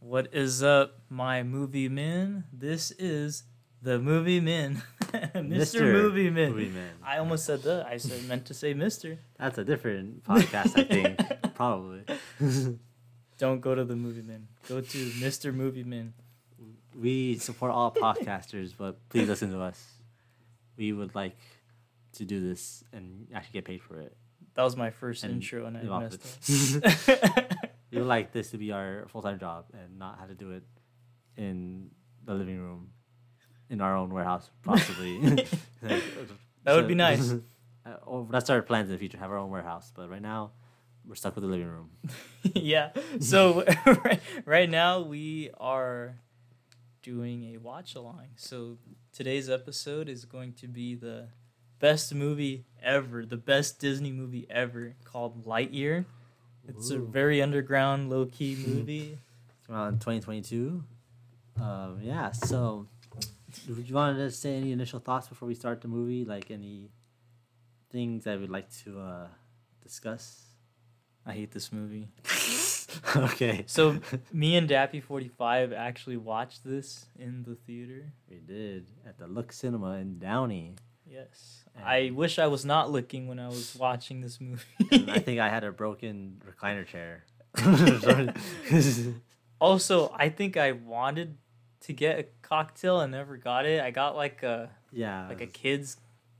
[0.00, 2.44] What is up, my movie men?
[2.52, 3.44] This is
[3.82, 5.80] the movie men, Mr.
[5.92, 6.52] Movie Men.
[6.52, 6.90] Movie Man.
[7.04, 7.86] I almost said that.
[7.86, 9.18] I said meant to say Mister.
[9.38, 11.20] That's a different podcast, I think.
[11.54, 12.04] Probably.
[13.38, 14.48] Don't go to the movie men.
[14.68, 15.52] Go to Mr.
[15.52, 16.14] Movie Men.
[16.98, 19.82] We support all podcasters, but please listen to us.
[20.78, 21.36] We would like
[22.14, 24.16] to do this and actually get paid for it.
[24.54, 27.28] That was my first And intro, and I messed it.
[27.38, 27.45] up.
[27.90, 30.50] We would like this to be our full time job and not have to do
[30.52, 30.64] it
[31.36, 31.90] in
[32.24, 32.90] the living room,
[33.70, 35.46] in our own warehouse, possibly.
[36.64, 37.34] That would be nice.
[37.86, 39.92] Uh, or that's our plans in the future, have our own warehouse.
[39.94, 40.50] But right now,
[41.06, 41.90] we're stuck with the living room.
[42.52, 42.90] yeah.
[43.20, 43.62] So
[44.04, 46.16] right, right now we are
[47.00, 48.26] doing a watch along.
[48.34, 48.78] So
[49.12, 51.28] today's episode is going to be the
[51.78, 56.06] best movie ever, the best Disney movie ever, called Lightyear.
[56.68, 59.18] It's a very underground, low key movie.
[59.66, 60.82] Came out in 2022.
[61.60, 62.86] Um, yeah, so
[63.66, 66.24] do you want to say any initial thoughts before we start the movie?
[66.24, 66.90] Like any
[67.90, 69.26] things that we'd like to uh,
[69.82, 70.42] discuss?
[71.24, 72.08] I hate this movie.
[73.16, 73.64] okay.
[73.66, 73.98] So
[74.32, 78.12] me and Dappy45 actually watched this in the theater.
[78.30, 80.76] we did at the Look Cinema in Downey.
[81.10, 81.64] Yes.
[81.84, 84.62] I wish I was not looking when I was watching this movie.
[85.08, 87.24] I think I had a broken recliner chair.
[89.58, 91.38] Also, I think I wanted
[91.80, 93.80] to get a cocktail and never got it.
[93.80, 95.96] I got like a yeah, like a kid's.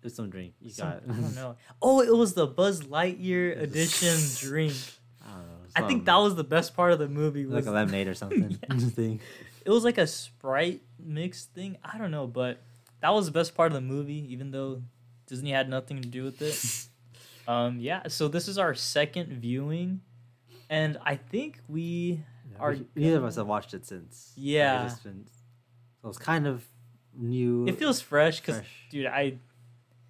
[0.09, 0.53] Some drink.
[0.61, 1.03] You some- got.
[1.09, 1.57] I don't know.
[1.83, 4.75] Oh, it was the Buzz Lightyear edition drink.
[5.21, 5.53] I don't know.
[5.75, 7.45] I think that was the best part of the movie.
[7.45, 8.57] Was like a lemonade or something.
[8.71, 9.15] Yeah.
[9.65, 11.79] it was like a Sprite mixed thing.
[11.83, 12.61] I don't know, but
[13.07, 14.83] that was the best part of the movie, even though
[15.29, 16.59] Disney had nothing to do with it.
[17.49, 18.09] um, yeah.
[18.09, 20.01] So this is our second viewing,
[20.69, 24.33] and I think we Yeah, Are we- neither of us have watched it since.
[24.37, 24.83] Like, it's Yeah.
[24.89, 25.27] just been-
[26.03, 26.65] so it's kind of
[27.15, 27.67] new.
[27.69, 29.39] it feels fresh because, dude, I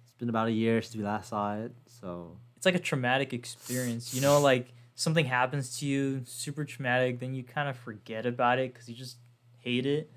[0.01, 3.31] It's been about a year since we last saw it, so it's like a traumatic
[3.33, 4.11] experience.
[4.15, 8.57] You know, like something happens to you, super traumatic, then you kind of forget about
[8.57, 9.17] it because you just
[9.59, 10.09] hate it.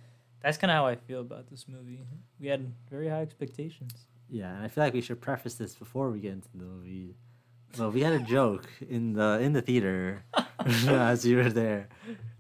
[0.43, 2.01] That's kind of how I feel about this movie.
[2.41, 3.93] We had very high expectations.
[4.29, 4.55] yeah.
[4.55, 7.15] And I feel like we should preface this before we get into the movie.
[7.79, 10.25] Well, we had a joke in the in the theater
[10.89, 11.89] as you were there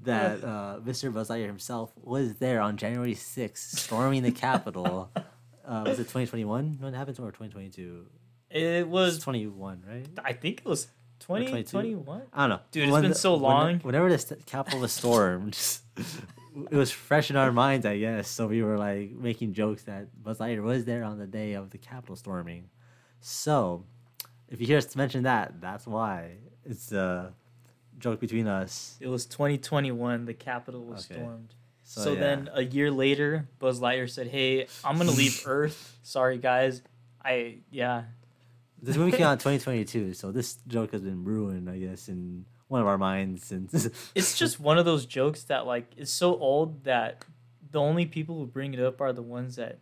[0.02, 1.12] that uh, Mr.
[1.12, 5.10] Buzz Lightyear himself was there on January sixth, storming the Capitol.
[5.64, 8.06] uh, was it 2021 when it happened or 2022?
[8.50, 10.06] It It was was, 21, right?
[10.24, 10.88] I think it was
[11.20, 11.50] 22?
[11.52, 12.22] 2021.
[12.32, 13.78] I don't know, Dude, it's When been the- so when- long.
[13.80, 15.56] Whenever the Capitol was stormed,
[16.70, 18.28] it was fresh in our minds, I guess.
[18.28, 21.70] So we were like making jokes that Buzz Lightyear was there on the day of
[21.70, 22.68] the Capitol storming.
[23.20, 23.84] So,
[24.48, 27.32] if you hear us mention that, that's why it's a
[27.98, 28.96] joke between us.
[29.00, 30.24] It was 2021.
[30.24, 31.20] The Capitol was Okay.
[31.20, 31.54] stormed.
[31.84, 32.20] So, So, yeah.
[32.20, 35.98] then a year later, Buzz Lightyear said, "Hey, I'm gonna leave Earth.
[36.02, 36.82] Sorry, guys.
[37.22, 38.04] I yeah,
[38.80, 42.46] this movie came out in 2022, so this joke has been ruined, I guess, in
[42.70, 43.68] one of our minds and
[44.14, 47.24] it's just one of those jokes that like is so old that
[47.72, 49.78] the only people who bring it up are the ones that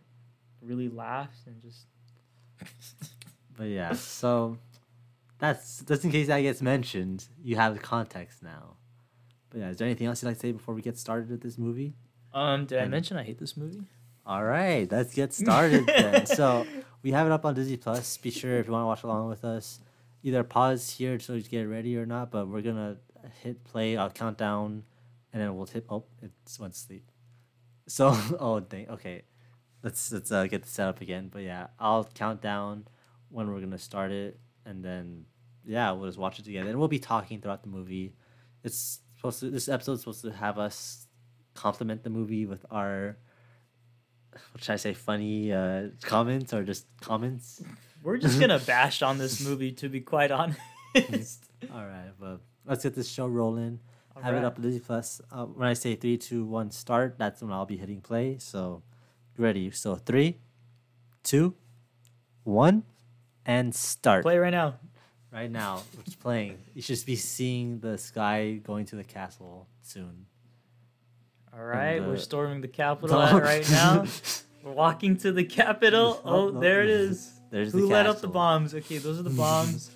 [0.61, 1.85] really laugh and just
[3.57, 4.57] But yeah, so
[5.37, 8.75] that's just in case that gets mentioned, you have the context now.
[9.49, 11.41] But yeah, is there anything else you'd like to say before we get started with
[11.41, 11.93] this movie?
[12.33, 13.81] um did I And- mention I hate this movie?
[14.25, 16.25] All right, let's get started then.
[16.39, 16.65] so
[17.03, 18.17] we have it up on Disney Plus.
[18.17, 19.79] Be sure if you want to watch along with us,
[20.23, 22.31] either pause here so you get ready or not.
[22.31, 22.97] But we're gonna
[23.43, 23.97] hit play.
[23.97, 24.83] I'll count down,
[25.33, 25.85] and then we'll hit.
[25.89, 27.11] Oh, it's went sleep.
[27.87, 28.87] So oh dang.
[28.87, 29.23] Okay,
[29.81, 31.29] let's let's uh, get the setup again.
[31.31, 32.85] But yeah, I'll count down
[33.29, 35.25] when we're gonna start it, and then
[35.65, 38.13] yeah, we'll just watch it together, and we'll be talking throughout the movie.
[38.63, 39.49] It's supposed to.
[39.49, 41.07] This episode's supposed to have us
[41.55, 43.17] compliment the movie with our
[44.51, 47.61] what should I say, funny uh, comments or just comments?
[48.03, 50.59] We're just gonna bash on this movie to be quite honest.
[50.95, 53.79] All right, well, let's get this show rolling.
[54.21, 55.21] Have it up on Disney Plus.
[55.31, 58.37] Uh, when I say three, two, one, start, that's when I'll be hitting play.
[58.37, 58.83] So,
[59.37, 59.71] ready.
[59.71, 60.39] So, three,
[61.23, 61.55] two,
[62.43, 62.83] one,
[63.45, 64.23] and start.
[64.23, 64.75] Play right now.
[65.31, 66.57] Right now, it's playing.
[66.73, 70.25] You should be seeing the sky going to the castle soon.
[71.53, 74.05] All right, we're storming the Capitol at right now.
[74.63, 76.19] We're walking to the Capitol.
[76.25, 76.59] Oh, Oh, no.
[76.59, 77.31] there it is.
[77.51, 78.73] There's Who the let out the bombs?
[78.75, 79.89] Okay, those are the bombs.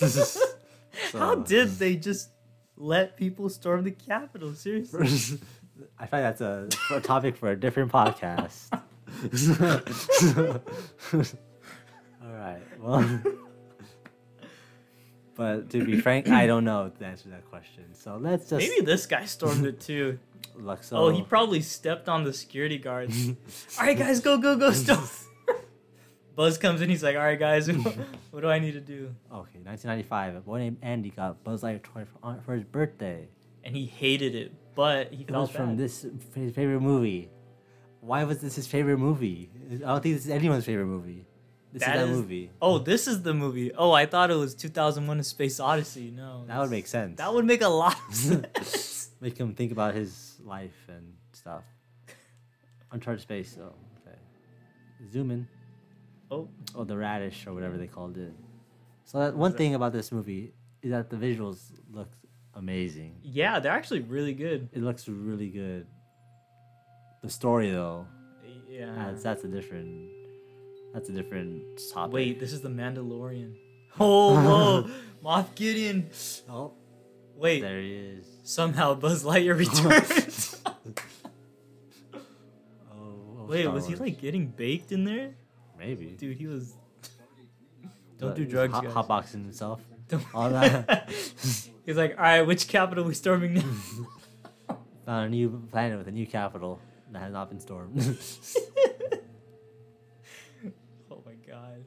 [0.00, 2.30] How So- did they just
[2.76, 4.54] let people storm the Capitol?
[4.54, 5.38] Seriously.
[5.98, 8.68] I find that's a, a topic for a different podcast.
[12.22, 12.60] All right.
[12.80, 13.20] Well,
[15.36, 17.94] But to be frank, I don't know the answer to that question.
[17.94, 20.18] So let's just Maybe this guy stormed it too.
[20.58, 20.92] Luxo.
[20.92, 23.28] Oh, he probably stepped on the security guards.
[23.78, 24.72] all right, guys, go, go, go.
[26.40, 26.88] Buzz comes in.
[26.88, 27.70] He's like, "All right, guys,
[28.30, 30.36] what do I need to do?" Okay, 1995.
[30.36, 33.28] A boy named Andy got Buzz Lightyear toy for, for his birthday.
[33.62, 37.28] And he hated it, but he It was from this his favorite movie.
[38.00, 39.50] Why was this his favorite movie?
[39.70, 41.26] I don't think this is anyone's favorite movie.
[41.74, 42.50] This That is that is- movie.
[42.62, 43.72] Oh, this is the movie.
[43.74, 46.10] Oh, I thought it was 2001: A Space Odyssey.
[46.10, 47.18] No, That would make sense.
[47.18, 49.10] That would make a lot of sense.
[49.20, 51.64] make him think about his life and stuff.
[52.92, 54.16] Uncharted Space, so okay.
[55.12, 55.46] Zoom in.
[56.30, 58.32] Oh, Oh, the radish or whatever they called it.
[59.04, 62.08] So that one thing about this movie is that the visuals look
[62.54, 63.16] amazing.
[63.22, 64.68] yeah, they're actually really good.
[64.72, 65.86] It looks really good.
[67.22, 68.06] The story though,
[68.68, 68.94] Yeah.
[68.96, 70.08] that's that's a different
[70.94, 71.62] that's a different
[71.92, 72.12] topic.
[72.14, 73.54] Wait, this is the Mandalorian.
[73.98, 74.34] Oh,
[74.84, 74.90] whoa,
[75.24, 76.08] Moff Gideon.
[76.48, 76.72] Oh,
[77.36, 78.24] Wait, there he is.
[78.44, 80.06] somehow Buzz Lightyear returned.
[82.14, 82.16] Oh,
[83.40, 85.34] oh, Wait, Star was he like getting baked in there?
[85.80, 86.06] Maybe?
[86.18, 86.74] Dude, he was.
[88.18, 88.92] Don't But do drugs, hot, guys.
[88.92, 89.80] hotboxing himself.
[90.08, 91.08] Don't- all that.
[91.86, 93.62] He's like, all right, which capital we storming now?
[95.06, 96.78] Found a new planet with a new capital
[97.12, 97.98] that has not been stormed.
[101.10, 101.84] oh my god.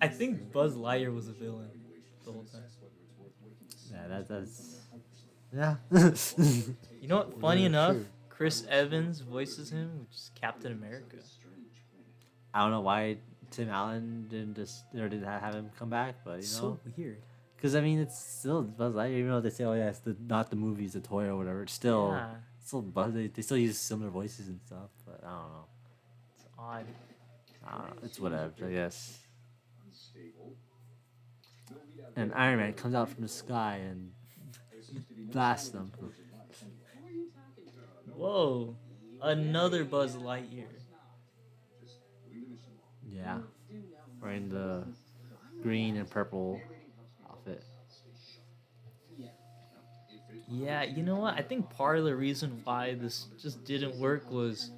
[0.00, 1.70] I think Buzz Lightyear was a villain
[2.24, 2.62] the whole time.
[3.92, 4.76] yeah, that, that's
[5.52, 5.76] yeah.
[7.00, 7.40] You know what?
[7.40, 8.04] Funny Yeah, enough, sure.
[8.28, 11.16] Chris Evans voices him, which is Captain America.
[12.58, 13.18] I don't know why
[13.52, 16.80] Tim Allen didn't just or didn't have him come back, but you know, so know,
[16.96, 17.22] weird.
[17.54, 19.18] because I mean, it's still Buzz Lightyear.
[19.18, 21.36] Even though they say, "Oh yeah, it's the not the movie, it's a toy or
[21.36, 23.14] whatever," it's still Yeah, it's still Buzz.
[23.14, 25.64] They, they still use similar voices and stuff, but I don't know.
[26.34, 26.86] it's odd.
[27.64, 28.02] I don't know.
[28.02, 29.18] It's whatever, I guess.
[32.16, 34.10] And Iron Man comes out from the sky and
[35.30, 35.92] blasts them.
[38.16, 38.74] Whoa,
[39.22, 40.77] another Buzz Lightyear.
[43.18, 43.38] Yeah,
[44.22, 44.84] wearing the
[45.62, 46.60] green and purple
[47.28, 47.64] outfit.
[50.50, 51.34] Yeah, you know what?
[51.34, 54.70] I think part of the reason why this just didn't work was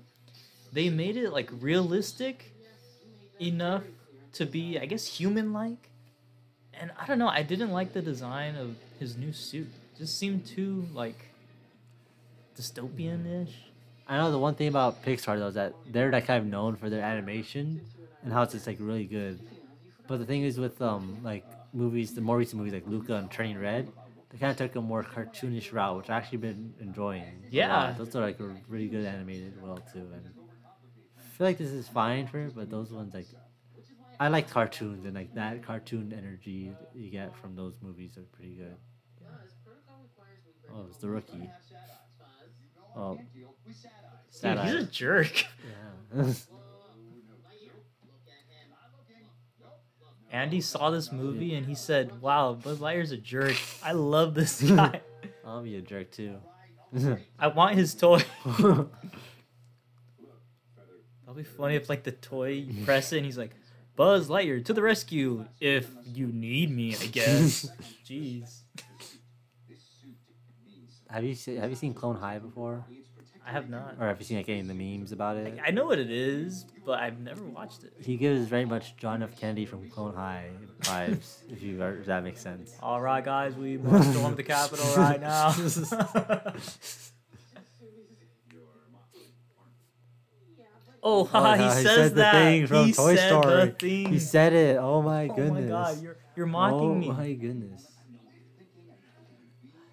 [0.72, 2.52] they made it like realistic
[3.40, 3.84] enough
[4.34, 5.90] to be, I guess, human like.
[6.74, 9.68] And I don't know, I didn't like the design of his new suit.
[9.94, 11.30] It just seemed too like
[12.56, 13.54] dystopian ish.
[14.08, 16.76] I know the one thing about Pixar though is that they're like kind of known
[16.76, 17.82] for their animation
[18.22, 19.40] and how it's just like really good.
[20.06, 23.30] But the thing is with um like movies, the more recent movies like Luca and
[23.30, 23.90] Turning Red,
[24.30, 27.44] they kind of took a more cartoonish route, which I actually been enjoying.
[27.50, 27.94] Yeah.
[27.96, 28.38] those are like
[28.68, 30.22] really good animated well too, and
[31.18, 32.54] I feel like this is fine for it.
[32.54, 33.26] But those ones like
[34.18, 38.54] I like cartoons and like that cartoon energy you get from those movies are pretty
[38.54, 38.76] good.
[40.72, 41.50] Oh, it's the rookie.
[42.94, 43.18] Oh,
[44.30, 45.46] Sad he's a jerk.
[46.16, 46.24] Yeah.
[50.32, 53.56] Andy saw this movie and he said, Wow, Buzz Lightyear's a jerk.
[53.82, 55.00] I love this guy.
[55.44, 56.36] I'll be a jerk too.
[57.38, 58.22] I want his toy.
[58.44, 58.88] That'll
[61.34, 63.52] be funny if like the toy you press it and he's like,
[63.96, 67.68] Buzz Lightyear to the rescue if you need me, I guess.
[68.08, 68.62] Jeez.
[71.08, 72.84] have you seen Have you seen Clone High before,
[73.46, 73.96] I have not.
[73.98, 75.58] or have you seen like any of the memes about it?
[75.64, 77.92] I know what it is, but I've never watched it.
[78.00, 79.36] He gives very much John F.
[79.38, 80.50] Kennedy from Clone High
[80.82, 82.74] vibes, if you if that makes sense.
[82.82, 85.54] All right, guys, we must storm the Capitol right now.
[91.02, 92.32] oh, oh haha, he yeah, says said the that.
[92.32, 93.54] thing from he Toy said Story.
[93.66, 94.06] the thing.
[94.12, 94.76] He said it.
[94.76, 95.48] Oh my goodness.
[95.50, 97.08] oh my god, you're you're mocking oh me.
[97.08, 97.86] my goodness.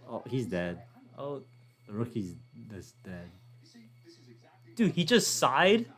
[0.10, 0.84] Oh, he's dead.
[1.18, 1.44] Oh,
[1.88, 2.36] The rookie's
[2.72, 3.30] that's dead.
[4.76, 5.86] dude, he just sighed.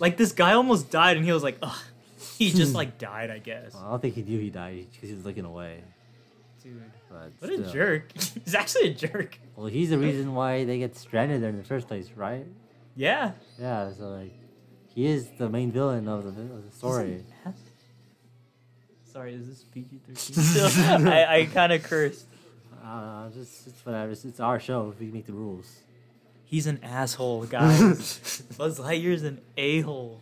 [0.00, 1.76] Like this guy almost died, and he was like, "Ugh."
[2.36, 3.72] He just like died, I guess.
[3.74, 5.82] Well, I don't think he knew he died because he was looking away.
[6.62, 8.12] Dude, But what a jerk.
[8.44, 9.38] He's actually a jerk.
[9.54, 12.44] Well, he's the reason why they get stranded there in the first place, right?
[12.96, 13.32] Yeah.
[13.58, 13.92] Yeah.
[13.92, 14.34] So like,
[14.94, 17.24] he is the main villain of the, of the story.
[19.04, 21.08] Sorry, is this PG thirteen?
[21.08, 22.26] I I kind of cursed.
[22.86, 24.12] Uh, just it's whatever.
[24.12, 24.90] It's, it's our show.
[24.92, 25.80] If we make the rules.
[26.44, 28.42] He's an asshole, guys.
[28.56, 30.20] Buzz Lightyear's an a hole.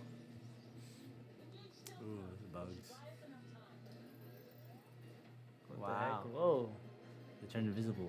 [2.02, 2.18] Ooh,
[2.50, 2.90] bugs.
[5.78, 5.88] Wow.
[5.88, 6.22] Wow.
[6.32, 6.68] Whoa.
[7.42, 8.08] They turn invisible.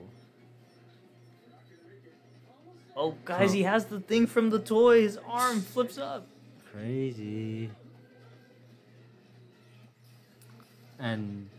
[2.95, 5.01] Oh, guys, he has the thing from the toy.
[5.01, 6.25] His arm flips up.
[6.71, 7.69] Crazy.
[10.97, 11.49] And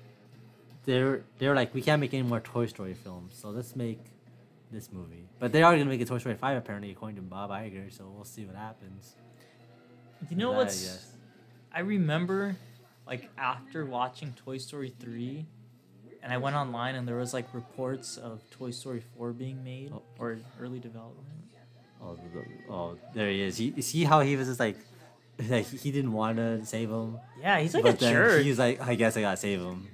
[0.87, 4.01] they're they're like we can't make any more Toy Story films, so let's make
[4.73, 5.29] this movie.
[5.39, 7.93] But they are gonna make a Toy Story five apparently, according to Bob Iger.
[7.97, 9.15] So we'll see what happens.
[10.31, 10.83] You know That, I uh, what's?
[10.85, 11.13] guess.
[11.73, 12.57] I remember,
[13.07, 15.47] like after watching Toy Story three,
[16.23, 19.93] and I went online and there was like reports of Toy Story four being made
[19.95, 20.03] Oh.
[20.19, 21.27] or early development.
[22.03, 22.17] Oh,
[22.71, 23.57] oh, there he is.
[23.57, 24.77] He see how he was just like,
[25.49, 28.43] like he didn't want to save him, Yeah, he's like but a jerk.
[28.43, 29.89] he's like, I guess I gotta save him.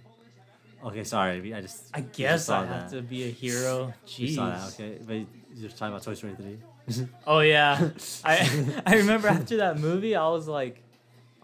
[0.84, 2.96] Okay, sorry, I just I guess saw I have that.
[2.96, 3.92] to be a hero.
[4.16, 4.34] You Jeez.
[4.34, 4.98] saw that, okay?
[5.06, 6.58] But you're just talking about Toy Story three.
[7.26, 7.90] Oh yeah,
[8.24, 10.82] I I remember after that movie, I was like,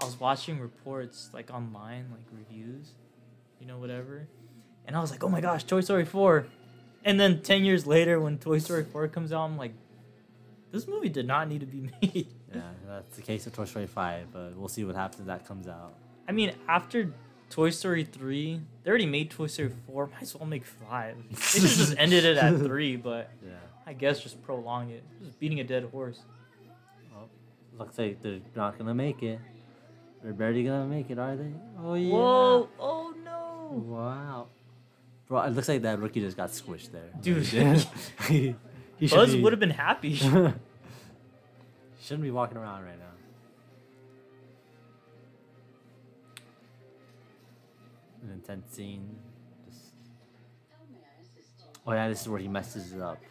[0.00, 2.90] I was watching reports like online, like reviews,
[3.60, 4.26] you know, whatever,
[4.86, 6.46] and I was like, oh my gosh, Toy Story four,
[7.04, 9.72] and then ten years later, when Toy Story four comes out, I'm like,
[10.72, 12.26] this movie did not need to be made.
[12.52, 15.46] yeah, that's the case of Toy Story five, but we'll see what happens if that
[15.46, 15.94] comes out.
[16.28, 17.12] I mean, after
[17.50, 20.06] Toy Story three, they already made Toy Story four.
[20.08, 21.16] Might as well make five.
[21.30, 23.52] They should have just ended it at three, but Yeah.
[23.86, 26.20] I guess just prolong it, just beating a dead horse.
[27.12, 27.28] Well,
[27.78, 29.38] looks like they're not gonna make it.
[30.22, 31.50] They're barely gonna make it, are they?
[31.80, 32.12] Oh yeah.
[32.12, 32.68] Whoa!
[32.78, 33.82] Oh no!
[33.86, 34.46] Wow.
[35.26, 37.10] Bro, it looks like that rookie just got squished there.
[37.20, 37.46] Dude.
[38.28, 38.54] he,
[38.98, 40.14] he Buzz be- would have been happy.
[40.16, 40.60] shouldn't
[42.22, 43.04] be walking around right now.
[48.28, 49.16] An intense scene.
[49.66, 49.92] Just...
[51.86, 53.22] Oh yeah, this is where he messes it up.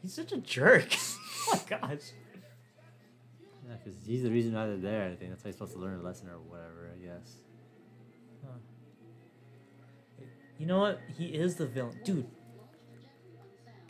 [0.00, 0.88] He's such a jerk.
[1.48, 1.98] oh my gosh.
[3.68, 5.10] Yeah, because he's the reason why they're there.
[5.10, 6.90] I think that's how he's supposed to learn a lesson or whatever.
[6.94, 7.36] I guess.
[10.58, 11.00] You know what?
[11.18, 12.00] He is the villain.
[12.02, 12.26] Dude.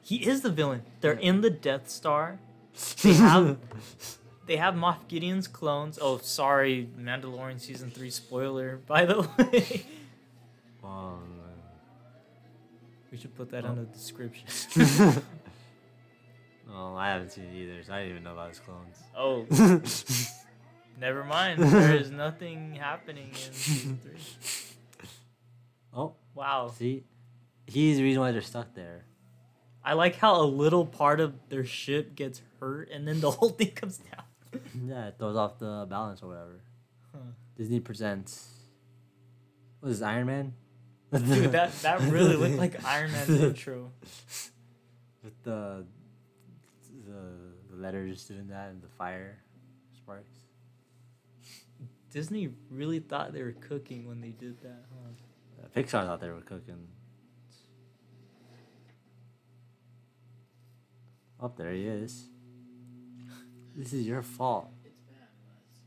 [0.03, 0.83] He is the villain.
[1.01, 2.41] They're in the Death Star.
[3.03, 3.59] They have
[4.51, 5.97] they have Moff Gideon's clones.
[6.03, 9.85] Oh, sorry, Mandalorian season 3 spoiler, by the way.
[10.83, 11.39] Um,
[13.13, 14.49] we should put that on the description.
[16.69, 18.97] oh, I haven't seen it either, so I didn't even know about his clones.
[19.17, 19.47] oh,
[21.01, 21.63] never mind.
[21.63, 24.13] There is nothing happening in season 3.
[25.95, 26.73] oh, Wow.
[26.77, 27.05] see,
[27.69, 29.05] he's the reason why they're stuck there.
[29.85, 33.51] I like how a little part of their ship gets hurt and then the whole
[33.51, 34.25] thing comes down.
[34.87, 36.61] Yeah, it throws off the balance or whatever.
[37.13, 37.19] Huh.
[37.57, 38.49] Disney presents.
[39.81, 40.55] What is this, Iron Man?
[41.13, 43.93] Dude, that, that really looked like Iron Man's intro.
[45.23, 45.85] With the,
[47.07, 49.39] the the letters doing that and the fire
[49.97, 50.39] sparks.
[52.13, 55.63] Disney really thought they were cooking when they did that, huh?
[55.63, 56.89] Uh, Pixar thought they were cooking.
[61.39, 62.30] Oh, there he is.
[63.77, 64.69] This is your fault.
[64.85, 65.81] It's bad, Buzz.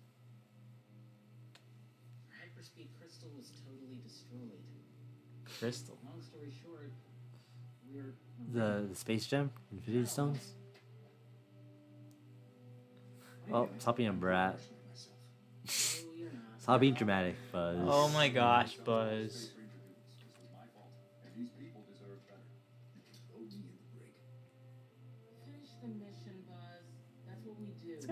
[2.31, 4.63] Hyperspeed crystal was totally destroyed.
[5.59, 5.97] Crystal.
[6.03, 6.91] Long story short,
[7.91, 8.15] we're.
[8.51, 10.55] The, the space gem, Infinity Stones.
[13.51, 14.59] Oh, stop being a brat.
[16.17, 16.61] You're not.
[16.61, 17.77] Stop being dramatic, Buzz.
[17.81, 19.51] Oh my gosh, Buzz.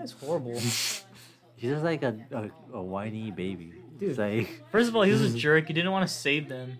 [0.02, 0.58] Guy's horrible.
[1.56, 3.72] He's just like a, a, a whiny baby.
[4.00, 5.68] It's like, First of all, he was a jerk.
[5.68, 6.78] He didn't want to save them.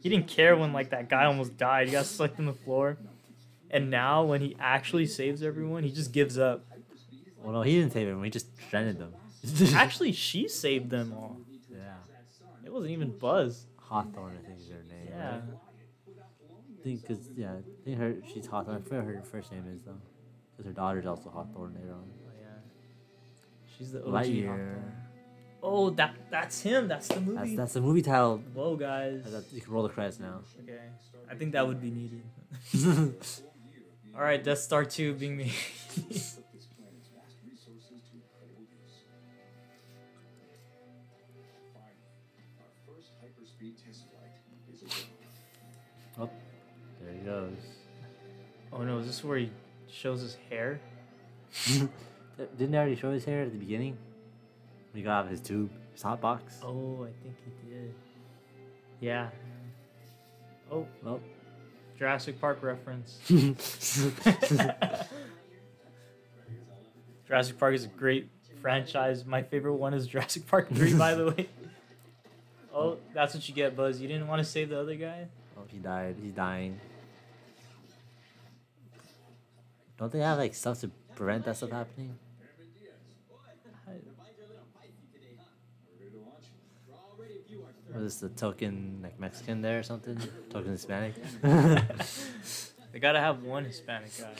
[0.00, 1.88] He didn't care when like that guy almost died.
[1.88, 2.96] He got sucked in the floor.
[3.70, 6.64] And now when he actually saves everyone, he just gives up.
[7.42, 8.22] well, no, he didn't save him.
[8.22, 9.14] He just stranded them.
[9.74, 11.38] Actually, she saved them all.
[11.70, 11.94] yeah.
[12.64, 13.66] It wasn't even Buzz.
[13.76, 15.08] Hawthorne, I think is her name.
[15.10, 15.30] Yeah.
[15.30, 15.42] Right?
[16.08, 18.76] I think, cause yeah, I think her she's Hawthorne.
[18.76, 19.98] I forget what her first name is though,
[20.52, 22.04] because her daughter's also Hawthorne later on.
[23.76, 24.12] She's the OG.
[24.12, 24.82] Lightyear.
[25.62, 26.88] Oh, that that's him.
[26.88, 27.56] That's the movie.
[27.56, 28.42] that's the movie title.
[28.52, 29.24] Whoa, guys.
[29.50, 30.42] You can roll the credits now.
[30.62, 30.78] Okay.
[31.30, 32.22] I think that would be needed.
[34.14, 35.50] All right, Death Star 2 being made.
[46.18, 46.30] oh,
[47.00, 47.56] there he goes.
[48.72, 49.50] oh no, is this where he
[49.90, 50.78] shows his hair?
[52.36, 53.96] Didn't they already show his hair at the beginning?
[54.92, 56.58] When he got out of his tube, his hot box.
[56.62, 57.94] Oh, I think he did.
[59.00, 59.28] Yeah.
[60.70, 61.20] Oh, Well.
[61.96, 63.18] Jurassic Park reference.
[67.26, 68.28] Jurassic Park is a great
[68.60, 69.24] franchise.
[69.24, 71.48] My favorite one is Jurassic Park 3, by the way.
[72.76, 74.00] Oh, that's what you get, Buzz.
[74.00, 75.28] You didn't want to save the other guy?
[75.56, 76.16] oh, he died.
[76.20, 76.80] He's dying.
[79.96, 82.18] Don't they have like stuff to prevent that stuff happening?
[87.94, 90.18] Was this the token like Mexican there or something?
[90.50, 91.14] Token Hispanic?
[92.92, 94.30] They gotta have one Hispanic guy.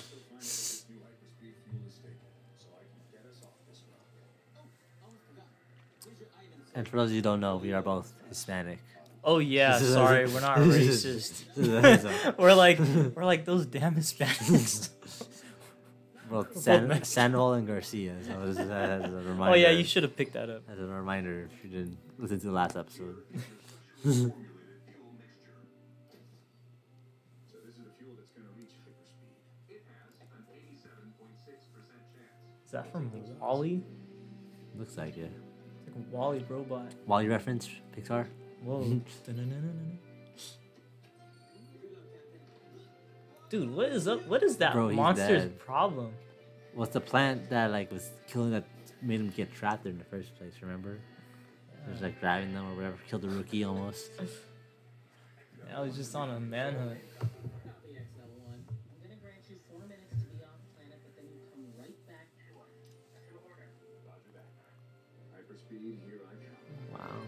[6.73, 8.79] and for those of you who don't know, we are both Hispanic.
[9.25, 11.45] Oh yeah, sorry, we're not racist.
[12.39, 14.91] we're like we're like those damn Hispanics.
[16.31, 18.15] Well, both San, Sandoval and Garcia.
[18.25, 19.51] So as a reminder.
[19.51, 20.63] oh yeah, you should have picked that up.
[20.71, 23.17] As a reminder, if you didn't listen to the last episode.
[24.05, 24.33] Is a
[27.99, 29.33] fuel that's going to reach hyperspeed.
[29.69, 30.85] It has an 87.6%
[32.13, 32.67] chance.
[32.67, 33.83] Is that from WALL-E?
[34.77, 35.33] Looks like it.
[35.87, 36.93] It's like a WALL-E robot.
[37.07, 38.27] WALL-E reference, Pixar.
[38.63, 38.83] Whoa.
[43.51, 44.27] Dude, what is up?
[44.27, 46.13] What is that Bro, monster's problem?
[46.75, 48.65] What's the plant that like was killing that
[49.01, 50.55] made him get trapped there in the first place?
[50.61, 50.99] Remember?
[51.87, 54.11] It was like grabbing them or whatever, killed the rookie almost.
[55.75, 57.01] I was just on a manhunt.
[57.19, 57.29] Copy
[57.93, 58.01] XL1.
[58.47, 61.99] I'm gonna grant you four minutes to be off planet, but then you come right
[62.07, 62.71] back to us.
[64.07, 64.49] Roger that.
[65.35, 66.93] Hyperspeed, here I come.
[66.93, 67.21] Wow.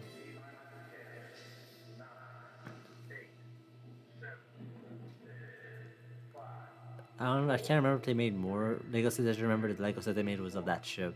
[7.19, 7.53] I don't know.
[7.53, 9.27] I can't remember if they made more Lego sets.
[9.27, 11.15] I just remember the Lego set they made was of that ship.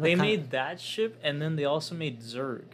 [0.00, 2.64] It They made that ship, and then they also made Zurg.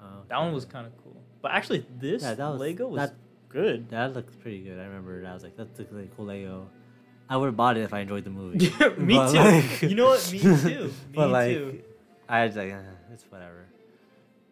[0.00, 1.22] Oh, That one was kind of cool.
[1.42, 3.14] But actually, this Yeah, that was- Lego was that-
[3.48, 3.88] good.
[3.90, 4.78] that looks pretty good.
[4.78, 5.30] I remember that.
[5.30, 6.68] I was like, that's a really cool Lego.
[7.28, 8.58] I would have bought it if I enjoyed the movie.
[8.98, 9.38] Me But, too.
[9.38, 10.30] like- you know what?
[10.32, 10.54] Me too.
[10.86, 11.82] Me but like, too.
[12.28, 12.80] I was like, eh,
[13.12, 13.66] it's whatever.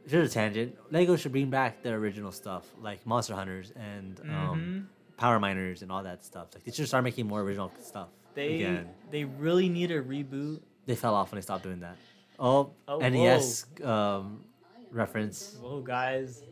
[0.06, 0.76] Here's a tangent.
[0.90, 5.16] Lego should bring back their original stuff, like Monster Hunters and um, Mhm.
[5.16, 6.48] Power Miners and all that stuff.
[6.54, 8.08] Like they should start making more original stuff.
[8.34, 8.88] They again.
[9.10, 10.60] they really need a reboot.
[10.86, 11.96] They fell off when they stopped doing that.
[12.38, 14.44] Oh, Oh, NES um,
[14.90, 15.56] reference.
[15.60, 16.42] Whoa, guys.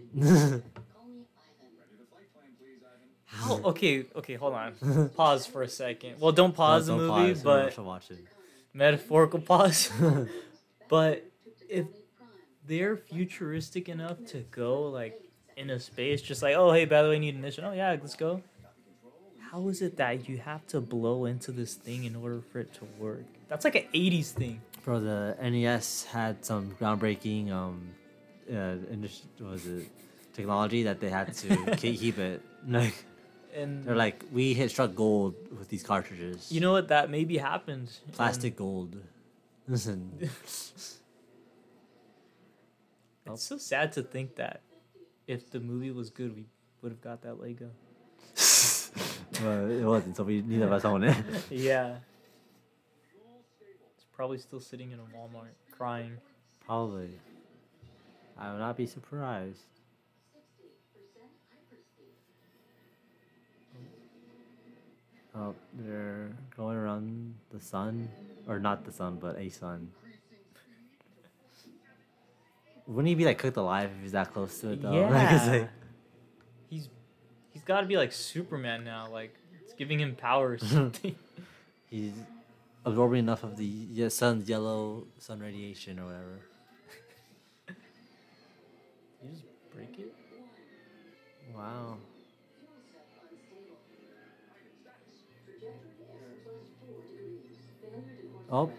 [3.24, 3.56] How?
[3.64, 5.10] Okay, okay, hold on.
[5.16, 6.16] Pause for a second.
[6.20, 8.24] Well, don't pause the movie, but watch it.
[8.74, 9.90] metaphorical pause.
[10.88, 11.24] but
[11.68, 11.86] if
[12.66, 15.20] they're futuristic enough to go like
[15.56, 17.64] in a space, just like, oh hey, by the way, need a mission.
[17.64, 18.42] Oh yeah, let's go.
[19.50, 22.72] How is it that you have to blow into this thing in order for it
[22.74, 23.24] to work?
[23.50, 24.62] That's like an '80s thing.
[24.84, 27.82] Bro, the NES had some groundbreaking um,
[28.50, 28.76] uh,
[29.44, 29.90] was it
[30.32, 32.40] technology that they had to keep it.
[32.66, 32.94] Like
[33.56, 36.52] And they're like, we hit struck gold with these cartridges.
[36.52, 36.88] you know what?
[36.88, 37.88] That maybe happened.
[38.12, 38.96] plastic gold.
[39.66, 40.00] Listen,
[43.26, 44.62] It's so sad to think that
[45.26, 46.46] if the movie was good, we
[46.82, 47.70] would have got that Lego.
[49.42, 51.16] well, it wasn't, so we neither of us own it.
[51.50, 51.96] Yeah.
[54.20, 56.18] Probably still sitting in a Walmart crying.
[56.66, 57.08] Probably.
[58.36, 59.62] I would not be surprised.
[65.34, 68.10] Oh, they're going around the sun,
[68.46, 69.90] or not the sun, but a sun.
[72.86, 74.90] Wouldn't he be like cooked alive if he's that close to it though?
[75.08, 75.46] Like, Yeah.
[75.50, 75.68] like,
[76.68, 76.90] He's
[77.54, 79.08] he's got to be like Superman now.
[79.10, 81.14] Like it's giving him power or something.
[81.88, 82.12] he's
[82.84, 86.40] absorbing enough of the sun's yellow sun radiation or whatever.
[89.22, 90.14] you just break it.
[91.54, 91.96] Wow.
[98.52, 98.70] Oh.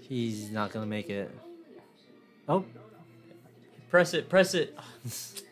[0.00, 1.30] He's not gonna make it.
[2.48, 2.64] Oh,
[3.90, 4.28] Press it.
[4.28, 4.76] Press it.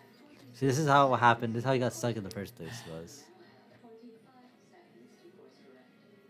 [0.58, 1.54] see, this is how it happened.
[1.54, 2.82] This is how he got stuck in the first place.
[2.90, 3.24] Was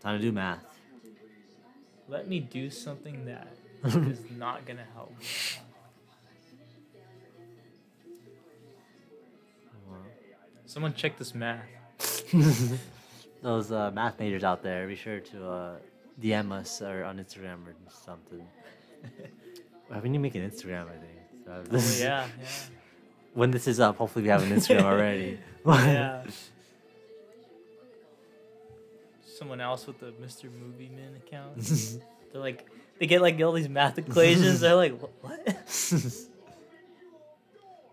[0.01, 0.63] time to do math.
[2.07, 3.47] Let me do something that
[3.83, 5.13] is not gonna help.
[10.65, 11.63] Someone check this math.
[13.41, 15.75] Those uh, math majors out there, be sure to uh,
[16.21, 18.45] DM us or on Instagram or something.
[19.89, 21.45] Well, we need to make an Instagram, I think.
[21.45, 22.27] So Oh, is- yeah,
[23.33, 25.39] When this is up, hopefully we have an Instagram already.
[25.65, 26.23] yeah.
[29.37, 30.45] Someone else with the Mr.
[30.51, 31.57] Movie Man account.
[32.33, 32.67] They're like,
[32.99, 34.59] they get like all these math equations.
[34.59, 35.61] They're like, "Wh- what?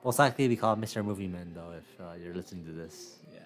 [0.05, 1.05] Most likely we call it Mr.
[1.05, 3.17] Movie Man though, if uh, you're listening to this.
[3.33, 3.41] Yeah.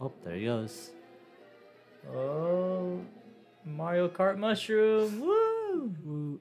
[0.00, 0.90] Oh, there he goes.
[2.14, 3.00] Oh,
[3.64, 5.20] Mario Kart mushroom.
[5.20, 5.94] Woo!
[6.06, 6.40] Ooh.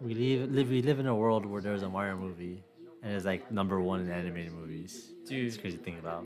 [0.00, 2.62] We live, live we live in a world where there's a Mario movie
[3.02, 5.10] and it's like number one in animated movies.
[5.26, 5.46] Dude.
[5.46, 6.24] It's crazy to think about.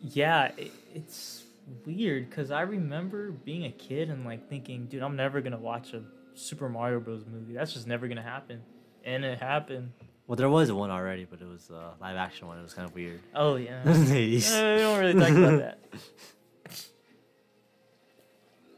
[0.00, 1.44] Yeah, it, it's
[1.84, 5.92] weird because I remember being a kid and like thinking, dude, I'm never gonna watch
[5.92, 6.02] a
[6.34, 7.24] Super Mario Bros.
[7.26, 7.54] movie.
[7.54, 8.62] That's just never gonna happen,
[9.04, 9.92] and it happened.
[10.28, 12.58] Well, there was one already, but it was a live action one.
[12.58, 13.20] It was kind of weird.
[13.34, 13.80] Oh yeah.
[13.86, 14.74] In the Uh, 80s.
[14.76, 15.78] we don't really talk about that.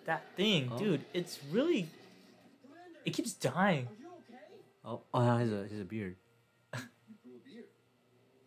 [0.06, 0.78] That thing, Oh.
[0.78, 1.86] dude, it's really.
[3.04, 3.86] It keeps dying.
[4.84, 6.16] Oh, oh, he's a he's a beard.
[6.74, 6.80] You
[7.36, 7.64] a beard.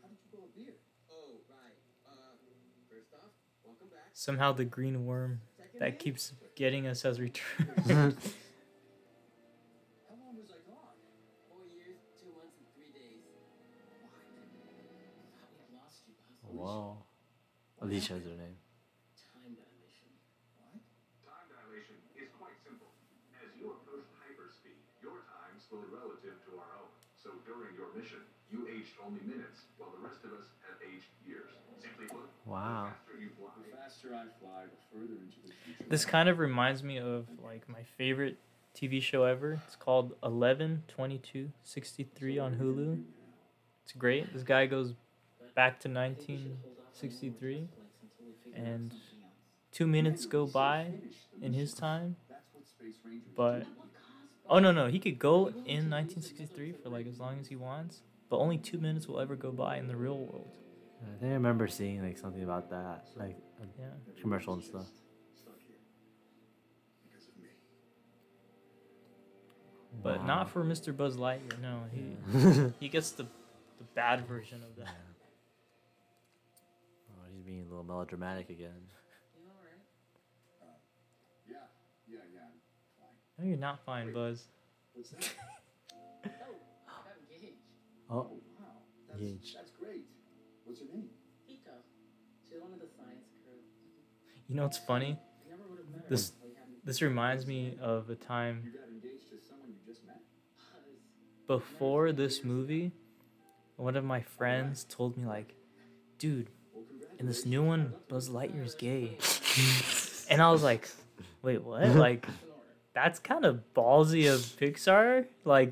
[0.01, 0.73] How did you grow a beard?
[1.09, 2.09] Oh, right.
[2.09, 2.11] Uh,
[2.89, 3.31] first off,
[3.63, 4.09] welcome back.
[4.13, 5.41] Somehow the green worm
[5.79, 8.17] that keeps getting us has returned.
[16.63, 16.97] you,
[17.82, 17.89] Buzz.
[17.89, 18.56] Alisha is her name.
[19.34, 20.10] Time dilation.
[20.60, 20.80] What?
[21.28, 22.88] Time dilation is quite simple.
[23.43, 26.91] As you approach hyperspeed, your time slowed relative to our own.
[27.19, 31.12] So during your mission, you aged only minutes, while the rest of us have aged
[31.28, 31.52] years.
[31.82, 32.91] Simply put, Wow.
[32.91, 35.86] the faster you fly, The faster I fly, the further into the future.
[35.89, 38.38] This kind of reminds me of like my favorite
[38.76, 39.60] TV show ever.
[39.67, 43.04] It's called 11 22 63 on Hulu.
[43.84, 44.32] It's great.
[44.34, 44.93] This guy goes
[45.55, 47.67] back to 1963
[48.55, 48.93] and
[49.71, 50.87] two minutes go by
[51.41, 52.15] in his time.
[52.29, 53.65] That's what Space Ranger But
[54.49, 58.01] oh no no, he could go in 1963 for like as long as he wants,
[58.29, 60.49] but only two minutes will ever go by in the real world.
[61.01, 63.37] I think I remember seeing like something about that, like
[63.77, 63.85] Yeah.
[64.21, 64.87] commercial and stuff.
[65.35, 65.75] stuck here.
[67.05, 67.49] Because of me.
[70.01, 70.25] But Wow.
[70.27, 70.95] not for Mr.
[70.95, 71.59] Buzz Lightyear.
[71.61, 73.23] No, he he gets the
[73.79, 74.95] the bad version of that.
[77.43, 78.71] Oh, he's being a little melodramatic again.
[79.36, 79.82] You alright?
[80.62, 80.65] Uh,
[81.49, 81.56] yeah,
[82.08, 82.39] yeah, yeah.
[82.99, 83.10] Fine.
[83.38, 84.45] No, you're not fine, Buzz.
[84.93, 85.29] What's that?
[86.25, 86.29] Oh,
[87.03, 87.58] got engaged.
[88.10, 88.15] Oh.
[88.15, 88.65] oh, wow.
[89.10, 89.53] That's, Gage.
[89.56, 90.06] that's great.
[90.63, 91.10] What's her name?
[91.45, 91.71] Hito.
[92.49, 93.60] She's one of the science crew.
[94.47, 95.17] You know what's funny?
[95.45, 96.10] I never would have met her.
[96.10, 99.69] This- if we hadn't This reminds me of a time You got engaged to someone
[99.69, 100.21] you just met?
[101.47, 101.60] Buzz.
[101.60, 102.91] before this movie.
[103.75, 105.56] One of my friends told me like,
[106.19, 106.49] "Dude,
[107.23, 109.17] In this new one, Buzz Lightyear's gay,"
[110.29, 110.89] and I was like,
[111.41, 111.88] "Wait, what?
[111.95, 112.27] Like,
[112.93, 115.25] that's kind of ballsy of Pixar.
[115.45, 115.71] Like,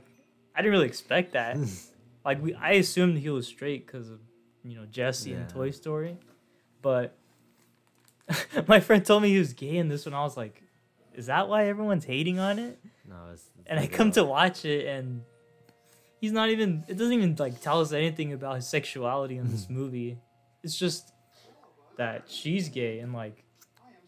[0.55, 1.57] I didn't really expect that.
[2.23, 4.19] Like, we I assumed he was straight because of
[4.63, 6.17] you know Jesse and Toy Story,
[6.81, 7.17] but
[8.67, 10.13] my friend told me he was gay in this one.
[10.13, 10.61] I was like,
[11.15, 12.79] is that why everyone's hating on it?
[13.09, 13.43] no, it's.
[13.65, 15.23] And I come to watch it, and
[16.21, 16.85] he's not even.
[16.87, 20.19] It doesn't even like tell us anything about his sexuality in this movie.
[20.63, 21.11] It's just
[21.97, 23.43] that she's gay, and like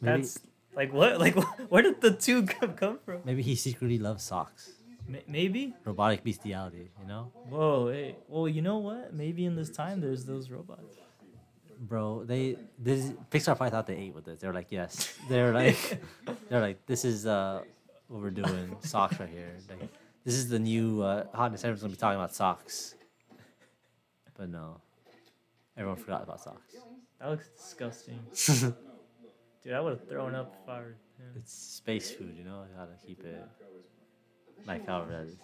[0.02, 0.39] Maybe, that's
[0.76, 1.19] like what?
[1.26, 1.36] Like
[1.69, 2.43] where did the two
[2.80, 3.19] come from?
[3.26, 4.72] maybe he secretly loves Sox.
[5.08, 5.74] M- maybe.
[5.86, 7.32] Robotic bestiality, you know?
[7.50, 7.91] Whoa.
[7.91, 8.15] Hey.
[8.28, 9.13] Well, you know what?
[9.13, 10.96] Maybe in this time there's those robots.
[11.80, 14.39] Bro, they this Pixar probably thought they ate with it.
[14.39, 15.13] They're like, yes.
[15.30, 16.02] They're like,
[16.48, 17.62] they're like, this is uh
[18.08, 18.78] what we're doing.
[18.82, 19.52] Sox right here.
[19.69, 19.89] Like,
[20.24, 21.62] this is the new uh, hotness.
[21.65, 22.96] Everyone's gonna be talking about Sox.
[24.38, 24.80] But no,
[25.76, 26.62] everyone forgot about Sox.
[27.19, 28.19] That looks disgusting,
[29.63, 29.73] dude.
[29.73, 31.32] I would have thrown up if I were him.
[31.36, 32.63] it's space food, you know.
[32.69, 33.41] You gotta keep it
[34.65, 35.38] like however that is.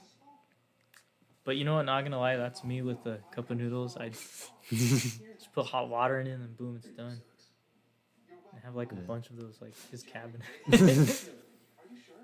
[1.45, 1.83] But you know what?
[1.85, 3.95] Not gonna lie, that's me with a cup of noodles.
[3.97, 4.51] I just
[5.53, 7.21] put hot water in it, and boom, it's done.
[8.53, 9.01] I have like a Yeah.
[9.07, 10.41] bunch of those, like his cabinet.
[10.67, 12.19] Are you sure?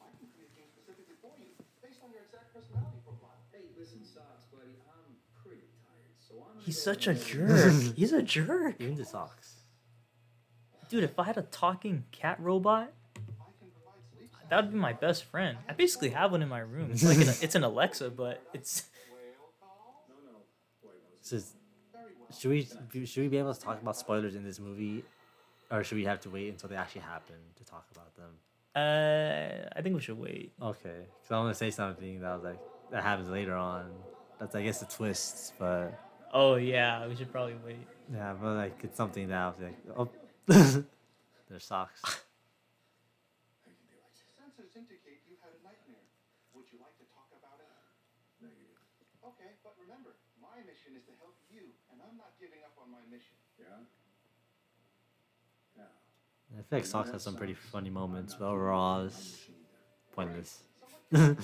[0.00, 1.50] I can create a game specifically for you,
[1.82, 3.36] based on your exact personality profile.
[3.52, 7.72] Hey, listen, Sox, buddy, I'm pretty tired, so I'm gonna He's such a jerk.
[7.96, 9.56] He's a jerk, Even the Sox.
[10.88, 11.02] dude.
[11.02, 13.18] If I had a talking cat robot, I
[13.58, 15.58] can provide sleep that would be my best friend.
[15.68, 16.90] I basically have one in my room.
[16.92, 20.04] It's like an, it's an Alexa, but it's whale call?
[20.08, 20.38] No, no.
[20.84, 21.54] Wait, no, This is,
[22.38, 25.02] should we should we be able to talk about spoilers in this movie,
[25.72, 28.30] or should we have to wait until they actually happen to talk about them?
[28.76, 30.52] uh, I think we should wait.
[30.62, 32.60] Okay, because I want to say something that was like
[32.92, 33.90] that happens later on.
[34.38, 35.98] That's I guess a twist, but
[36.32, 37.86] Oh yeah, we should probably wait.
[38.12, 40.08] yeah, but like it's something that I was like, oh,
[41.48, 42.00] their socks.
[42.06, 42.10] I
[43.66, 43.98] can do.
[44.38, 46.06] Sensors indicate you had a nightmare.
[46.54, 47.66] Would you like to talk about it?
[48.38, 48.78] Negative.
[49.26, 52.90] Okay, but remember, my mission is to help you, and I'm not giving up on
[52.94, 53.34] my mission.
[53.58, 53.82] Yeah?
[55.82, 55.90] Yeah.
[56.58, 59.50] I feel like Sox has some pretty funny moments, but overall it's
[60.14, 60.62] pointless.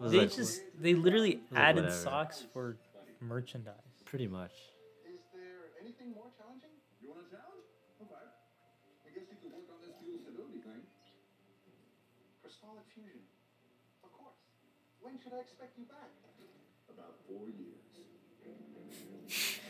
[0.00, 2.00] They just they literally added whatever.
[2.00, 2.76] Sox for
[3.20, 3.74] merchandise.
[4.08, 4.56] Pretty much.
[5.04, 6.72] Is there anything more challenging?
[7.04, 7.68] You want a challenge?
[8.00, 8.24] Okay.
[9.04, 10.80] I guess you could work on this fuel stability thing.
[12.40, 13.20] Crystallic fusion.
[14.00, 14.40] Of course.
[15.04, 16.08] When should I expect you back?
[16.88, 17.84] About four years.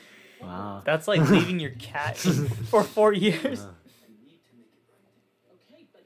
[0.40, 0.82] Wow.
[0.84, 2.16] That's like leaving your cat
[2.70, 3.58] for four years.
[3.58, 5.74] Uh, I need to make it right.
[5.74, 6.04] Okay, but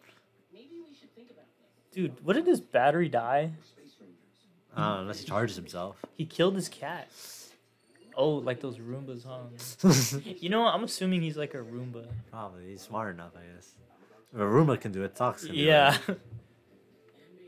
[0.50, 1.94] maybe we should think about this.
[1.94, 3.50] Dude, what did his battery die?
[3.62, 3.92] Space
[4.74, 6.02] I don't know, unless he charges himself.
[6.16, 7.10] He killed his cat.
[8.16, 10.20] Oh, like those Roombas, huh?
[10.40, 10.74] You know what?
[10.74, 12.06] I'm assuming he's like a Roomba.
[12.30, 12.70] Probably.
[12.70, 13.72] He's smart enough, I guess.
[14.34, 15.64] If a Roomba can do it, Sox can do it.
[15.64, 15.96] Yeah.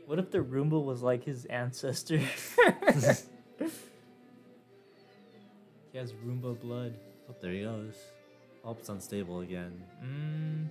[0.07, 2.17] What if the Roomba was like his ancestor?
[2.19, 2.27] he
[5.97, 6.93] has Roomba blood.
[7.27, 7.95] Oh, there he goes.
[8.63, 9.81] Oh, it's unstable again.
[10.03, 10.67] Mm,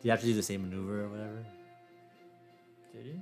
[0.00, 1.44] Do you have to do the same maneuver or whatever?
[2.94, 3.12] did he?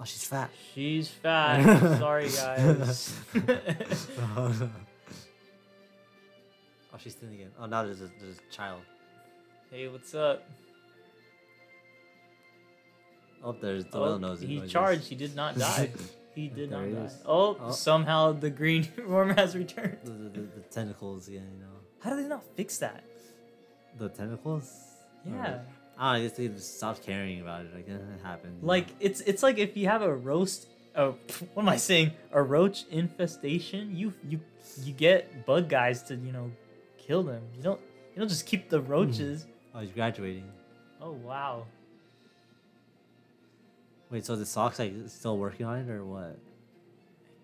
[0.00, 0.50] Oh, she's fat.
[0.74, 1.62] She's fat.
[1.98, 3.14] Sorry, guys.
[4.18, 4.70] oh,
[6.98, 7.50] she's thin again.
[7.58, 8.80] Oh, now there's a, there's a child.
[9.70, 10.48] hey, what's up?
[13.44, 14.40] Oh, there's the Oh, nose.
[14.40, 14.72] he noises.
[14.72, 15.04] charged.
[15.08, 15.90] He did not die.
[16.32, 17.14] He did There not die.
[17.26, 17.70] Oh, Oh.
[17.72, 19.98] somehow the green worm has returned.
[20.04, 21.74] The, the, the, tentacles again, you know.
[21.98, 23.02] How did they not fix that?
[23.98, 24.72] The tentacles?
[25.26, 25.58] Yeah.
[26.00, 27.74] I guess they just stopped caring about it.
[27.74, 28.62] Like, it happened.
[28.62, 28.96] Like know.
[29.00, 30.66] it's it's like if you have a roast.
[30.96, 31.16] Oh,
[31.54, 32.12] what am I saying?
[32.32, 33.94] A roach infestation.
[33.94, 34.40] You you
[34.82, 36.50] you get bug guys to you know
[36.96, 37.42] kill them.
[37.54, 37.80] You don't
[38.14, 38.90] you don't just keep the hmm.
[38.90, 39.46] roaches.
[39.74, 40.50] Oh, he's graduating.
[41.02, 41.66] Oh wow.
[44.10, 46.36] Wait, so the Sox like still working on it or what?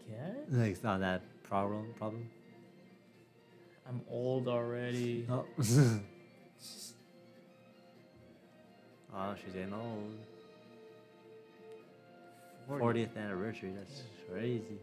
[0.08, 2.28] I guess Like it's not that problem problem.
[3.86, 5.26] I'm old already.
[5.30, 5.44] Oh.
[9.16, 10.12] oh, she's getting old.
[12.68, 13.72] 40th anniversary.
[13.76, 14.78] That's crazy.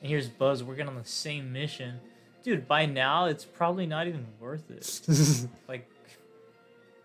[0.00, 2.00] And here's Buzz working on the same mission.
[2.42, 5.48] Dude, by now it's probably not even worth it.
[5.68, 5.86] Like,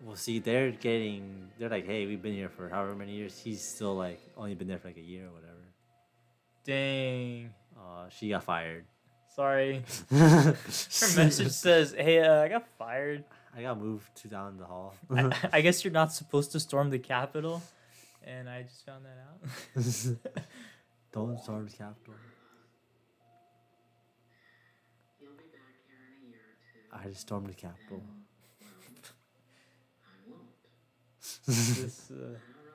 [0.06, 1.49] well, see, they're getting.
[1.58, 3.39] They're like, hey, we've been here for however many years.
[3.41, 5.53] He's still like only been there for like a year or whatever.
[6.65, 7.49] dang.
[7.77, 8.86] Uh, she got fired.
[9.36, 9.82] Sorry.
[10.12, 10.56] Her
[11.15, 13.23] message says, "Hey, uh, I got fired.
[13.55, 14.95] I got moved to down the hall.
[15.09, 17.61] I, I guess you're not supposed to storm the Capitol,
[18.23, 19.39] and I just found that out."
[21.13, 22.15] Don't storm the Capitol.
[25.21, 27.07] You'll be back here in a year or two.
[27.07, 28.03] I just stormed the Capitol.
[31.45, 32.29] This, uh, I don't know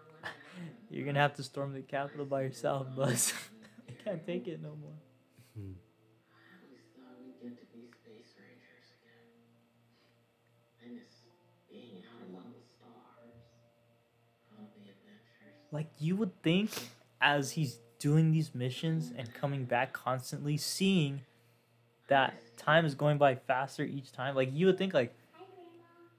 [0.07, 0.91] when it happens.
[0.91, 3.33] you're gonna have to storm the Capitol by yourself, Buzz.
[3.89, 4.93] I can't take it no more.
[5.57, 5.88] I
[15.71, 16.71] Like you would think,
[17.21, 21.23] as he's doing these missions and coming back constantly, seeing
[22.09, 24.35] that time is going by faster each time.
[24.35, 25.15] Like you would think, like,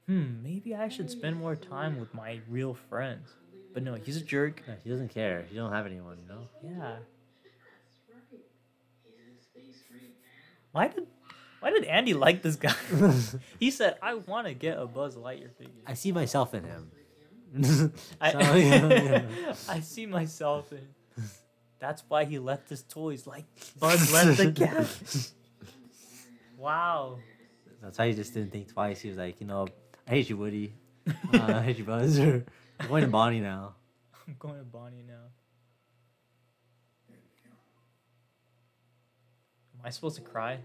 [0.07, 3.29] hmm, maybe I should spend more time with my real friends.
[3.73, 4.63] But no, he's a jerk.
[4.67, 5.45] Yeah, he doesn't care.
[5.49, 6.41] He don't have anyone, you know.
[6.63, 6.71] Yeah.
[6.71, 7.05] That's
[8.31, 8.41] right.
[9.03, 10.11] He's in space right.
[10.71, 11.07] Why did
[11.59, 12.73] why did Andy like this guy?
[13.59, 15.73] he said, I want to get a Buzz Lightyear figure.
[15.85, 16.89] I see myself in him.
[18.21, 19.23] I, So, yeah.
[19.69, 20.87] I see myself in.
[21.79, 23.45] That's why he left his toys like
[23.79, 25.31] Buzz left the cat.
[26.57, 27.19] Wow.
[27.81, 28.99] That's why he just didn't think twice.
[28.99, 29.67] He was like, you know,
[30.05, 30.73] I hate you, Woody.
[31.07, 32.19] Uh, I hate you, Buzz.
[32.19, 32.43] I'm
[32.87, 33.75] going to Bonnie now.
[34.27, 35.13] I'm going to Bonnie now.
[39.79, 40.59] Am I supposed to cry?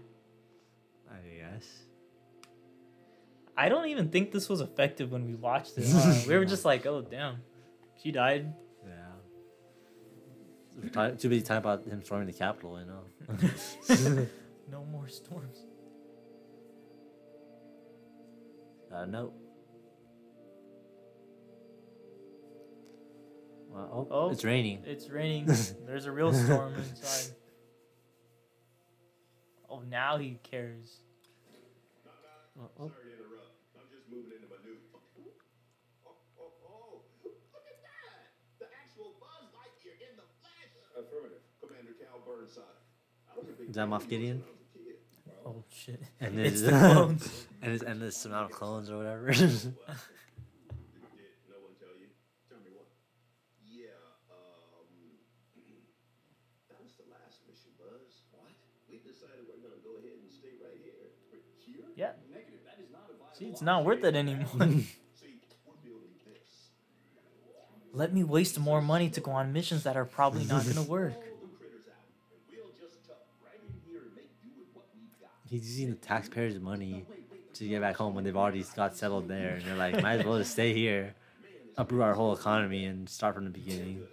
[1.09, 1.65] I guess.
[3.57, 5.85] I don't even think this was effective when we watched it.
[5.95, 7.37] Uh, we were just like, oh damn,
[8.01, 8.53] she died.
[10.93, 11.11] Yeah.
[11.11, 14.27] Too busy talking about him storming the Capitol, you know.
[14.71, 15.59] No more storms.
[18.91, 19.31] uh, no.
[23.69, 24.29] Well, oh, Oh.
[24.31, 24.83] it's raining.
[24.85, 25.45] It's raining.
[25.85, 27.35] There's a real storm inside.
[29.69, 31.01] Oh, now he cares.
[32.55, 32.87] Oh, oh.
[32.87, 33.55] Sorry to interrupt.
[33.75, 34.79] I'm just moving into my new.
[34.95, 36.63] Oh, oh, oh!
[36.63, 37.03] oh.
[37.23, 38.31] Look at that!
[38.63, 40.71] The actual Buzz Lightyear in the flesh.
[40.95, 42.79] Affirmative, Commander Cal Burnside.
[43.27, 44.39] I was a big Is that Moff Gideon?
[44.39, 45.03] when I was a kid.
[45.43, 45.99] Oh shit.
[46.23, 47.27] And it's his- the clones.
[47.61, 49.27] and his endless amount of clones or whatever.
[49.35, 49.75] Did, did
[51.51, 52.07] no one tell you?
[52.47, 52.87] Tell me what?
[53.67, 53.99] Yeah,
[54.31, 54.87] um,
[56.71, 58.23] that was the last mission, Buzz.
[58.31, 58.55] What?
[58.87, 61.11] We decided we're gonna go ahead and stay right here.
[61.65, 61.83] Here?
[61.99, 62.15] Yeah.
[62.31, 62.61] Negative.
[62.65, 64.45] That is not a viable See, it's not worth it anymore.
[64.47, 66.69] See, we're building this.
[67.91, 71.13] Let me waste more money to go on missions that are probably not gonna work.
[71.13, 72.05] Pull the critters out,
[72.49, 75.31] and we'll just tuck right in here and make do with what we've got.
[75.49, 77.05] He's using the taxpayers' money
[77.55, 80.25] to get back home when they've already got settled there, and they're like, might as
[80.25, 81.13] well just stay here.
[81.77, 84.03] Uproot our whole economy and start from the beginning.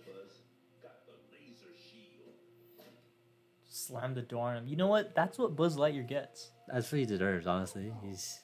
[3.69, 4.67] Slam the door on him.
[4.67, 5.15] You know what?
[5.15, 6.51] That's what Buzz Lightyear gets.
[6.67, 7.93] That's what he deserves, honestly.
[8.03, 8.39] He's, he's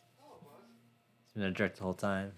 [1.39, 2.33] been a jerk the whole time.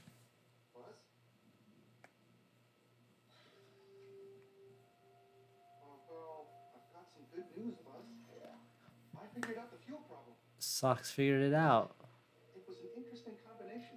[10.58, 11.94] Sox figured it out.
[12.54, 13.96] It was an interesting combination.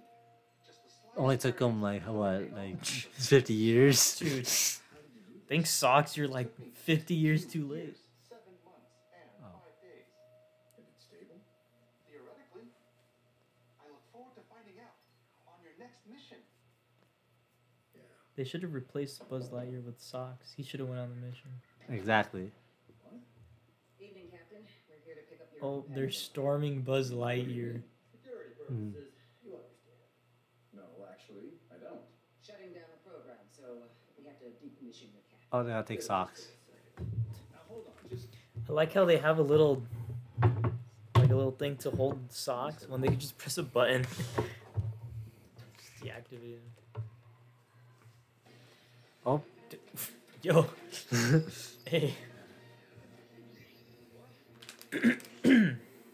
[1.16, 2.14] Only took him variation.
[2.14, 4.16] like what, like fifty years.
[4.18, 4.46] Dude.
[5.46, 7.96] think Sox, you're like 50 years too late.
[8.26, 9.60] Seven months and Oh.
[9.60, 10.08] five days.
[10.76, 11.36] And it's stable?
[12.08, 12.72] Theoretically,
[13.78, 14.96] I look forward to finding out
[15.46, 16.40] on your next mission.
[18.36, 20.52] They should have replaced Buzz Lightyear with Sox.
[20.56, 21.48] He should have went on the mission.
[21.88, 22.50] Exactly.
[24.00, 24.58] Evening, Captain.
[24.88, 25.64] We're here to pick up your.
[25.64, 27.82] Oh, they're storming Buzz Lightyear.
[28.10, 28.92] Security Mm.
[29.44, 30.00] you understand.
[30.72, 32.00] No, actually, I don't.
[32.44, 33.86] Shutting down the program, so uh,
[34.18, 35.38] we have to decommission your cat.
[35.52, 36.48] Oh, they gotta take Sox.
[36.98, 38.28] Now hold on, just
[38.68, 39.82] I like how they have a little,
[40.42, 44.04] like a little thing to hold Sox when they could just press a button.
[45.76, 46.62] just deactivate it.
[49.26, 49.40] Oh.
[50.42, 50.66] Yo.
[51.86, 52.12] hey.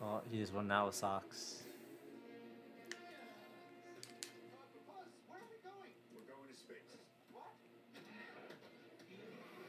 [0.00, 1.62] Oh, he just went out with Sox.
[4.86, 5.90] Buzz, where are we going?
[6.14, 6.94] we're going to space.
[7.34, 7.50] What?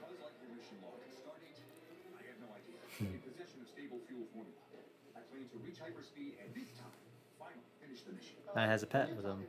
[0.05, 1.01] Buzz Lightyear mission log.
[1.09, 1.57] Start date?
[2.13, 2.77] I have no idea.
[3.01, 4.53] In possession of stable fuel formula.
[5.17, 6.93] I plan to reach hyperspeed and this time,
[7.41, 8.05] finally finish.
[8.53, 9.41] Now he has a pet with him.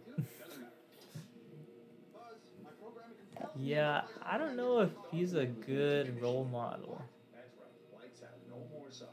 [3.59, 7.01] Yeah, I don't know if he's a good role model.
[7.35, 8.01] That's right.
[8.03, 8.31] Lights out.
[8.49, 9.11] No more Sox.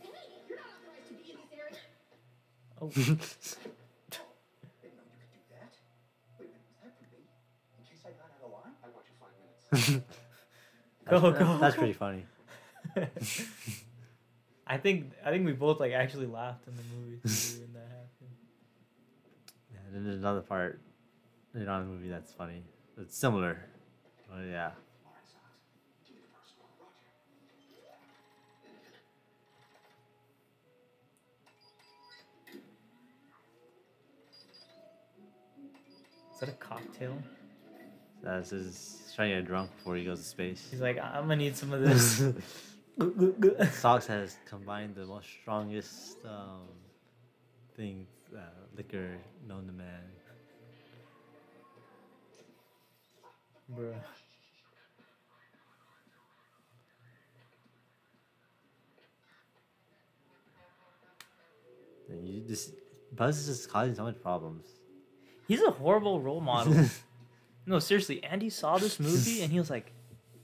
[0.00, 0.08] Hey,
[0.48, 1.78] you're not authorized to be in this area.
[2.80, 5.72] Oh, Didn't know you could do that.
[6.38, 7.20] Wait a minute, was that for me?
[7.78, 8.74] In case I got out of line?
[8.82, 10.06] I want you five minutes.
[11.08, 11.58] go That's- go.
[11.58, 12.24] That's pretty funny.
[14.66, 17.88] I think I think we both like actually laughed in the movie theater when that
[17.88, 18.36] happened.
[19.72, 20.80] Yeah, and then there's another part
[21.54, 22.62] in on the movie that's funny.
[22.98, 23.58] It's similar.
[24.32, 24.70] Oh yeah.
[25.04, 25.44] All right, Sox.
[26.06, 26.70] Give me the first one.
[26.80, 27.02] Roger.
[36.34, 37.16] Is that a cocktail?
[38.22, 40.68] That's his he's trying to get drunk before he goes to space.
[40.70, 42.22] He's like, I'm gonna need some of this.
[43.72, 46.68] Sox has combined the most strongest um,
[47.76, 48.40] thing, uh,
[48.76, 50.02] liquor known to man.
[53.76, 53.94] Bruh.
[62.22, 62.72] You just
[63.14, 64.66] Buzz is just causing so much problems.
[65.48, 66.74] He's a horrible role model.
[67.66, 69.92] no, seriously, Andy saw this movie and he was like,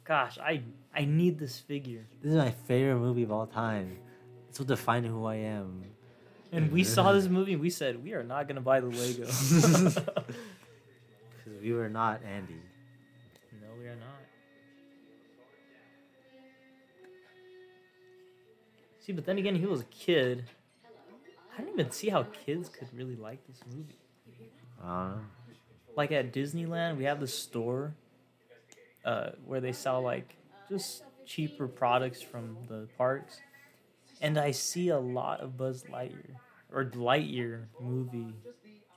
[0.05, 0.62] "Gosh, I
[0.95, 3.99] I need this figure." This is my favorite movie of all time.
[4.49, 5.85] It's what defined who I am.
[6.51, 9.29] And we saw this movie and we said, "We are not gonna buy the Lego."
[11.45, 12.61] Because we were not Andy.
[13.96, 14.29] Not.
[19.01, 20.44] See, but then again, he was a kid.
[21.57, 23.98] I don't even see how kids could really like this movie.
[24.85, 25.12] I
[25.96, 27.94] like at Disneyland, we have the store
[29.05, 30.37] uh, where they sell like
[30.68, 33.40] just cheaper products from the parks,
[34.20, 36.37] and I see a lot of Buzz Lightyear
[36.72, 38.35] or Lightyear movie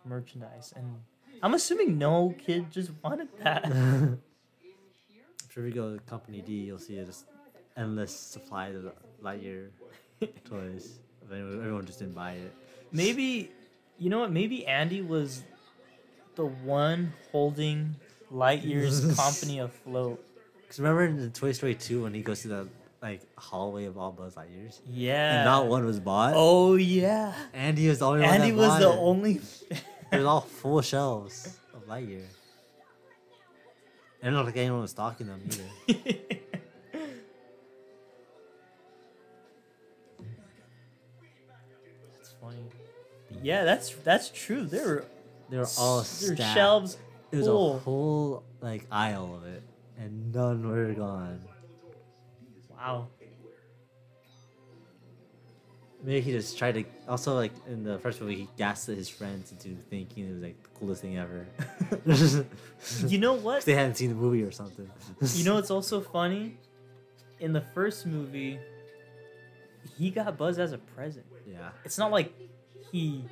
[0.06, 0.98] merchandise, and
[1.42, 3.72] I'm assuming no kid just wanted that.
[5.52, 7.26] If you go to Company D, you'll see just
[7.76, 9.68] endless supply of Lightyear
[10.46, 11.00] toys.
[11.30, 12.54] Everyone just didn't buy it.
[12.94, 13.52] Maybe,
[13.98, 14.32] you know what?
[14.32, 15.44] Maybe Andy was
[16.36, 17.96] the one holding
[18.34, 20.24] Lightyear's company afloat.
[20.62, 22.68] Because remember in Toy Story 2 when he goes to the
[23.02, 24.80] like hallway of all Buzz Lightyears?
[24.90, 25.38] Yeah.
[25.38, 26.34] And not one was bought?
[26.34, 27.34] Oh yeah.
[27.54, 28.98] Andy was the only one Andy was the it.
[28.98, 29.42] only.
[29.70, 32.24] It was all full shelves of Lightyear.
[34.24, 36.06] And not like anyone was stalking them either.
[42.18, 42.58] That's funny.
[43.42, 44.66] Yeah, that's that's true.
[44.66, 45.06] There were
[45.50, 46.54] They were all stacked.
[46.54, 46.98] shelves
[47.32, 47.76] It was full.
[47.76, 49.64] a whole like aisle of it,
[49.98, 51.42] and none were gone.
[52.70, 53.08] Wow.
[56.04, 56.84] Maybe he just tried to.
[57.08, 60.62] Also, like in the first movie, he gaslit his friends into thinking it was like
[60.64, 61.46] the coolest thing ever.
[63.08, 63.64] You know what?
[63.64, 64.90] they hadn't seen the movie or something.
[65.36, 66.58] You know what's also funny?
[67.40, 68.60] In the first movie,
[69.98, 71.26] he got Buzz as a present.
[71.48, 71.70] Yeah.
[71.86, 72.34] It's not like
[72.92, 73.24] he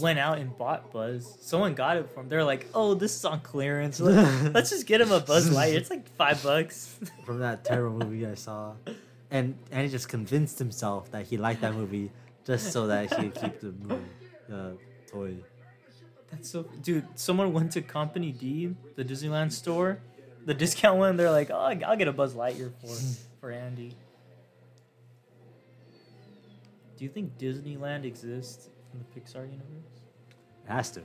[0.00, 1.36] went out and bought Buzz.
[1.40, 2.28] Someone got it for him.
[2.28, 4.00] They're like, "Oh, this is on clearance.
[4.00, 7.98] Let- Let's just get him a Buzz light It's like five bucks." from that terrible
[8.04, 8.74] movie I saw,
[9.30, 12.10] and and he just convinced himself that he liked that movie
[12.44, 14.04] just so that he could keep the movie,
[14.48, 14.76] the
[15.10, 15.36] toy.
[16.30, 17.06] That's so, dude.
[17.14, 20.00] Someone went to Company D, the Disneyland store,
[20.44, 21.16] the discount one.
[21.16, 22.96] They're like, "Oh, I'll get a Buzz Lightyear for
[23.40, 23.94] for Andy."
[26.96, 29.92] Do you think Disneyland exists in the Pixar universe?
[30.66, 31.02] It has to.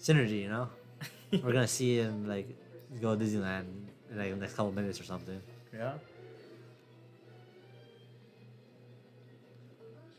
[0.00, 0.70] Synergy, you know.
[1.32, 2.48] We're gonna see him like
[3.00, 3.66] go to Disneyland
[4.10, 5.40] in like the next couple minutes or something.
[5.74, 5.94] Yeah.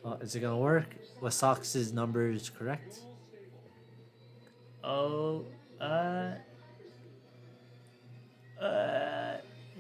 [0.08, 0.86] Oh, is it gonna work?
[1.20, 3.00] Was Sox's numbers correct?
[4.82, 5.44] Oh,
[5.82, 6.32] uh,
[8.62, 9.38] uh,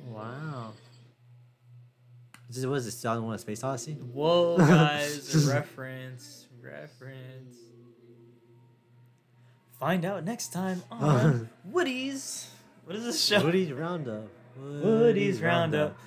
[0.09, 0.73] Wow.
[2.49, 3.93] This was this 2001: Space Odyssey.
[3.93, 7.55] whoa, guys, reference, reference.
[9.79, 12.49] Find out next time on Woody's.
[12.83, 13.41] What is this show?
[13.45, 14.27] Woody's Roundup.
[14.57, 15.97] Woody's Roundup.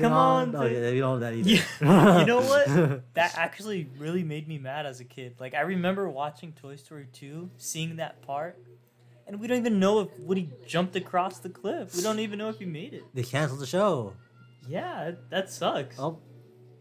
[0.00, 1.50] Come on, Oh, yeah, we don't know that either.
[1.80, 2.18] Yeah.
[2.20, 3.02] You know what?
[3.14, 5.36] That actually really made me mad as a kid.
[5.38, 8.58] Like I remember watching Toy Story 2, seeing that part,
[9.26, 11.94] and we don't even know if Woody jumped across the cliff.
[11.94, 13.04] We don't even know if he made it.
[13.14, 14.14] they canceled the show.
[14.68, 15.98] Yeah, that sucks.
[15.98, 16.18] Oh,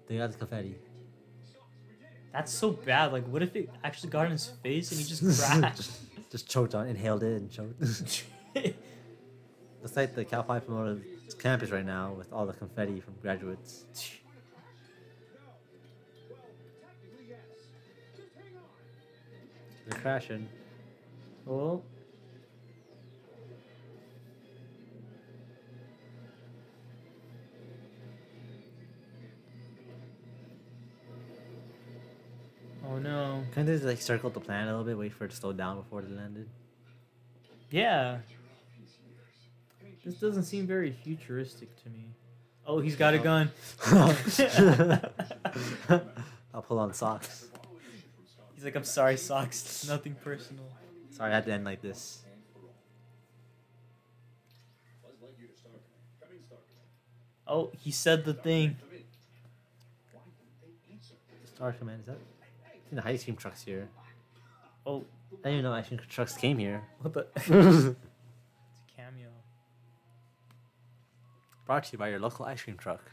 [0.08, 0.76] they got the confetti.
[2.32, 3.12] That's so bad.
[3.12, 5.24] Like, what if it actually got in his face and he just
[5.60, 5.92] crashed?
[6.32, 7.82] Just choked on, inhaled it, and choked.
[9.82, 11.00] Looks like the Cal Poly Pomona
[11.34, 13.86] campus right now with all the confetti from graduates.
[19.88, 20.48] They're crashing.
[21.46, 21.84] well, oh.
[32.88, 33.44] oh no.
[33.50, 35.54] Couldn't they just, like circle the planet a little bit, wait for it to slow
[35.54, 36.48] down before they landed?
[37.72, 38.20] Yeah.
[40.04, 42.06] This doesn't seem very futuristic to me.
[42.66, 43.52] Oh, he's got a gun.
[46.54, 47.48] I'll pull on Sox.
[48.56, 49.88] He's like, I'm sorry, Sox.
[49.88, 50.66] Nothing personal.
[51.12, 52.24] Sorry, I had to end like this.
[57.48, 58.78] Oh, he said the thing.
[61.46, 62.18] Star Command, is that?
[62.66, 63.90] I think the ice cream truck's here.
[64.86, 66.84] Oh, I didn't even know ice cream trucks came here.
[67.02, 67.28] what the?
[67.36, 67.96] it's a
[68.96, 69.30] cameo.
[71.70, 73.12] Brought to you by your local ice cream truck.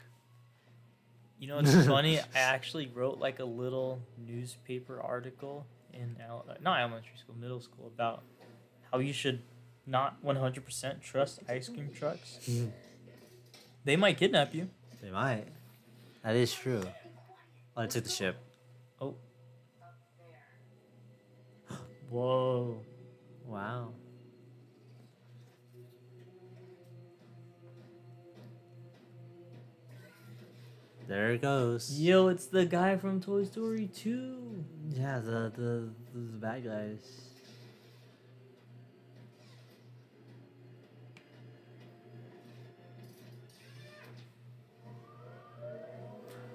[1.39, 2.19] You know, it's funny.
[2.35, 6.17] I actually wrote like a little newspaper article in
[6.63, 8.23] not elementary school, middle school about
[8.91, 9.43] how you should
[9.87, 12.39] not 100% trust ice cream trucks.
[12.49, 12.71] Mhm.
[13.85, 14.71] They might kidnap you.
[15.03, 15.49] They might.
[16.23, 16.83] That is true.
[17.77, 18.39] Oh, they took the ship.
[19.03, 19.17] Oh.
[22.09, 22.81] Whoa.
[23.45, 23.93] Wow.
[31.07, 32.01] There it goes.
[32.01, 34.65] Yo, it's the guy from Toy Story 2.
[34.91, 37.31] Yeah, the the the bad guys.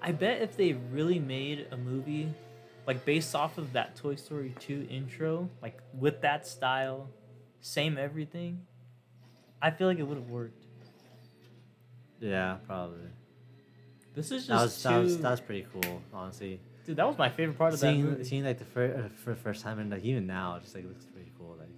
[0.01, 2.33] I bet if they really made a movie
[2.85, 7.07] like based off of that Toy Story 2 intro, like with that style,
[7.61, 8.65] same everything,
[9.61, 10.65] I feel like it would have worked.
[12.19, 13.07] Yeah, probably.
[14.13, 16.59] This is just That was too, that was that was pretty cool, honestly.
[16.85, 16.97] dude.
[16.97, 18.23] That was my favorite part of that Seeing movie.
[18.23, 20.75] seeing like the first uh, for the first time and like even now, it just
[20.75, 21.55] like looks pretty cool.
[21.59, 21.69] Like,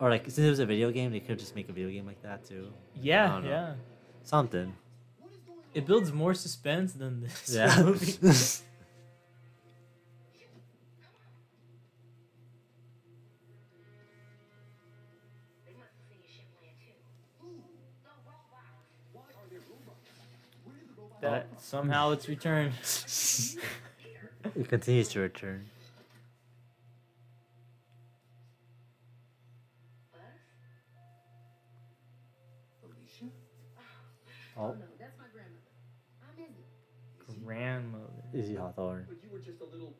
[0.00, 2.06] or like since it was a video game, they could just make a video game
[2.06, 2.68] like that too.
[2.96, 3.74] I yeah, yeah.
[4.24, 4.74] Something.
[5.74, 7.82] It builds more suspense than this Yeah.
[7.82, 8.14] movie.
[21.22, 21.46] robots.
[21.46, 21.56] that oh.
[21.60, 22.72] somehow it's returned.
[24.56, 25.66] it continues to return.
[30.12, 30.20] Buzz?
[34.56, 35.70] Oh, no, that's my grandmother.
[36.22, 37.44] I'm Izzy.
[37.44, 38.24] Grandmother.
[38.32, 39.06] Izzy Hawthorne.
[39.08, 39.94] But you were just a little.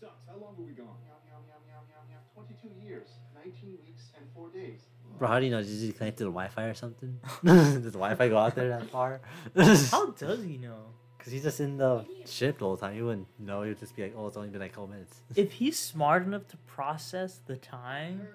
[0.00, 0.26] Sucks.
[0.26, 0.96] How long were we gone?
[1.04, 2.22] Meow, meow, meow, meow, meow, meow.
[2.34, 4.89] 22 years, 19 weeks, and 4 days.
[5.20, 5.60] Bro, how do you know?
[5.60, 7.20] Did you connect to the Wi-Fi or something?
[7.44, 9.20] Does the Wi-Fi go out there that far?
[9.54, 10.94] How does he know?
[11.18, 12.94] Because he's just in the ship the whole time.
[12.94, 13.60] He wouldn't know.
[13.60, 15.20] He would just be like, oh, it's only been like a couple minutes.
[15.36, 18.28] if he's smart enough to process the time,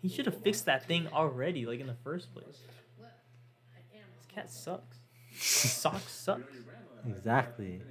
[0.00, 2.60] he should have fixed that thing already, like in the first place.
[3.90, 4.98] This cat sucks.
[5.34, 6.42] Sox suck.
[7.04, 7.82] Exactly.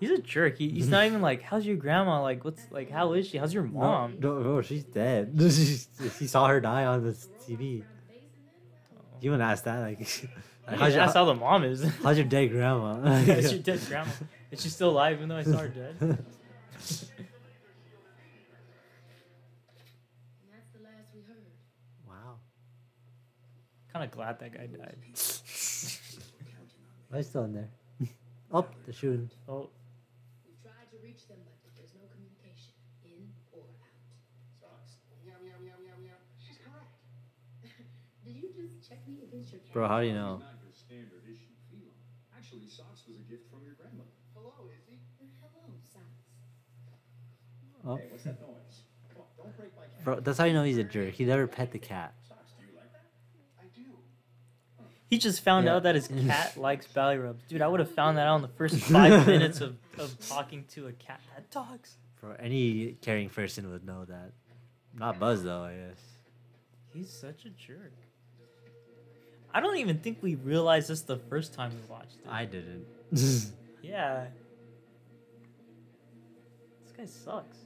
[0.00, 0.58] He's a jerk.
[0.58, 2.22] He, he's not even like, how's your grandma?
[2.22, 3.38] Like, what's like, how is she?
[3.38, 4.16] How's your mom?
[4.20, 5.34] No, no, she's dead.
[6.18, 7.12] He saw her die on the
[7.46, 7.84] TV.
[9.20, 9.80] You wouldn't ask that.
[9.80, 10.00] Like,
[10.66, 11.82] like, how's, your, That's how the mom is.
[12.02, 13.00] how's your dead grandma?
[13.00, 14.10] That's your dead grandma.
[14.50, 15.96] Is she still alive even though I saw her dead?
[16.00, 16.20] That's
[20.72, 21.44] the last we heard.
[22.06, 22.36] wow.
[23.92, 24.96] kind of glad that guy died.
[27.08, 27.70] Why is he still in there?
[28.52, 29.30] Oh, they're shooting.
[29.48, 29.70] Oh,
[30.46, 33.98] We've tried to reach them, but there's no communication, in or out.
[34.60, 35.00] Sucks.
[35.26, 36.20] Meow, meow, meow, meow, meow.
[36.38, 36.94] She's correct.
[38.24, 39.72] Did you just check me against your cat?
[39.72, 40.38] Bro, how do you know?
[40.38, 41.98] Not your standard issue feline.
[42.36, 44.14] Actually, Sox was a gift from your grandmother.
[44.38, 45.02] Hello, Izzy.
[45.42, 46.06] Hello, Sox.
[47.84, 48.86] Oh, Hey, what's that noise?
[49.12, 50.04] Come on, don't break my cat.
[50.04, 51.12] bro, that's how you know he's a jerk.
[51.12, 52.14] He never pet the cat.
[52.22, 53.10] Sox, do you like that?
[53.58, 53.98] I do.
[55.10, 55.76] He just found Yeah.
[55.76, 57.44] out that his cat likes belly rubs.
[57.48, 60.64] Dude, I would have found that out in the first five minutes of, of talking
[60.74, 61.96] to a cat that talks.
[62.20, 64.32] Bro, any caring person would know that.
[64.96, 66.00] Not Buzz though, I guess.
[66.92, 67.92] He's such a jerk.
[69.52, 72.28] I don't even think we realized this the first time we watched it.
[72.28, 72.86] I didn't.
[73.82, 74.26] yeah.
[76.82, 77.58] This guy sucks.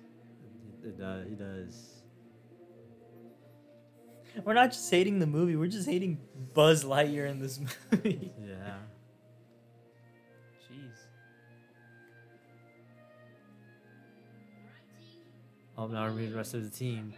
[0.84, 1.24] It does.
[1.24, 1.97] Uh, he does.
[4.44, 6.18] We're not just hating the movie, we're just hating
[6.54, 7.58] Buzz Lightyear in this
[7.92, 8.32] movie.
[8.40, 8.76] Yeah.
[10.70, 10.94] Jeez.
[15.76, 17.14] Oh, now we're meeting the rest of the team,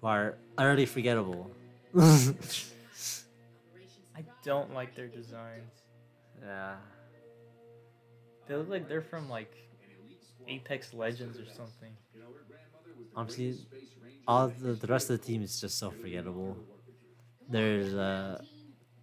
[0.00, 1.50] who are utterly forgettable.
[1.98, 2.34] I
[4.44, 5.72] don't like their designs.
[6.42, 6.76] yeah.
[8.46, 9.52] They look like they're from like
[10.46, 11.96] Apex Legends or something.
[12.14, 15.20] You know, her grandmother was the Honestly, greatest space ranger all the, the rest of
[15.20, 16.56] the team is just so forgettable.
[17.48, 18.40] There's uh,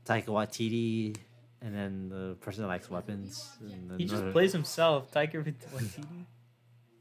[0.06, 1.16] Taika Waititi,
[1.62, 3.52] and then the person that likes weapons.
[3.62, 6.26] And then He just plays himself, Taika Waititi.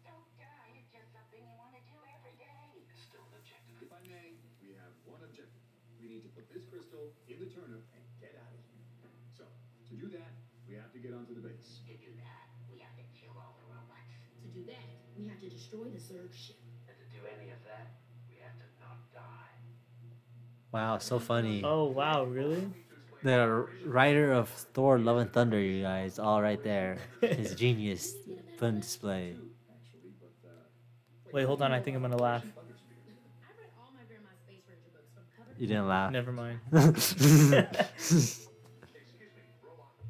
[0.04, 0.76] Don't die.
[0.76, 2.84] It's just something you want to do every day.
[3.08, 3.80] Still an objective.
[3.80, 5.64] If I may, we have one objective.
[5.96, 8.84] We need to put this crystal in the turnip and get out of here.
[9.32, 10.36] So, to do that,
[10.68, 11.80] we have to get onto the base.
[11.88, 14.12] To do that, we have to kill all the robots.
[14.44, 16.60] To do that, we have to destroy the Zurg ship.
[16.84, 17.96] And to do any of that,
[18.28, 19.56] we have to not die.
[20.72, 21.62] Wow, so funny.
[21.64, 22.70] Oh wow, really?
[23.22, 26.98] The writer of Thor: Love and Thunder, you guys, all right there.
[27.20, 28.14] His genius
[28.56, 29.36] put on display.
[31.32, 32.42] Wait, hold on, I think I'm gonna laugh.
[32.44, 36.12] I read all my grandma's Space Ranger books from cover to You didn't laugh.
[36.12, 36.60] Never mind.
[36.72, 37.56] excuse me,
[39.62, 40.08] robot in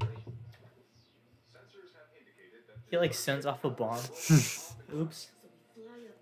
[0.00, 0.16] sorry.
[1.52, 4.00] Sensors have indicated that He like sends off a bomb.
[4.94, 5.30] Oops.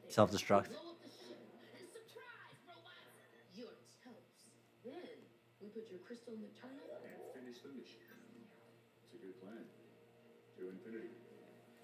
[0.08, 0.38] So we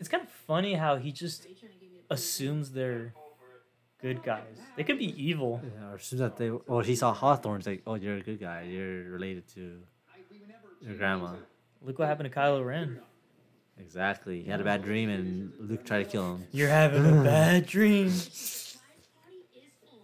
[0.03, 2.72] It's kind of funny how he just Are you trying to give me a assumes
[2.72, 3.14] they're
[4.00, 4.59] good guys.
[4.76, 5.62] They could be evil.
[5.62, 8.40] Yeah, or as that they, oh, he saw Hawthorne, it's like, oh, you're a good
[8.40, 8.62] guy.
[8.62, 9.78] You're related to
[10.80, 11.34] your grandma.
[11.82, 12.98] Look what happened to Kylo Ren.
[13.78, 14.42] Exactly.
[14.42, 16.46] He had a bad dream, and Luke tried to kill him.
[16.50, 18.11] You're having a bad dream.
[18.11, 20.03] surprise party is on.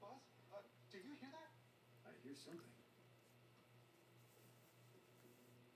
[0.00, 0.22] Buzz,
[0.54, 1.50] uh, do you hear that?
[2.06, 2.62] I hear something.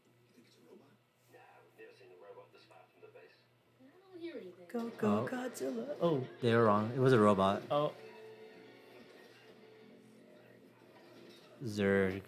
[0.07, 0.95] You think it's a robot?
[1.35, 3.35] Nah, we've never seen a robot this far from the base.
[3.83, 4.64] I don't hear anything.
[4.75, 5.29] Go go Oh.
[5.31, 5.87] Godzilla.
[6.03, 6.91] Oh They were wrong.
[6.97, 7.63] It was a robot.
[7.71, 7.93] oh.
[11.65, 12.23] Zurg.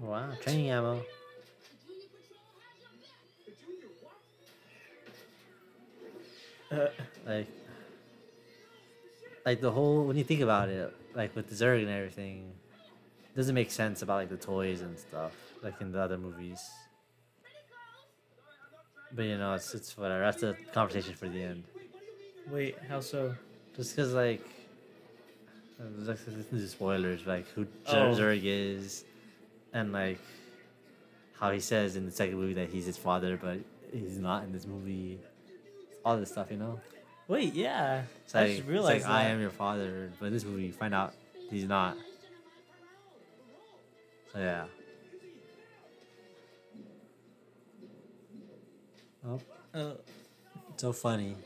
[0.00, 1.02] Wow, training ammo.
[6.70, 6.86] Uh,
[7.26, 7.46] Like,
[9.44, 12.52] like the whole when you think about it, like with the Zurg and everything,
[13.36, 15.32] doesn't make sense about like the toys and stuff,
[15.62, 16.60] like in the other movies.
[19.14, 20.22] But you know, it's it's whatever.
[20.22, 21.64] That's a conversation for the end.
[22.50, 23.34] wait, how so?
[23.76, 24.44] Just because like,
[25.78, 28.14] like this is spoilers, like who Oh.
[28.14, 29.04] Zurg is,
[29.72, 30.18] and like
[31.38, 33.58] how he says in the second movie that he's his father, but
[33.92, 35.18] he's not in this movie.
[36.04, 36.80] All this stuff, you know.
[37.32, 38.02] Wait, yeah.
[38.26, 39.30] It's I like, just it's realized like I that.
[39.30, 41.14] am your father, but in this movie you find out
[41.48, 41.96] he's not.
[44.34, 44.64] So yeah.
[49.26, 49.40] Oh,
[49.72, 49.94] Uh,
[50.76, 51.36] so funny.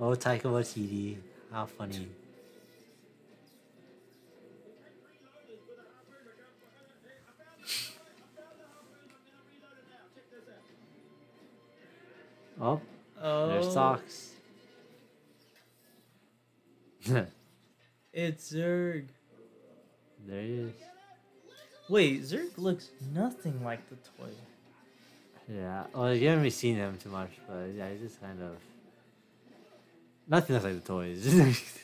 [0.00, 1.18] Oh, Taika Waititi,
[1.52, 2.08] how funny.
[12.60, 12.80] Oh,
[13.20, 14.30] Oh, there's Sox.
[18.12, 19.06] It's Zurg.
[20.26, 20.72] There he is.
[21.88, 24.28] Wait, Zurg looks nothing like the toy.
[25.48, 25.84] Yeah.
[25.94, 28.56] Well, you haven't really seen him too much, but yeah, he's just kind of.
[30.28, 31.24] Nothing looks like the toys.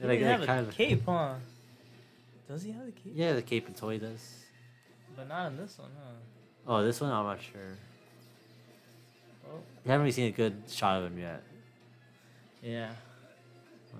[0.00, 0.74] He they're like, have kind a of.
[0.74, 1.34] cape, huh?
[2.48, 3.12] Does he have the cape?
[3.14, 4.44] Yeah, the cape and toy does.
[5.14, 6.12] But not in this one, huh?
[6.66, 7.76] Oh, this one I'm not sure.
[9.84, 11.42] You haven't really seen a good shot of him yet.
[12.62, 12.90] yeah.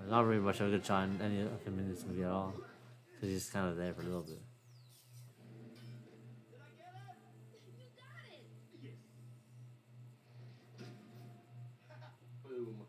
[0.09, 2.29] Not really much of a good shot in any of him in this movie at
[2.29, 2.53] all.
[3.13, 4.39] Because he's kind of there for a little bit.
[12.47, 12.85] Boom.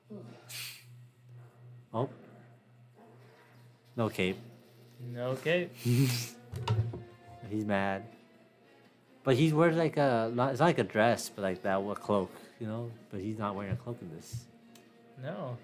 [1.92, 2.08] Oh.
[3.96, 4.38] No cape.
[5.12, 5.74] No cape.
[7.50, 8.04] He's mad.
[9.24, 11.94] But he wears like a, not, it's not like a dress, but like that, a
[11.94, 12.30] cloak,
[12.62, 12.90] you know?
[13.10, 14.44] But he's not wearing a cloak in this.
[15.22, 15.56] No.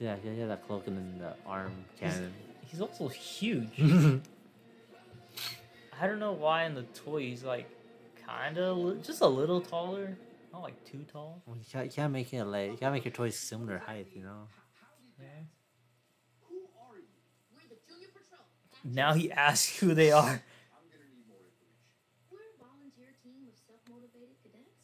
[0.00, 2.32] Yeah, yeah, yeah, that cloak and then the arm cannon.
[2.66, 3.70] He's also huge.
[5.98, 7.66] I don't know why in the toy he's like
[8.26, 10.18] kind of li- just a little taller,
[10.52, 11.40] not like too tall.
[11.46, 14.08] Well, you, can't, you can't make it like, you can't make your toys similar height,
[14.14, 14.48] you know?
[15.18, 15.26] Yeah.
[16.50, 17.08] Who are you?
[17.54, 17.78] We're the
[18.94, 20.42] Now he asks who they are.
[20.42, 21.80] I'm gonna need more information.
[22.28, 24.76] We're a volunteer team of self-motivated cadets.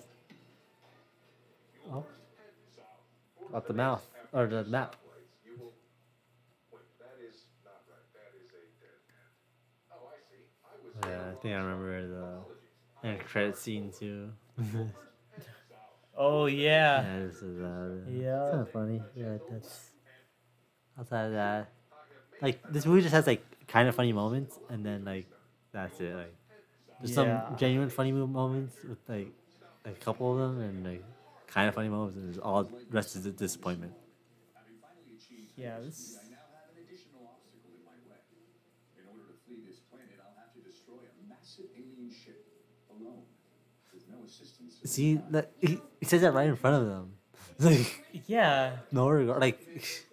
[1.91, 2.01] will Oh.
[2.01, 3.01] first head south.
[3.39, 4.95] towards out the mouth or the map?
[5.05, 5.45] lights.
[5.45, 5.74] You will.
[6.71, 8.07] Wait, that is not right.
[8.13, 8.51] That is a
[8.82, 9.34] dead end.
[9.91, 10.43] Oh, I see.
[11.09, 12.26] Yeah, I think I remember the
[13.07, 14.32] end credit scene too.
[16.15, 17.01] Oh yeah.
[17.01, 18.49] Yeah, this is uh, Yeah.
[18.51, 19.01] kind of funny.
[19.15, 19.89] Yeah, that's
[20.99, 21.69] outside of that,
[22.39, 25.26] like this movie just has like kind of funny moments, and then like
[25.74, 26.15] that's it.
[26.15, 26.36] Like
[26.99, 27.47] there's Yeah.
[27.49, 29.32] some genuine funny moments with like
[29.86, 31.03] a couple of them, and like
[31.47, 33.93] kind of funny moments, and there's all the rest is a disappointment.
[34.55, 38.21] Having finally achieved Yeah, this- I now have an additional obstacle in my way.
[38.97, 42.39] In order to flee this planet, I'll have to destroy a massive alien ship
[42.89, 43.24] alone.
[43.93, 44.80] With no assistance.
[44.80, 47.13] from See that he, he says that right in front of them.
[47.59, 48.78] like Yeah.
[48.91, 49.59] no regard, like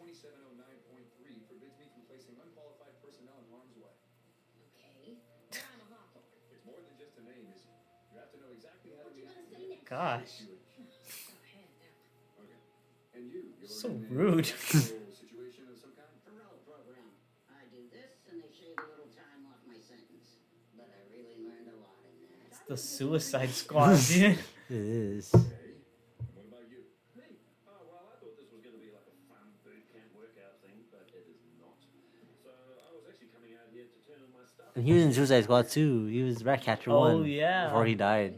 [33.09, 34.67] actually coming out here to turn in my stuff.
[34.77, 36.07] And he was in Suicide Squad too.
[36.07, 37.25] He was Ratcatcher Oh, one.
[37.25, 37.67] yeah.
[37.67, 38.35] Before he died.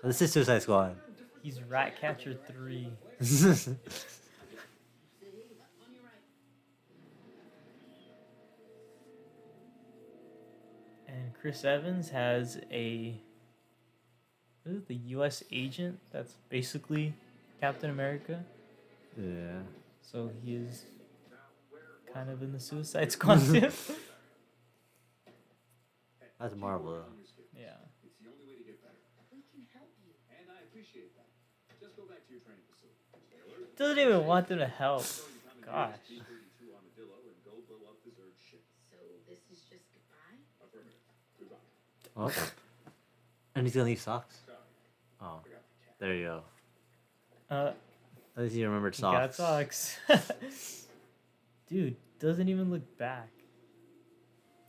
[0.00, 0.96] So this is Suicide Squad.
[1.42, 2.88] He's Ratcatcher 3.
[3.20, 3.44] See?
[3.44, 3.56] On
[5.92, 6.20] your right.
[11.08, 13.20] And Chris Evans has a
[14.62, 17.14] what is it, the US agent that's basically
[17.60, 18.44] Captain America.
[19.18, 19.62] yeah.
[20.02, 20.84] So he is
[22.12, 23.38] kind of in the Suicide Squad.
[26.40, 26.92] That's Marvel.
[26.92, 27.04] though.
[27.54, 27.76] yeah.
[28.02, 28.96] It's the only way to get better.
[29.30, 30.10] We can help you.
[30.34, 31.28] And I appreciate that.
[31.78, 32.96] Just go back to your training facility.
[33.28, 33.69] Stay alert.
[33.80, 35.02] Doesn't even want them to help.
[35.04, 35.22] So
[35.56, 36.00] you come and Gosh.
[36.10, 38.60] use B-32 armadillo and go blow up the Zurg ship.
[38.90, 39.84] So this is just
[41.38, 41.56] goodbye?
[42.14, 42.52] Oh.
[43.54, 44.36] And he's gonna leave Sox.
[45.22, 45.94] Oh, forgot the cat.
[45.98, 46.42] there you go.
[47.50, 47.72] Uh,
[48.36, 49.98] At least he remembered he got Sox.
[50.06, 50.86] Sox.
[51.66, 53.30] Dude, doesn't even look back.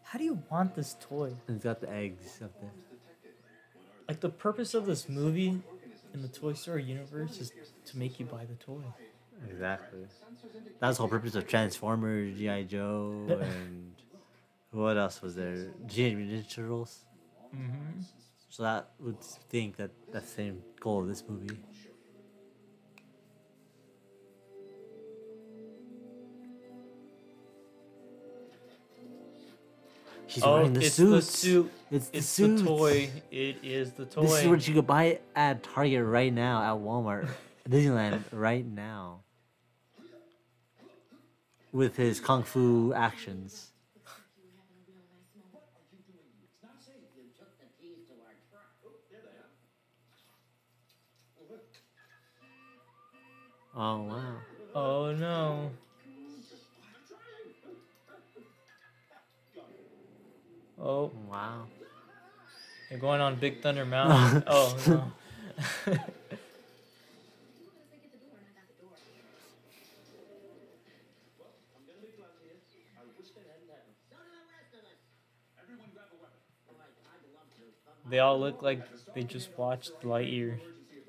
[0.04, 1.34] How do you want this toy?
[1.48, 2.72] And he's got the eggs up there.
[4.08, 5.62] Like the purpose of this movie
[6.14, 7.52] in the Toy Story universe is
[7.86, 8.82] to make you buy the toy.
[9.50, 10.08] Exactly.
[10.80, 13.94] That's the whole purpose of Transformers, GI Joe, and
[14.72, 15.72] what else was there?
[15.88, 17.06] G Ninja Turtles.
[17.56, 18.02] Mm-hmm.
[18.50, 21.58] So that would think that that's the same goal of this movie.
[30.32, 31.10] She's Oh, wearing the it's suit.
[31.12, 31.72] the suit.
[31.92, 32.58] It's the It's suit.
[32.60, 33.10] the toy.
[33.32, 34.22] It is the toy.
[34.22, 37.28] This is what you could buy at Target right now, at Walmart,
[37.70, 39.24] Disneyland right now.
[41.74, 43.72] With his kung fu actions.
[43.98, 44.06] It's
[46.64, 46.96] not safe.
[47.18, 48.72] You took the keys to our truck.
[48.86, 49.52] Oh, there they are.
[53.76, 54.36] Oh wow.
[54.76, 55.72] Oh no.
[60.84, 61.66] Oh, Wow.
[62.90, 64.44] you're going on Big Thunder Mountain.
[64.48, 64.94] oh no.
[64.94, 66.02] You were gonna
[67.86, 68.98] say get the door, and I got the door.
[71.38, 72.58] Well, I'm gonna be blunt here.
[72.98, 73.94] I wish that hadn't happened.
[74.10, 74.98] So do the rest of us.
[75.62, 76.42] Everyone grab a weapon.
[76.66, 78.82] All right, I'd love to, but they all look like
[79.14, 80.58] they just watched Lightyear.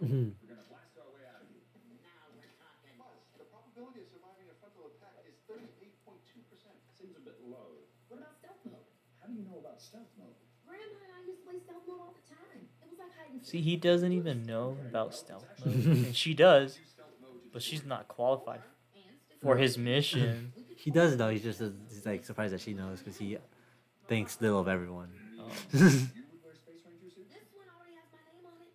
[0.05, 0.37] Mhm.
[0.37, 1.65] We're gonna blast our way out of here.
[2.05, 2.93] now we're talking.
[3.01, 6.77] Buzz, the probability of surviving a frontal attack is 38.2%.
[6.93, 7.81] Seems a bit low.
[8.13, 8.85] What about stealth mode?
[9.23, 10.35] How do you know about stealth mode?
[10.67, 12.67] Grandma and I used to play stealth mode all the time.
[12.83, 16.33] It was like hide and See, he doesn't even know about stealth mode, and she
[16.35, 16.79] does,
[17.53, 18.61] but she's not qualified
[19.43, 20.53] for his mission.
[20.83, 21.29] He does know.
[21.31, 23.39] He's just uh, he's like surprised that she knows because he
[24.09, 25.11] thinks little of everyone.
[25.39, 25.47] Oh.
[25.79, 27.31] You would wear space ranger suit?
[27.31, 28.75] This one already has my name on it.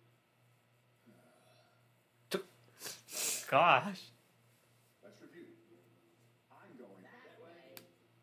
[3.52, 4.08] Gosh.
[5.04, 5.52] Let's review.
[6.48, 7.76] I'm going That way.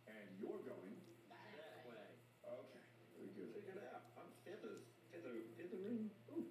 [0.10, 0.98] and you're going.
[1.30, 2.10] That way.
[2.41, 2.82] Okay,
[3.14, 3.54] very good.
[3.54, 4.10] Figure it out.
[4.18, 4.82] I'm feathers.
[5.14, 5.46] Feather.
[5.62, 6.10] Feathering.
[6.34, 6.50] Ooh.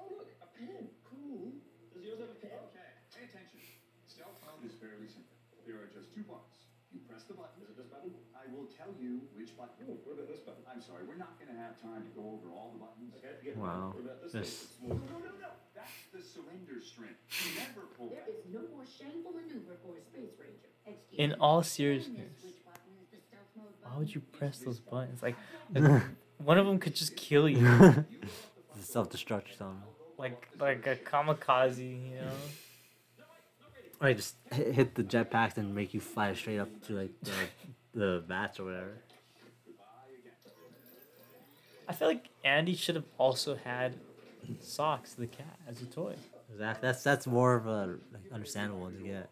[0.00, 0.32] Oh, look.
[0.40, 0.88] A pen.
[1.04, 1.52] Cool.
[1.92, 2.56] Does yours have a pen?
[2.72, 3.60] Okay, pay attention.
[4.08, 5.36] Stealth mode is fairly simple.
[5.68, 6.64] There are just two buttons.
[6.88, 7.60] You press the button.
[7.62, 8.10] Is it this button?
[8.34, 9.86] I will tell you which button.
[9.86, 10.62] Oh, what about this button?
[10.66, 13.14] I'm sorry, we're not going to have time to go over all the buttons.
[13.20, 13.94] Okay, forget Wow.
[13.94, 14.32] What about this?
[14.32, 14.88] This- thing?
[14.88, 15.50] No, no, no.
[15.74, 17.14] That's the surrender string.
[17.30, 20.68] You never pull There no more shameful maneuver for a space ranger.
[20.86, 24.80] Excuse In all seriousness, switch button is the stealth mode why would you press those
[24.80, 25.22] buttons?
[25.22, 25.36] Like,
[26.38, 27.64] one of them could just kill you,
[28.80, 29.82] Self destruct something.
[30.18, 32.32] like like a kamikaze, you know.
[34.02, 37.32] Or just hit, hit the jetpacks and make you fly straight up to like the,
[37.94, 38.98] the bats or whatever.
[41.88, 43.96] I feel like Andy should have also had
[44.60, 46.14] Sox, the cat, as a toy.
[46.52, 46.86] Exactly.
[46.86, 49.30] That's that's more of a like, understandable one to get.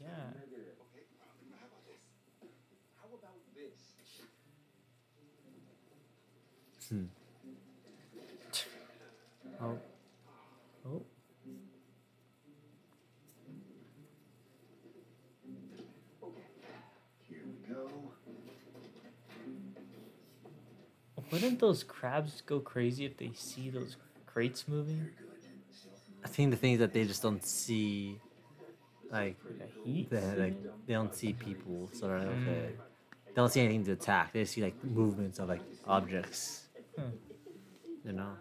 [0.00, 0.08] Yeah.
[9.60, 9.68] How?
[9.68, 9.74] Hmm.
[9.74, 9.78] Oh.
[21.32, 25.08] Wouldn't those crabs go crazy if they see those crates moving?
[26.22, 28.20] I think the thing is that they just don't see,
[29.10, 29.36] like,
[29.82, 30.10] heat?
[30.10, 32.68] the, like they don't see people, so they're like, okay.
[33.26, 34.34] They don't see anything to attack.
[34.34, 36.66] They see like movements of like objects.
[36.98, 37.16] Hmm.
[38.04, 38.32] You know.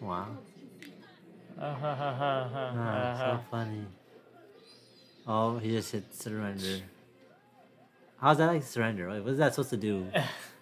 [0.00, 0.26] Wow.
[1.60, 3.86] Ah, ha, ha, ha, ha, Ah, ha, so funny.
[5.26, 6.82] Oh, he just hit surrender.
[8.20, 9.10] How's that like surrender?
[9.10, 10.06] Like, what is that supposed to do?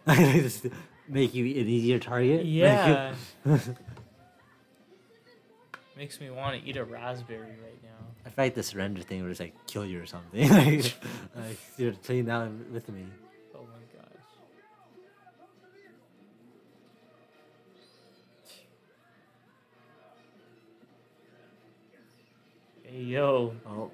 [0.09, 0.66] just
[1.09, 2.44] make you an easier target?
[2.44, 3.14] Yeah.
[5.96, 7.90] Makes me want to eat a raspberry right now.
[8.24, 10.48] I feel like the surrender thing would just like kill you or something.
[10.50, 10.94] like,
[11.36, 13.05] like you're playing down with me.
[22.93, 23.24] You had
[23.66, 23.90] oh.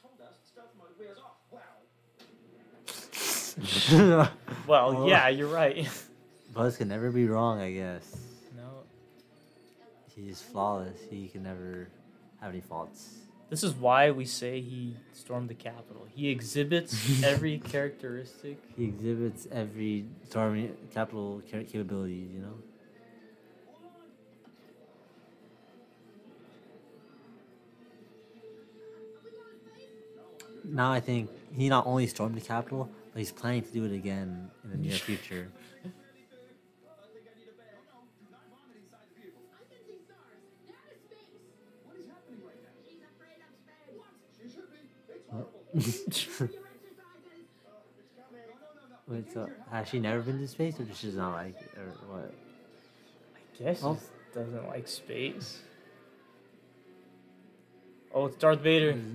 [0.00, 1.38] told us stealth mode wears off.
[1.50, 1.60] Wow.
[4.66, 5.06] Well, Oh.
[5.08, 5.88] yeah, you're right.
[6.54, 8.16] Buzz can never be wrong, I guess.
[8.56, 8.84] no,
[10.14, 11.00] He's flawless.
[11.10, 11.88] He can never
[12.40, 13.27] have any faults.
[13.50, 16.06] This is why we say he stormed the Capitol.
[16.14, 18.58] He exhibits every characteristic.
[18.76, 22.54] He exhibits every storming Capitol capabilities, you know?
[30.64, 33.92] Now I think he not only stormed the Capitol, but he's planning to do it
[33.92, 35.50] again in the near future.
[49.06, 51.70] Wait, so has she never been to space, or does she just not like it,
[51.78, 52.34] or what?
[53.36, 53.94] I guess Oh.
[53.94, 55.60] he just doesn't like space.
[58.14, 58.96] Oh, it's Darth Vader.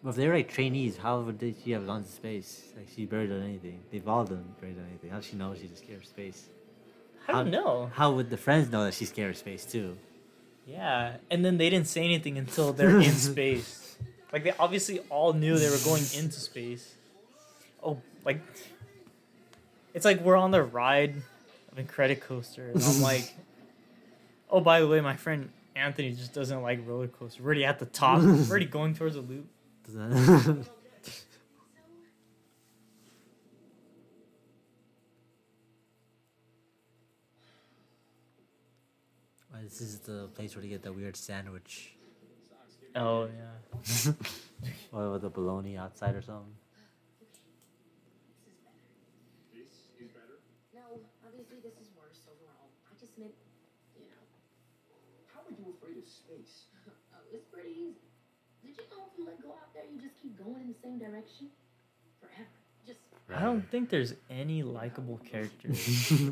[0.00, 2.62] But if they were like trainees, how would she have gone to space?
[2.76, 3.80] Like she barely done anything.
[3.90, 5.10] They've all done barely done anything.
[5.10, 6.46] How does she know she's scared of space?
[7.26, 7.90] I don't know.
[7.92, 9.98] How would the friends know that she's scared of space too?
[10.68, 13.96] Yeah, and then they didn't say anything until they're in space.
[14.32, 16.94] Like they obviously all knew they were going into space.
[17.82, 18.40] Oh, like
[19.94, 21.14] it's like we're on the ride
[21.72, 23.34] of a credit coaster, and I'm like,
[24.50, 27.40] oh, by the way, my friend Anthony just doesn't like roller coasters.
[27.40, 28.20] We're already at the top.
[28.22, 29.46] We're already going towards a loop.
[39.62, 41.94] Does this is the place where you get the weird sandwich.
[42.94, 44.12] Oh yeah.
[44.92, 46.50] Or with the bologna outside or something.
[47.20, 47.38] This is
[48.58, 48.82] better.
[49.54, 49.70] This
[50.02, 50.42] is better.
[50.74, 52.66] No, obviously this is worse overall.
[52.90, 53.34] I just meant,
[53.94, 54.24] you know.
[55.30, 56.66] How are you afraid of space?
[57.14, 58.08] Oh, it's pretty easy.
[58.62, 60.78] Did you know if you let go out there, you just keep going in the
[60.82, 61.48] same direction?
[62.20, 62.48] Forever.
[62.86, 65.78] Just, I don't think there's any likable characters.
[66.12, 66.24] I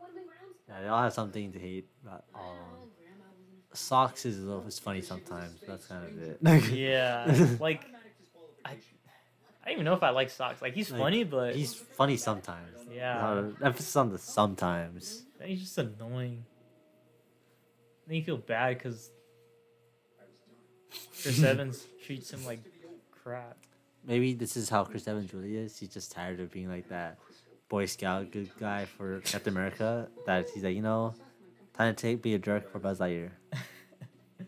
[0.00, 0.55] want to be around.
[0.68, 2.64] Yeah, they all have something to hate about all of them.
[2.64, 5.60] Um, well, Grandma wasn't a Sox is a little is funny sometimes.
[5.66, 6.72] That's kind of it.
[6.72, 7.82] yeah, like
[8.64, 8.74] I, I
[9.64, 10.60] don't even know if I like Sox.
[10.60, 12.78] Like he's Like, funny, but He's funny sometimes.
[12.92, 13.44] Yeah.
[13.62, 15.24] Emphasis on the sometimes.
[15.38, 16.44] then he's just annoying.
[18.06, 19.10] Then you feel bad because
[21.22, 22.60] Chris Evans treats him like
[23.10, 23.56] crap.
[24.04, 25.76] Maybe this is how Chris Evans really is.
[25.78, 27.18] He's just tired of being like that
[27.68, 30.08] Boy Scout good guy for Captain America.
[30.24, 31.14] That he's like, you know,
[31.74, 33.34] time to take be a jerk for Buzz Lightyear.
[33.50, 34.46] The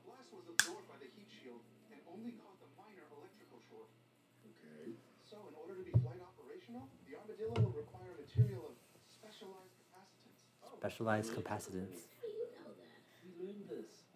[0.00, 1.60] blast was absorbed by the heat shield
[1.92, 3.92] and only caused a minor electrical short.
[4.48, 4.96] Okay.
[5.28, 8.80] So, in order to be flight operational, the armadillo will require material of
[9.12, 10.40] specialized capacitance.
[10.80, 12.00] Specialized capacitance.
[12.16, 12.96] How do you know that?
[13.28, 14.08] We learned this.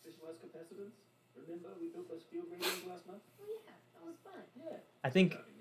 [0.00, 0.96] Specialized capacitance.
[1.36, 3.20] Remember we built those field radios last month?
[3.36, 4.40] Oh, yeah, that was fun.
[4.56, 4.80] Yeah.
[5.04, 5.53] I think Starting this desert.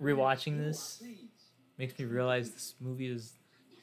[0.00, 1.02] Rewatching this
[1.78, 3.32] makes me realize this movie is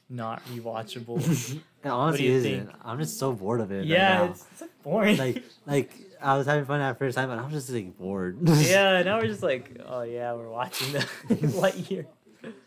[0.09, 1.61] not rewatchable.
[1.84, 2.65] And honestly, it isn't.
[2.65, 2.78] think?
[2.84, 3.78] I'm just so bored of it.
[3.78, 4.24] right yeah, now.
[4.26, 5.15] it's, it's boring.
[5.15, 8.39] like like I was having fun at first time, but I'm just like bored.
[8.43, 10.99] yeah, now we're just like, oh yeah, we're watching the
[11.30, 12.05] Lightyear.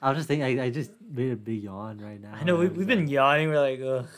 [0.01, 2.33] I was just thinking, I, I just made a big yawn right now.
[2.33, 3.49] I know we, we've been like, yawning.
[3.49, 4.09] We're like, ugh.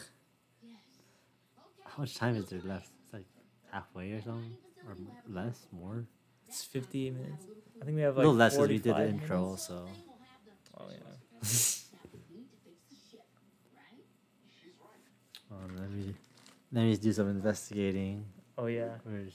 [1.85, 2.91] How much time is there left?
[3.05, 3.27] It's like
[3.73, 4.53] halfway or something,
[4.87, 4.97] or
[5.29, 6.05] less, more.
[6.47, 7.47] It's 58 minutes.
[7.83, 9.67] I think we have a like little less as we did the 45 intro, minutes.
[9.67, 9.89] so.
[10.79, 10.97] Oh yeah.
[11.43, 13.27] That we need to fix the ship,
[13.75, 14.05] right?
[14.63, 15.65] She's right.
[15.65, 16.15] Um, let me
[16.73, 18.25] let me do some investigating.
[18.57, 18.91] Oh yeah.
[19.03, 19.35] Where's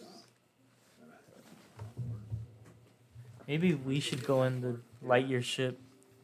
[3.48, 5.80] Maybe we should go in the Lightyear ship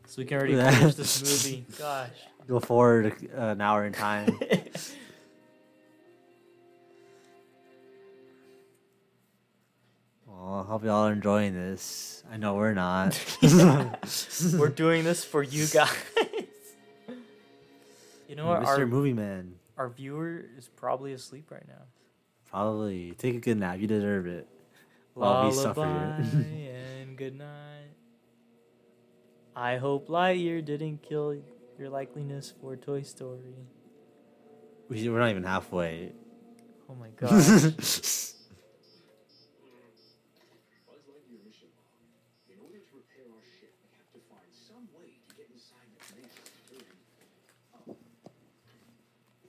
[0.08, 0.72] so we can already Yeah.
[0.80, 1.66] finish this movie.
[1.78, 2.10] Gosh.
[2.48, 4.40] go forward uh, an hour in time?
[10.44, 12.24] well, I hope y'all are enjoying this.
[12.32, 13.20] I know we're not.
[14.58, 15.94] We're doing this for you guys.
[18.28, 18.62] you know what?
[18.64, 18.68] Mr.
[18.80, 19.54] Our, Movie Man.
[19.78, 21.84] our viewer is probably asleep right now.
[22.50, 23.80] Probably take a good nap.
[23.80, 24.48] You deserve it.
[25.14, 27.50] While we suffer and good night.
[29.56, 31.36] I hope Lightyear didn't kill
[31.78, 33.56] your likeliness for Toy Story.
[34.90, 36.12] We- We're not even halfway.
[36.90, 37.30] Oh my gosh.
[37.32, 38.34] Buzz
[41.06, 41.86] Lightyear mission log.
[42.50, 45.86] In order to repair our ship, we have to find some way to get inside
[45.98, 46.38] the nest
[46.70, 46.98] during.
[47.78, 47.96] Oh.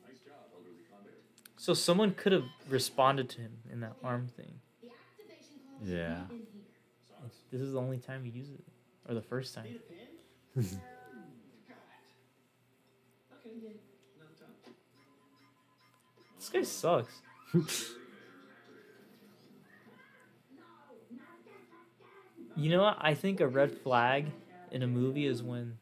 [0.04, 1.24] Nice job, elderly convict.
[1.64, 4.60] So someone could have responded to him in that arm thing.
[4.82, 6.20] The activation code Yeah.
[6.20, 7.30] should be in here.
[7.50, 8.62] This is the only time we use it,
[9.08, 9.64] or the first time.
[9.64, 9.96] Need a pen?
[10.54, 10.78] Got it.
[13.46, 13.70] Okay, yeah.
[14.18, 14.74] Another time.
[16.38, 17.22] This guy sucks.
[22.56, 22.98] You know what?
[23.00, 24.26] I think a red flag
[24.70, 25.78] in a movie is when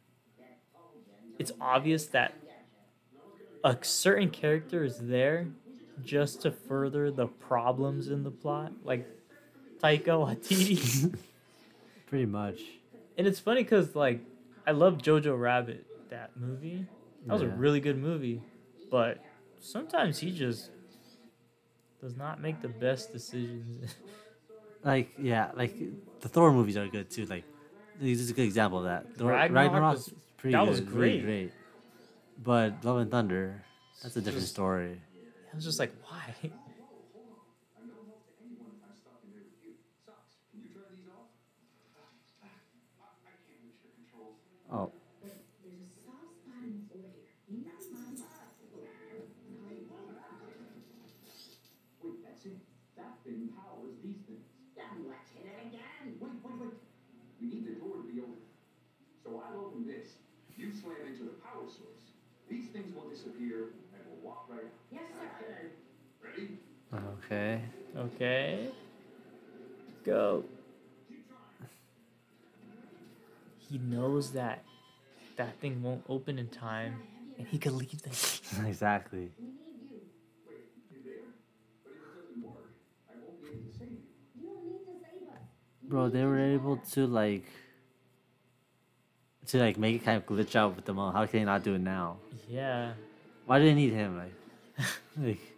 [1.41, 2.35] it's obvious that
[3.65, 5.49] a certain character is there
[6.05, 9.07] just to further the problems in the plot, like
[9.83, 11.15] Taika Waititi.
[12.07, 12.61] Pretty much.
[13.17, 14.21] and it's funny because like
[14.67, 16.87] I love Jojo Rabbit, that movie.
[17.27, 18.43] That was a really good movie,
[18.91, 19.23] but
[19.61, 20.71] sometimes he just
[22.01, 23.95] does not make the best decisions.
[24.85, 25.77] Like yeah, like
[26.23, 27.25] the Thor movies are good too.
[27.27, 27.45] Like
[28.01, 29.15] this is a good example of that.
[29.17, 31.23] Thor, Ragnarok Ragnarok's was- pretty that good, was really great.
[31.25, 31.53] great.
[32.43, 33.63] But Love and Thunder,
[34.03, 35.01] that's a different Just- story.
[35.53, 36.33] I was just like, why?
[36.33, 36.49] I
[37.85, 39.77] no hope to anyone if I'm stopping there with you.
[40.01, 41.29] Sox, can you turn these off?
[42.41, 44.41] I, I can't reach your controls.
[44.73, 44.89] Oh,
[45.21, 47.13] There's a soft spot in his ear.
[47.53, 48.17] You know my
[52.01, 52.57] Wait, that's it.
[52.97, 54.49] That thing powers these things.
[54.73, 56.17] Then let's hit it again.
[56.17, 56.81] Wait, wait, wait.
[57.37, 58.41] We need the door to be open.
[59.21, 60.17] So I'll open this.
[60.57, 62.17] You slam into the power source.
[62.49, 64.77] These things will disappear and we'll walk right out.
[64.91, 65.73] Yes, sir.
[66.23, 66.59] Ready?
[67.33, 67.61] Okay.
[67.97, 68.69] Okay.
[70.05, 70.45] Go.
[73.69, 74.65] He knows that
[75.37, 77.01] that thing won't open in time,
[77.39, 78.13] and he could leave them.
[78.67, 79.31] exactly.
[79.39, 79.55] We need
[79.91, 80.01] you.
[80.47, 80.57] Wait,
[80.91, 81.15] you there?
[81.85, 82.75] But if it doesn't work,
[83.09, 83.99] I won't be able to save you.
[84.37, 85.41] You don't need to save us.
[85.83, 87.47] You Bro, they were able to like
[89.47, 91.13] to like make it kind of glitch out with the all.
[91.13, 92.17] How can they not do it now?
[92.49, 92.93] Yeah.
[93.47, 94.19] Why do they need him?
[94.19, 95.52] Like, like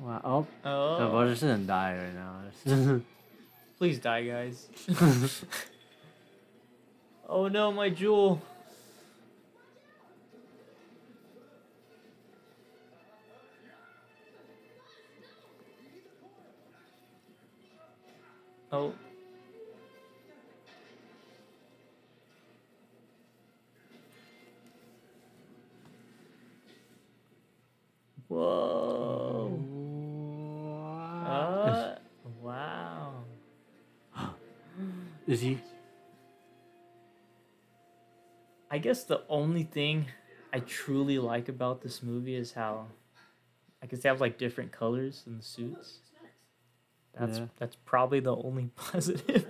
[0.00, 0.46] Wow.
[0.64, 3.00] Oh, the Oh, Vulture shouldn't die right now.
[3.78, 4.66] please die, guys.
[7.28, 8.40] oh no, my jewel.
[18.72, 18.94] Oh.
[38.80, 40.06] Guess the only thing
[40.52, 42.86] I truly like about this movie is how
[43.82, 45.98] I guess they have like different colors in the suits.
[47.18, 47.46] That's Yeah.
[47.56, 49.46] that's probably the only positive.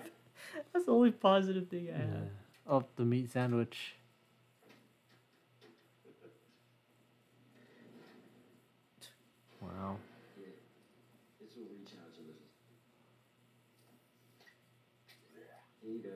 [0.73, 2.07] that's the only positive thing I Yeah.
[2.07, 2.29] have.
[2.67, 3.97] Oh, the meat sandwich.
[9.61, 9.97] Wow.
[11.39, 12.49] This will recharge a little.
[15.83, 16.11] Here you go.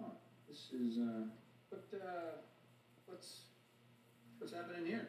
[0.00, 0.10] Huh.
[0.48, 1.26] This is, uh,
[1.70, 2.42] what, uh,
[3.06, 3.40] what's,
[4.38, 5.08] what's happening here?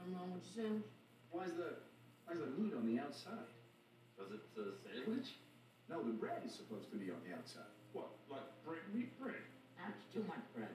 [0.00, 0.84] I'm wrong with your sandwich.
[1.30, 1.82] Why's the,
[2.26, 3.46] why's the meat on the outside?
[4.18, 5.28] Was it a sandwich?
[5.88, 7.70] No, the bread is supposed to be on the outside.
[7.92, 8.08] What?
[8.30, 9.34] Like bread, meat bread?
[9.78, 10.68] That's too much bread.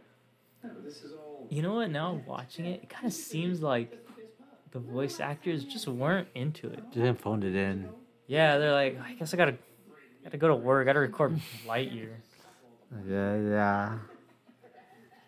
[0.64, 1.48] Yeah, but this is all.
[1.50, 1.92] You know what?
[1.92, 3.92] Now watching it, it kind of seems like
[4.72, 6.84] the voice actors just weren't into it.
[6.94, 7.90] They didn't phone it in.
[8.28, 9.56] Yeah, they're like, I guess I gotta
[10.24, 10.86] gotta go to work.
[10.88, 12.14] Gotta record Lightyear.
[13.08, 13.98] Yeah, yeah.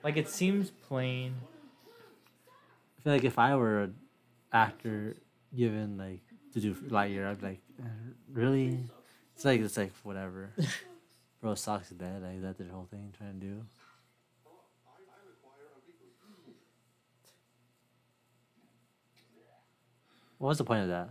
[0.04, 1.34] Like it seems plain.
[2.98, 3.96] I feel like if I were an
[4.54, 5.16] actor
[5.56, 6.22] given like
[6.54, 7.88] to do Lightyear, I'd be like, "Uh,
[8.32, 8.80] really?
[9.36, 10.52] It's like it's like whatever.
[11.42, 12.22] Bro, Sox is dead.
[12.22, 13.62] Like is that their whole thing trying to do?
[20.38, 21.10] What was the point of that?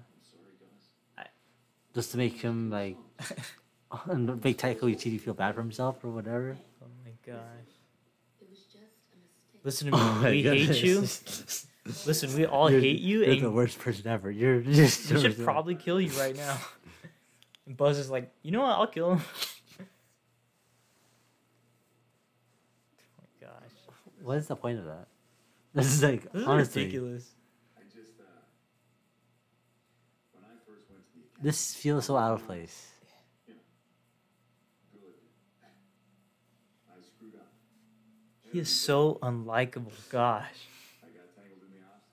[1.95, 2.97] Just to make him like,
[4.07, 6.57] and make Taika Waititi feel bad for himself or whatever.
[6.83, 7.39] Oh my gosh.
[8.41, 9.61] It was just a mistake.
[9.65, 10.31] Listen to me.
[10.31, 11.01] we hate you.
[12.07, 14.31] Listen, we all You're- hate you, You're the worst person ever.
[14.31, 15.11] You're just.
[15.13, 16.59] we should probably kill you right now.
[17.67, 18.71] And Buzz is like, you know what?
[18.79, 19.21] I'll kill him.
[19.81, 19.85] oh
[23.19, 23.73] my gosh,
[24.23, 25.09] What is the point of that?
[25.75, 26.83] This is like this is honestly.
[26.85, 27.31] ridiculous.
[27.95, 28.25] Just, uh,
[30.33, 32.91] when I first went to the academy, This feels so out of place.
[33.47, 33.57] good.
[36.89, 37.49] I screwed up.
[38.55, 39.91] He is so unlikable.
[40.11, 40.47] Gosh,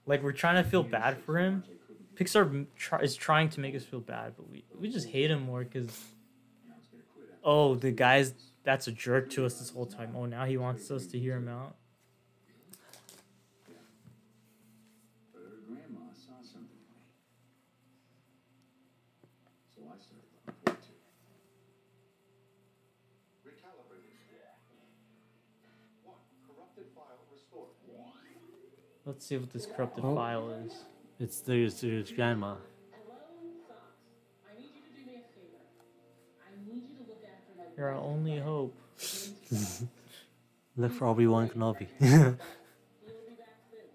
[0.08, 1.64] like we're trying to feel bad for him.
[2.16, 2.66] Pixar
[3.04, 5.96] is trying to make us feel bad, but we we just hate him more because
[7.44, 8.34] oh the guy's
[8.64, 10.16] that's a jerk to us this whole time.
[10.16, 11.76] Oh now he wants us to hear him out.
[29.06, 30.16] Let's see what this corrupted Oh.
[30.16, 30.86] file is.
[31.20, 32.56] It's there's there's grandma.
[32.91, 33.16] Hello,
[33.68, 33.80] Sox.
[34.49, 35.64] I need you to do me a favor.
[36.45, 38.76] I need you to look after my You're our only hope.
[40.78, 41.88] Look for Obi Wan Kenobi.
[41.99, 43.89] He'll be back soon.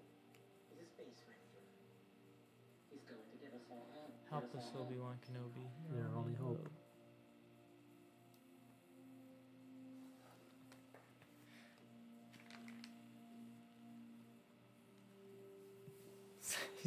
[0.69, 1.63] He's a space ranger.
[2.91, 4.11] He's going to get us all home.
[4.29, 5.65] Help us, Obi Wan Kenobi.
[5.95, 6.67] You're our only hope.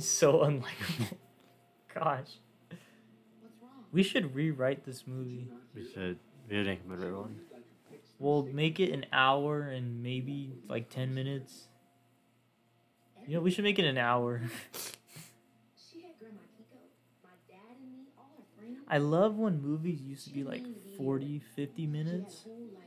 [0.00, 1.12] He's so unlikable.
[1.94, 2.38] Gosh.
[3.92, 5.48] We should rewrite this movie.
[5.74, 6.18] We should.
[6.48, 7.38] We make a better one.
[8.18, 11.68] We'll make it an hour and maybe like 10 minutes.
[13.26, 14.40] You know, we should make it an hour.
[15.76, 16.78] She had Grandma Kiko,
[17.22, 18.78] my dad and me, all our friends.
[18.88, 20.64] I love when movies used to be like
[20.96, 22.46] 40, 50 minutes.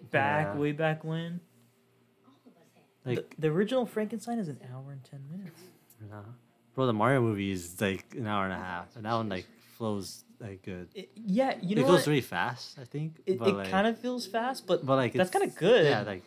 [0.10, 0.60] Back, Yeah.
[0.60, 1.42] way back when.
[2.26, 2.70] All of us
[3.06, 3.18] had.
[3.18, 5.62] Like, the, the original Frankenstein is an hour and 10 minutes.
[6.10, 6.24] nah.
[6.74, 9.46] Bro, the Mario movie is like an hour and a half, and that one like
[9.78, 10.90] flows like good.
[10.94, 12.08] It, yeah, you know it goes what?
[12.08, 13.22] really fast, I think.
[13.26, 15.86] It, it like, kind of feels fast, but, but like that's kinda good.
[15.86, 16.24] Yeah, like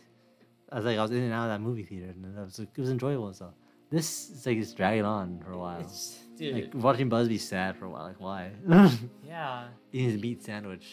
[0.70, 2.59] I was like I was in and out of that movie theater, and it was,
[2.59, 3.32] it was enjoyable.
[3.32, 3.53] So
[3.90, 5.80] this is like it's dragging on for a while.
[5.80, 8.05] it's, dude, Like watching Buzz be sad for a while.
[8.05, 8.51] Like why?
[9.24, 10.86] yeah, Eating his meat sandwich.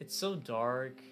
[0.00, 1.02] it's so dark.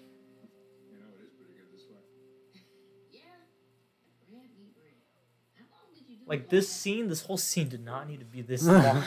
[6.27, 9.03] Like this scene, this whole scene did not need to be this long.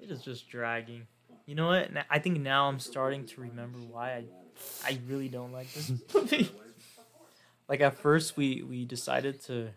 [0.00, 1.06] it is just dragging.
[1.46, 1.90] You know what?
[2.10, 4.24] I think now I'm starting to remember why I,
[4.84, 6.50] I really don't like this movie.
[7.68, 9.68] like at first we we decided to,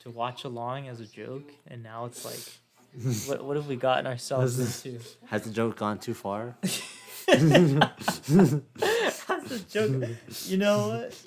[0.00, 4.06] to watch along as a joke, and now it's like, what what have we gotten
[4.06, 5.00] ourselves into?
[5.26, 6.56] Has the joke gone too far?
[7.26, 8.52] That's
[9.50, 10.04] a joke.
[10.44, 11.18] You know what?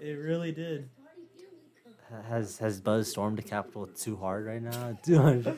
[0.00, 0.88] It really did.
[0.96, 1.92] Party, here we come.
[2.28, 4.98] Has has Buzz stormed the Capitol too hard right now?
[5.02, 5.38] Too hard.
[5.38, 5.56] You wanna do a whole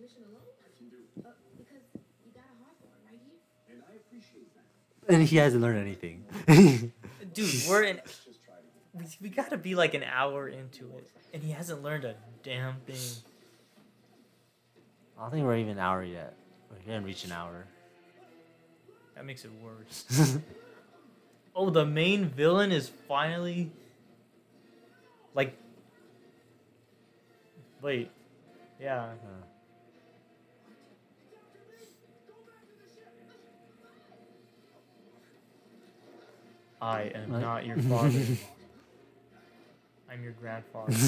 [0.00, 1.32] mission alone?
[1.56, 3.76] Because you got a heart for it right here.
[3.76, 5.14] And I appreciate that.
[5.14, 6.24] And he hasn't learned anything.
[7.34, 8.00] Dude, we're in.
[8.94, 12.76] We, we gotta be like an hour into it, and he hasn't learned a damn
[12.86, 13.22] thing.
[15.18, 16.34] I don't think we're even an hour yet.
[16.70, 17.66] We haven't reached an hour.
[19.16, 20.38] That makes it worse.
[21.54, 23.70] oh, the main villain is finally.
[25.34, 25.58] Like.
[27.84, 28.10] Wait.
[28.80, 29.10] Yeah.
[36.80, 37.40] I am What?
[37.42, 38.08] not your father.
[40.10, 40.94] I'm your grandfather.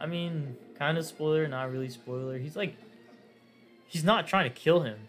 [0.00, 2.38] I mean, kind of spoiler, not really spoiler.
[2.38, 2.76] He's like,
[3.88, 5.08] he's not trying to kill him,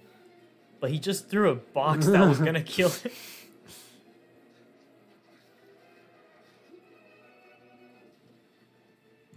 [0.79, 3.11] but he just threw a box that was gonna kill him.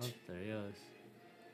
[0.00, 0.72] Oh, there he goes.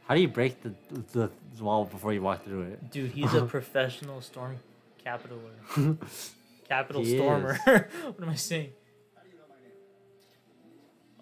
[0.07, 0.73] How do you break the
[1.13, 1.31] the
[1.63, 2.91] wall before you walk through it?
[2.91, 4.57] Dude, he's a professional storm
[5.05, 5.41] capitaler,
[6.69, 7.59] capital He stormer.
[7.65, 8.71] what am I saying?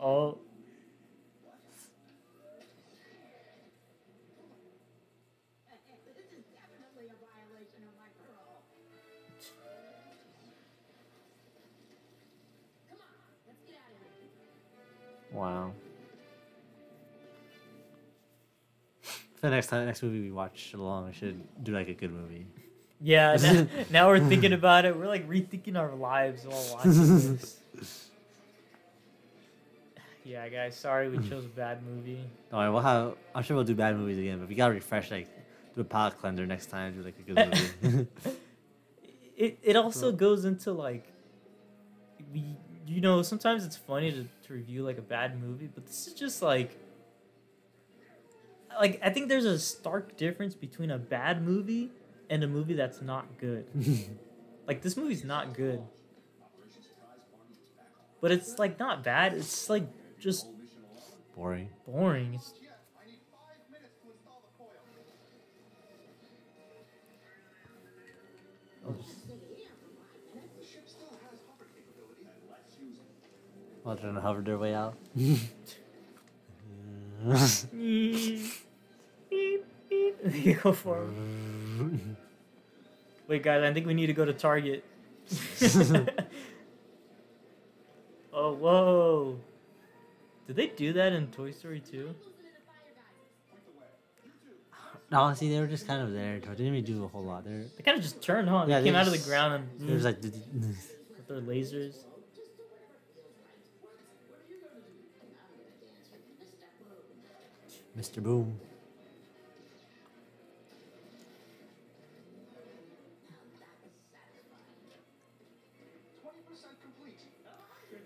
[0.00, 0.38] Oh,
[15.36, 15.72] Wow.
[19.02, 22.10] For the next time, next movie we watch along, we should do like a good
[22.12, 22.46] movie.
[23.00, 23.36] yeah.
[23.42, 24.96] Now, now we're thinking about it.
[24.96, 27.58] We're like rethinking our lives while watching this.
[30.24, 30.74] Yeah, guys.
[30.74, 32.18] Sorry we chose a bad movie.
[32.52, 33.14] All right, we'll have.
[33.32, 35.08] I'm sure we'll do bad movies again, but we gotta refresh.
[35.08, 35.28] Like,
[35.76, 36.94] do a palate cleanser next time.
[36.96, 38.08] Do like a good movie.
[39.36, 41.04] it it also goes into like
[42.32, 42.56] we
[42.86, 46.14] you know sometimes it's funny to, to review like a bad movie but this is
[46.14, 46.78] just like
[48.78, 51.90] like i think there's a stark difference between a bad movie
[52.30, 53.66] and a movie that's not good.
[54.66, 55.80] Like this movie's not good.
[58.20, 59.34] But it's like not bad.
[59.34, 59.84] It's like
[60.18, 60.46] just
[61.36, 61.68] Boring.
[61.86, 62.34] boring.
[62.34, 62.52] It's,
[73.86, 73.88] it.
[73.88, 74.94] While trying to hover their way out.
[80.04, 80.26] beep.
[80.62, 81.10] go for it
[83.28, 84.84] Wait, guys, I think we need to go to Target.
[88.32, 89.38] oh, whoa.
[90.46, 92.14] Did they do that in Toy Story 2?
[95.10, 96.38] no, honestly, they were just kind of there.
[96.38, 97.44] They didn't really do a whole lot.
[97.44, 98.68] They're, They kind of just turned on.
[98.68, 100.24] Yeah, they came out of the ground and they're just mm.
[100.24, 100.32] like.
[101.16, 102.04] with their lasers.
[107.98, 108.22] Mr.
[108.22, 108.58] Boom.
[116.22, 117.18] Twenty percent complete.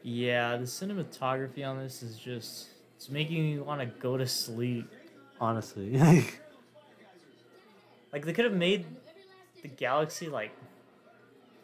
[0.03, 2.69] Yeah, the cinematography on this is just.
[2.97, 4.91] It's making me want to go to sleep.
[5.41, 6.25] Honestly.
[8.13, 8.87] Like, they could have made
[9.63, 10.51] the galaxy, like,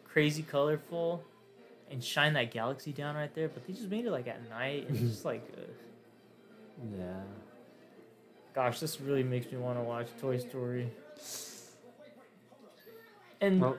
[0.05, 1.21] crazy colorful
[1.91, 4.87] and shine that galaxy down right there, but they just made it like at night
[4.87, 5.61] and it's just like, uh,
[6.97, 7.19] Yeah.
[8.57, 10.89] Gosh, this really makes me want to watch Toy Story.
[13.39, 13.77] And Well,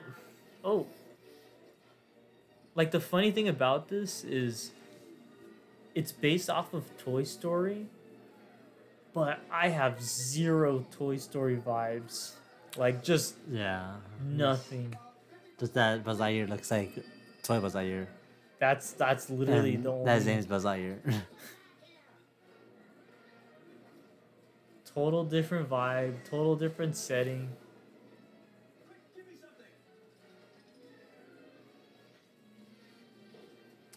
[0.63, 0.87] oh,
[2.75, 4.71] like the funny thing about this is,
[5.93, 7.87] it's based off of Toy Story,
[9.13, 12.35] but I have zero Toy Story vibes.
[12.77, 13.95] Like just yeah.
[14.23, 14.95] nothing.
[15.59, 16.93] Just that Buzz Lightyear looks like
[17.43, 18.07] toy Buzz Lightyear.
[18.59, 20.99] That's that's literally And the only that his name's Buzz Lightyear.
[24.93, 27.49] total different vibe, total different setting.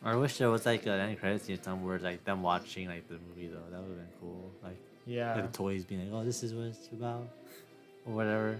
[0.05, 3.19] I wish there was like an end credits scene somewhere like them watching like the
[3.29, 3.63] movie though.
[3.71, 4.51] That would have been cool.
[4.63, 5.35] Like, Yeah.
[5.35, 7.29] like the toys being like, oh, this is what it's about,
[8.07, 8.59] or whatever.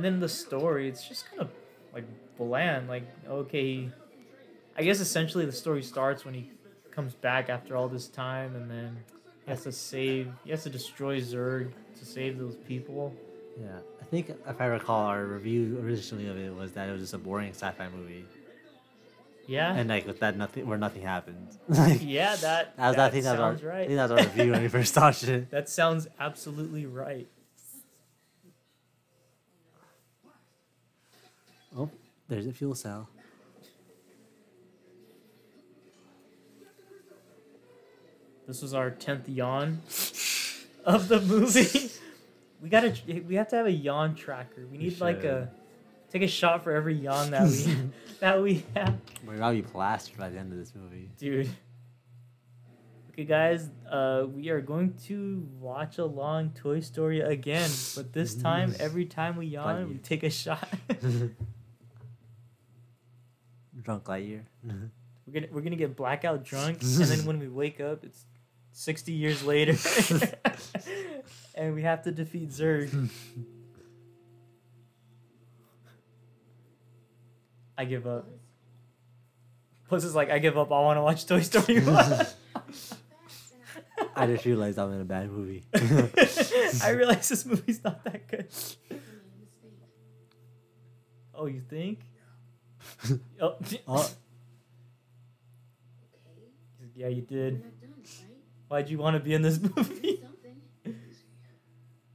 [0.00, 1.50] And then the story, it's just kind of
[1.92, 2.04] like
[2.38, 2.88] bland.
[2.88, 3.90] Like, okay,
[4.74, 6.50] I guess essentially the story starts when he
[6.90, 8.96] comes back after all this time, and then
[9.44, 13.14] he has to save, he has to destroy Zurg to save those people.
[13.60, 17.02] Yeah, I think if I recall, our review originally of it was that it was
[17.02, 18.24] just a boring sci-fi movie,
[19.46, 21.46] Yeah, and like with that nothing, where nothing happened.
[21.68, 23.86] like, yeah, that that that I think that was our, sounds I right.
[23.86, 25.50] think that was our review when we first watched it.
[25.50, 27.28] That sounds absolutely right.
[31.76, 31.90] Oh,
[32.28, 33.08] there's a fuel cell.
[38.46, 39.80] This was our tenth yawn
[40.84, 41.90] of the movie.
[42.60, 42.94] we gotta,
[43.28, 44.66] we have to have a yawn tracker.
[44.66, 45.50] We need like a,
[46.10, 47.76] take a shot for every yawn that we
[48.20, 48.96] that we have.
[49.24, 51.10] We're gonna be plastered by the end of this movie.
[51.16, 51.48] Dude.
[53.10, 58.74] Okay, guys, uh, we are going to watch along Toy Story again, but this time,
[58.80, 60.68] every time we yawn, we take a shot.
[63.82, 64.42] Drunk Lightyear.
[64.66, 64.86] Mm-hmm.
[65.26, 68.24] we're gonna we're gonna get blackout drunk, and then when we wake up, it's
[68.72, 69.74] sixty years later,
[71.54, 73.10] and we have to defeat Zurg.
[77.76, 78.28] I give up.
[79.88, 80.70] Plus, it's like I give up.
[80.70, 81.80] I want to watch Toy Story.
[81.80, 82.26] one.
[84.16, 85.64] I just realized I'm in a bad movie.
[85.74, 88.46] I realize this movie's not that good.
[91.34, 92.00] Oh, you think?
[93.40, 93.56] oh,
[93.88, 94.10] oh,
[96.94, 97.54] yeah, you did.
[97.54, 98.36] We're not done, right?
[98.68, 100.20] Why'd you want to be in this movie?
[100.22, 100.60] Something.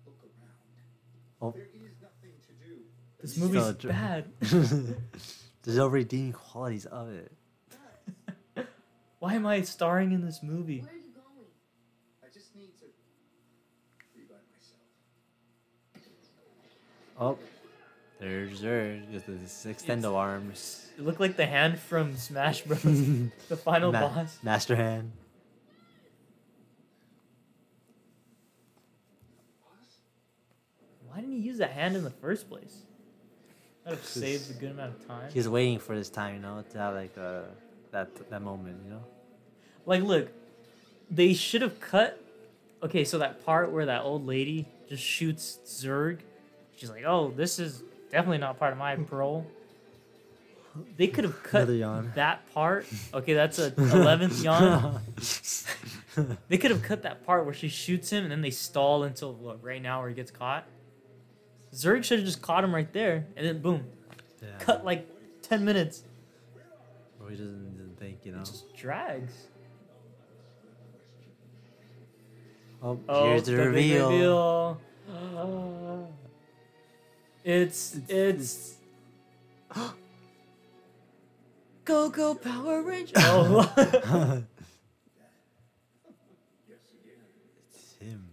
[0.05, 1.41] Look around.
[1.41, 1.51] Oh.
[1.51, 2.81] There is nothing to do.
[3.21, 4.25] This movie's So bad.
[4.39, 7.31] there's no redeeming qualities of it.
[9.19, 10.81] Why am I starring in this movie?
[10.81, 11.49] Where are you going?
[12.23, 12.85] I just need to
[14.13, 14.81] be by myself.
[17.19, 17.39] Oh,
[18.25, 20.87] there's Zurg with his extendo arms.
[20.97, 22.81] It looked like the hand from Smash Bros.
[23.49, 24.39] the final Ma- boss.
[24.41, 25.11] Master Hand.
[31.07, 32.75] Why didn't he use a hand in the first place?
[33.83, 35.29] That would have saved a good amount of time.
[35.31, 37.41] He's waiting for this time, you know, to have like uh,
[37.91, 39.03] that that moment, you know.
[39.85, 40.29] Like, look,
[41.11, 42.19] they should have cut.
[42.81, 46.19] Okay, so that part where that old lady just shoots Zurg,
[46.75, 49.03] she's like, "Oh, this is definitely not part of my hmm.
[49.03, 49.45] parole."
[50.97, 51.67] They could have cut
[52.15, 52.85] that part.
[53.13, 55.01] Okay, that's a eleventh yawn.
[56.47, 59.33] They could have cut that part where she shoots him and then they stall until
[59.33, 60.65] what right now where he gets caught.
[61.73, 63.83] Zurg should have just caught him right there and then boom,
[64.41, 64.47] yeah.
[64.59, 65.09] cut like
[65.41, 66.03] ten minutes.
[67.19, 68.39] Or he doesn't, doesn't think, you know.
[68.39, 69.33] It just drags.
[72.81, 74.79] Oh, Oh, here's the, big reveal.
[75.09, 76.07] reveal.
[77.45, 78.73] It's it's.
[81.85, 83.13] go go Power Ranger!
[83.19, 83.61] Oh,
[86.67, 86.79] yes,
[87.71, 88.27] it's him.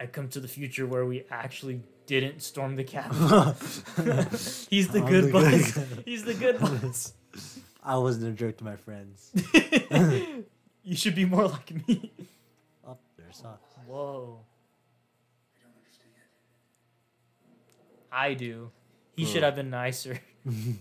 [0.00, 3.54] I come to the future where we actually didn't storm the Capitol.
[4.68, 6.02] He's the I'm good the good.
[6.04, 7.12] He's the good boss.
[7.84, 9.30] I wasn't a jerk to my friends.
[10.82, 12.10] you should be more like me.
[12.86, 13.60] Oh, there's Sox.
[13.86, 14.40] Whoa,
[15.56, 16.10] I don't understand.
[18.14, 18.70] I do.
[19.16, 19.32] He Bro.
[19.32, 20.20] should have been nicer.
[20.46, 20.78] I messed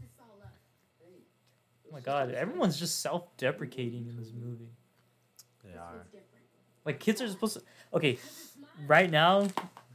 [0.00, 0.52] this all up.
[1.88, 4.70] Oh my god, everyone's just self-deprecating in this movie.
[5.64, 6.06] They are.
[6.84, 7.62] Like kids are supposed to.
[7.94, 8.18] Okay,
[8.86, 9.46] right now,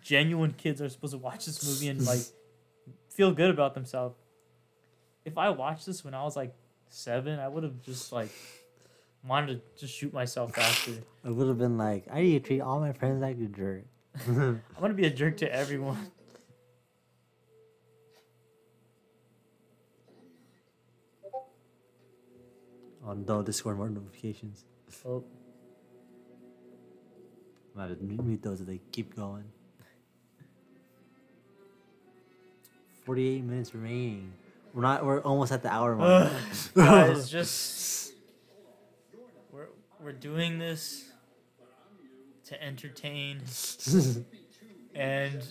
[0.01, 2.21] genuine kids are supposed to watch this movie and like
[3.09, 4.15] feel good about themselves.
[5.25, 6.55] If I watched this when I was like
[6.89, 8.29] seven, I would have just like
[9.25, 10.93] wanted to just shoot myself faster.
[11.25, 13.83] I would have been like, I need to treat all my friends like a jerk.
[14.27, 16.11] I'm gonna be a jerk to everyone.
[23.03, 24.65] On oh no, Discord more notifications.
[25.05, 25.23] Oh,
[27.77, 29.45] I'm gonna mute those if they keep going.
[33.05, 34.33] 48 minutes remaining.
[34.73, 36.29] We're not, we're almost at the hour mark.
[36.75, 38.13] guys, just
[39.53, 39.67] we're
[40.01, 41.06] we're doing this
[42.47, 43.37] to entertain,
[44.95, 45.41] and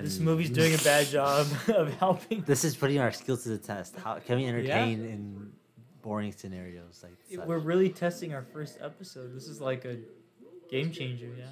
[0.00, 2.42] this movie's doing a bad job of helping.
[2.42, 3.96] This is putting our skills to the test.
[3.96, 5.52] How can we entertain in
[6.00, 7.46] boring scenarios like such?
[7.46, 9.34] We're really testing our first episode.
[9.34, 9.98] This is like a
[10.70, 11.46] game changer, yeah.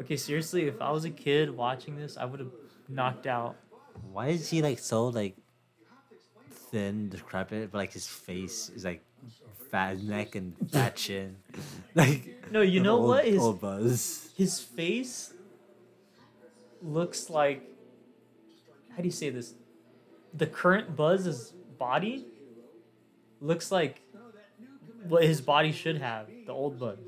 [0.00, 2.52] Okay, seriously, if I was a kid watching this, I would have
[2.88, 3.56] knocked out.
[4.12, 5.36] Why is he like so like
[6.70, 9.02] thin, decrepit, but like his face is like
[9.70, 11.36] fat neck and fat chin?
[11.94, 13.24] like No, you know old, what?
[13.26, 14.30] His Old Buzz.
[14.36, 15.32] his face
[16.82, 17.62] looks like
[18.90, 19.54] how do you say this?
[20.32, 22.26] The current Buzz's body
[23.40, 24.00] looks like
[25.08, 26.28] what his body should have.
[26.46, 26.98] The old Buzz.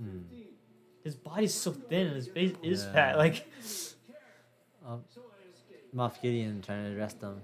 [0.00, 0.22] Mm.
[1.02, 2.92] His body's so thin and his face is Yeah.
[2.92, 3.18] fat.
[3.18, 3.46] Like
[4.86, 5.04] Um,
[5.94, 7.40] Moff Gideon trying to arrest him.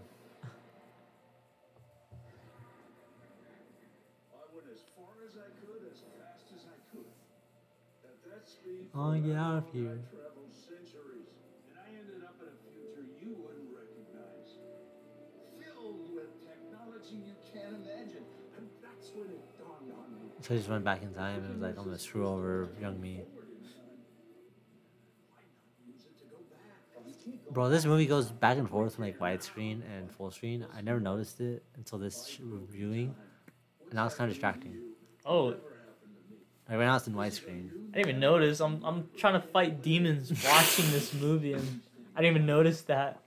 [19.17, 20.31] When it dawned on me.
[20.41, 23.01] So I just went back in time and was like, I'm gonna screw over young
[23.01, 23.23] me.
[27.51, 30.67] Bro, this movie goes back and forth from like widescreen and full screen.
[30.77, 33.15] I never noticed it until this reviewing,
[33.87, 34.77] and now it's kind of distracting.
[35.25, 35.55] oh,
[36.69, 37.71] Like right now it's in widescreen.
[37.93, 38.61] I didn't even notice.
[38.61, 41.81] I'm I'm trying to fight demons watching this movie and
[42.15, 43.21] I didn't even notice that.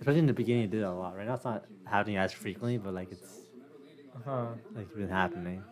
[0.00, 1.16] Especially in the beginning, it did a lot.
[1.16, 3.38] Right now it's not happening as frequently, but like it's
[4.14, 4.46] uh-huh.
[4.74, 5.62] like been happening.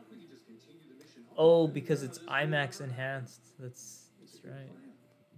[1.37, 3.41] Oh, because it's IMAX enhanced.
[3.59, 4.71] That's that's right.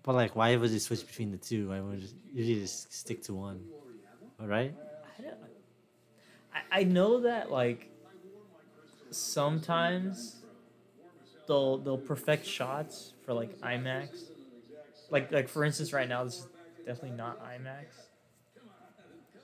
[0.05, 1.69] But like, why would you switch between the two?
[1.71, 3.61] Why would you just, usually just stick to one?
[4.41, 4.75] Right?
[5.19, 5.35] I, don't,
[6.55, 7.91] I, I know that like
[9.11, 10.38] sometimes
[11.49, 14.09] they'll they'll perfect shots for like IMAX.
[15.11, 16.47] Like like for instance, right now this is
[16.87, 17.87] definitely not IMAX,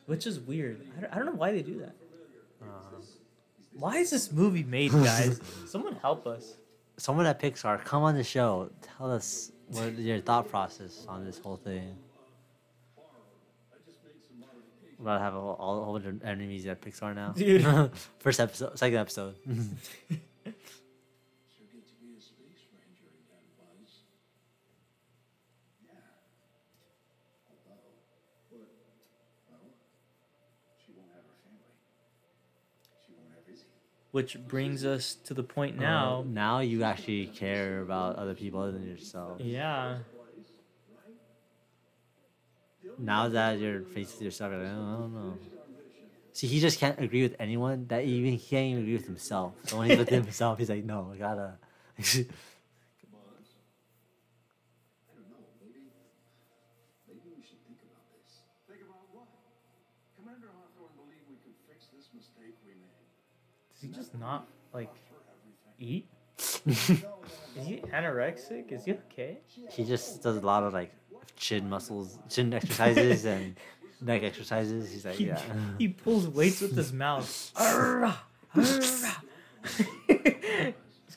[0.06, 0.81] which is weird.
[0.97, 1.94] I don't, I don't know why they do that.
[2.62, 2.66] Uh,
[3.72, 5.40] Why is this movie made, guys?
[5.66, 6.55] Someone help us.
[6.97, 8.70] someone at Pixar, come on the show.
[8.81, 11.97] Tell us what your thought process on this whole thing.
[15.01, 17.32] About to have a whole, all, a whole bunch of enemies at Pixar now.
[17.32, 17.90] Dude.
[18.20, 19.35] First episode, second episode.
[20.47, 23.90] So get to be a space ranger again, Buzz.
[25.85, 25.98] Yeah.
[27.51, 27.85] Although,
[28.51, 28.62] but,
[29.51, 29.66] well,
[30.81, 31.74] she won't have her family.
[33.05, 33.66] She won't have Izzy.
[34.14, 36.24] Which brings us to the point Uh, now.
[36.24, 39.40] now you actually care about other people other than yourself.
[39.40, 39.98] Yeah.
[42.96, 45.38] Now that you're faced with yourself, like, oh, I don't know.
[46.32, 47.88] See, he just can't agree with anyone.
[47.88, 49.54] That even he can't even agree with himself.
[49.64, 51.58] So when he's with himself, he's like, no, I gotta.
[51.98, 52.30] I don't
[55.26, 55.90] know, maybe,
[57.10, 58.46] maybe we should think about this.
[58.70, 59.26] Think about what?
[60.14, 62.94] Commander Hawthorne believed we could fix this mistake we made.
[63.73, 64.93] Does he just not like
[65.78, 66.09] eat?
[66.66, 66.89] Is
[67.66, 68.73] he anorexic?
[68.73, 69.39] Is he okay?
[69.70, 70.93] he just does a lot of like
[71.36, 73.56] chin muscles, chin exercises, and
[74.01, 74.90] neck exercises.
[74.90, 75.40] He's like, He, yeah.
[75.78, 77.52] he pulls weights with his mouth.
[78.55, 79.05] He's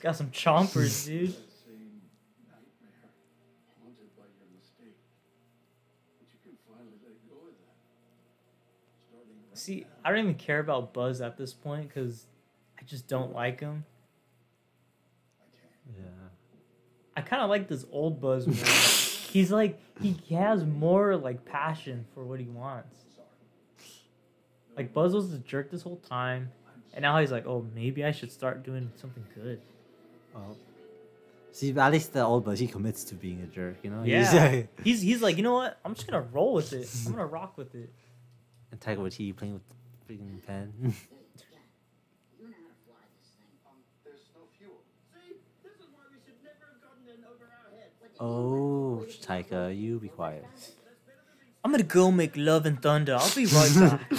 [0.00, 1.34] got some chompers, dude.
[1.34, 2.00] Same
[2.46, 3.10] nightmare,
[3.82, 4.96] haunted by your mistake.
[6.18, 7.74] But you can finally let go of that.
[9.08, 12.26] Starting right See, I don't even care about Buzz at this point because
[12.88, 13.84] just don't like him.
[15.96, 16.04] yeah.
[17.16, 18.56] I kind of like this old Buzz more.
[19.32, 22.96] He's like he has more like passion for what he wants.
[24.76, 26.50] Like Buzz was a jerk this whole time,
[26.94, 29.60] and now he's like, oh, maybe I should start doing something good.
[30.32, 30.56] Well,
[31.52, 34.02] see, at least the old buzz, he commits to being a jerk, you know?
[34.04, 35.78] He's Yeah, like- he's he's like, you know what?
[35.84, 36.88] I'm just gonna roll with it.
[37.06, 37.92] I'm gonna rock with it.
[38.70, 40.94] and Taika he playing with the freaking pen.
[48.20, 50.44] Oh, Taika, you be quiet.
[51.64, 53.14] I'm gonna go make love and thunder.
[53.14, 54.10] I'll be right back.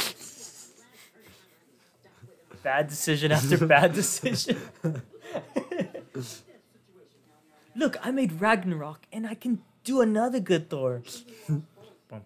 [2.63, 4.57] bad decision after bad decision.
[7.75, 11.03] Look, I made Ragnarok, and I can do another good Thor.
[11.47, 11.65] Bum,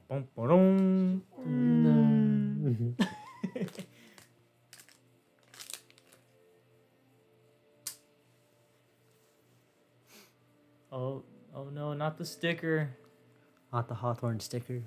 [0.07, 1.23] bum, ba-dum.
[10.91, 11.23] oh,
[11.55, 12.89] oh no, not the sticker.
[13.71, 14.81] Not the Hawthorne sticker.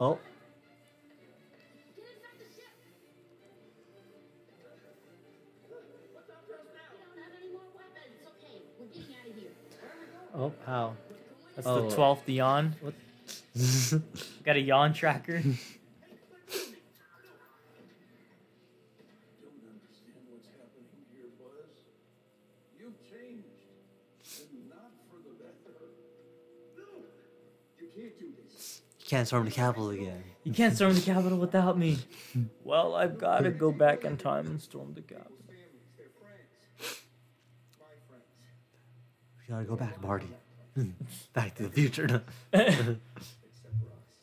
[0.00, 0.18] Oh,
[1.96, 2.72] Get inside the ship.
[5.68, 8.18] We don't have any more weapons.
[8.26, 9.52] Okay, we're getting out of here.
[10.34, 10.94] oh, how?
[11.54, 11.88] That's Oh.
[11.88, 12.74] the 12th yawn.
[12.80, 12.94] What?
[14.44, 15.42] Got a yawn tracker.
[29.12, 30.24] can't storm the Capitol again.
[30.42, 31.98] You can't storm the Capitol without me.
[32.64, 35.36] Well, I've got to go back in time and storm the Capitol.
[35.46, 37.02] Families, they're friends.
[37.78, 38.24] My friends.
[39.38, 40.28] We gotta go back, Marty.
[41.34, 42.22] back to the future.
[42.52, 44.16] Except for us.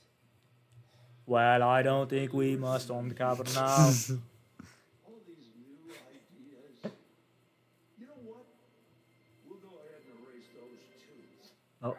[1.28, 3.68] Well, I don't think we must storm the Capitol now.
[3.70, 3.92] All
[5.28, 6.94] these new ideas.
[8.00, 8.46] You know what?
[9.48, 11.84] We'll go ahead and erase those too.
[11.84, 11.98] oh,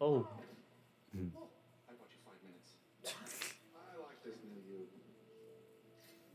[0.00, 0.26] oh,
[1.88, 2.74] I bought you five minutes.
[3.06, 4.82] I like this new you.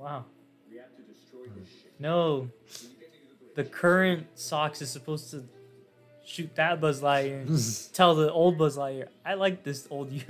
[0.01, 0.25] Wow.
[0.69, 1.93] We have to destroy this shit.
[1.99, 5.43] No, When you get to the the current Sox is supposed to
[6.25, 10.23] shoot that Buzz Lightyear and tell the old Buzz Lightyear, I like this old you.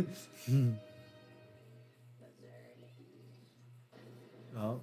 [4.57, 4.79] oh,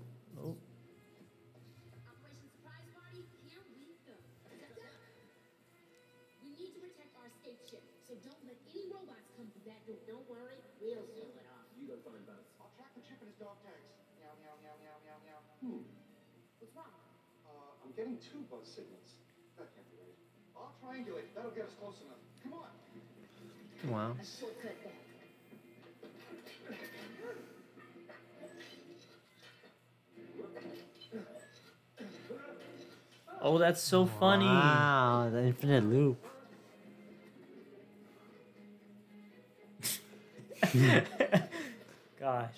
[20.98, 21.34] triangulate.
[21.34, 22.18] That'll get us close enough.
[22.42, 22.70] Come on.
[23.92, 24.16] wow.
[24.20, 24.94] A shortcut back.
[33.40, 34.44] oh, that's so funny.
[34.44, 36.24] Wow, the infinite loop.
[42.20, 42.50] Gosh.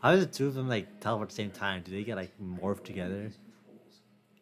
[0.00, 1.82] How does the two of them like teleport at the same time?
[1.82, 3.30] Do they get like morphed together?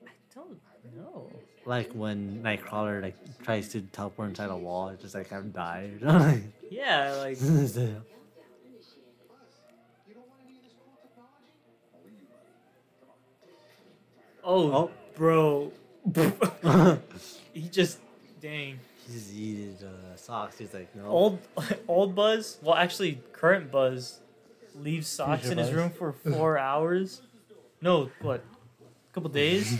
[0.07, 0.59] I don't
[0.97, 1.31] know.
[1.71, 3.15] Like when Nightcrawler like
[3.45, 5.93] tries to teleport inside a wall, it just like have him die.
[6.69, 8.03] Yeah, like Buzz, you
[10.15, 11.53] don't want any of this cool technology?
[14.43, 15.71] oh, bro.
[17.53, 18.01] he just
[18.43, 18.81] dang.
[19.07, 20.59] he just yeeted uh, Sox.
[20.59, 21.07] He's like, no.
[21.07, 21.39] Old
[21.87, 24.19] old Buzz, well actually current Buzz
[24.75, 27.23] leaves Sox in his room for 4 hours.
[27.81, 28.41] No, what?
[28.41, 29.79] A couple days?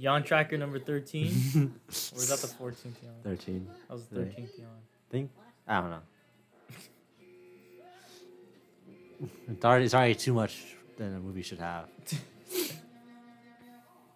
[0.00, 1.26] Yawn tracker number 13?
[1.56, 3.14] or was that the 14th yawn?
[3.24, 3.66] Thirteen.
[3.88, 4.68] That was the 13th yawn.
[5.10, 5.30] Think
[5.66, 6.02] I don't know.
[9.48, 11.86] it's already it's already too much than a movie should have.
[12.04, 12.28] The signal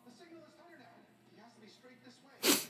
[0.07, 0.87] is tighter now.
[1.35, 2.69] He has to be straight this way.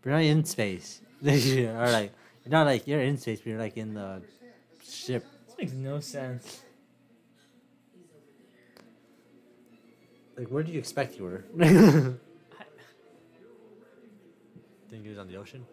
[0.00, 1.02] But you're not in space.
[1.22, 2.12] or like
[2.44, 4.22] you're not like you're in space, but you're like in the
[4.82, 5.26] ship.
[5.46, 6.63] This makes no sense.
[10.36, 11.44] Like where do you expect you were?
[14.90, 15.64] Think it was on the ocean?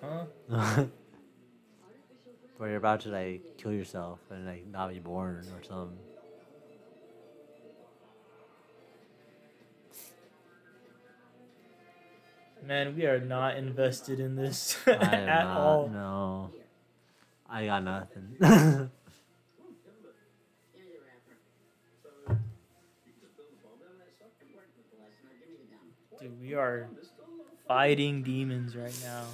[0.00, 0.24] Huh?
[2.58, 5.98] Where you're about to like kill yourself and like not be born or something.
[12.66, 15.88] Man, we are not invested in this at not, all.
[15.88, 16.50] No.
[17.48, 18.36] I got nothing.
[18.40, 18.58] Here's your
[21.04, 21.36] wrapper.
[24.54, 25.28] Work with the lesson.
[25.30, 26.30] Now give me the gum.
[26.30, 26.88] Dude, we are
[27.68, 29.24] fighting demons right now.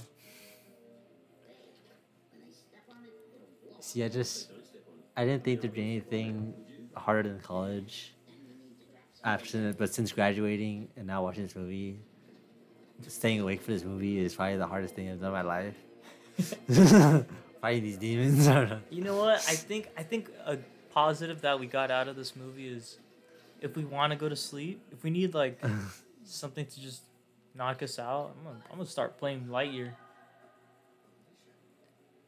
[2.33, 3.81] When they step on it, it'll blow.
[3.81, 4.51] See, I just
[5.17, 6.55] I didn't think there'd be anything
[6.97, 8.15] harder than college.
[9.23, 12.01] After, but since graduating and now watching this movie,
[13.07, 17.27] staying awake for this movie is probably the hardest thing I've done in my life.
[17.61, 18.49] Fighting these demons.
[18.49, 18.81] I don't know.
[18.91, 19.37] You know what?
[19.49, 20.59] I think I think a
[20.93, 22.99] positive that we got out of this movie is
[23.61, 25.63] if we want to go to sleep, if we need like
[26.25, 27.03] something to just
[27.55, 29.91] knock us out, I'm gonna, I'm gonna start playing Lightyear.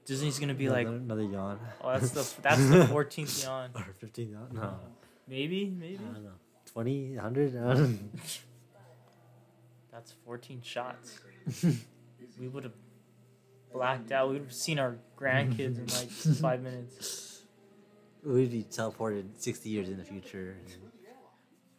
[0.05, 1.59] Disney's gonna be like, another, another yawn.
[1.81, 3.71] oh, that's the that's the 14th yawn.
[3.75, 4.49] or fifteenth yawn?
[4.53, 4.75] No.
[5.29, 6.01] Maybe, maybe.
[6.11, 6.31] I don't know.
[6.73, 7.57] 20, 100?
[7.57, 7.99] I don't know.
[9.93, 11.21] That's 14 shots.
[12.41, 12.73] we would have
[13.73, 14.29] blacked out.
[14.29, 17.43] We would have seen our grandkids in like five minutes.
[18.25, 20.57] We'd be teleported 60 years in the future.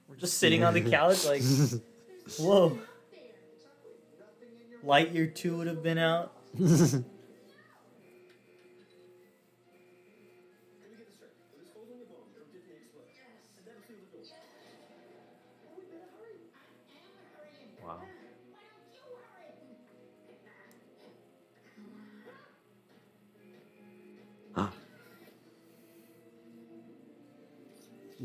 [0.07, 1.41] We're just sitting on the couch, like,
[2.37, 2.77] whoa.
[4.85, 6.33] Lightyear 2 would have been out.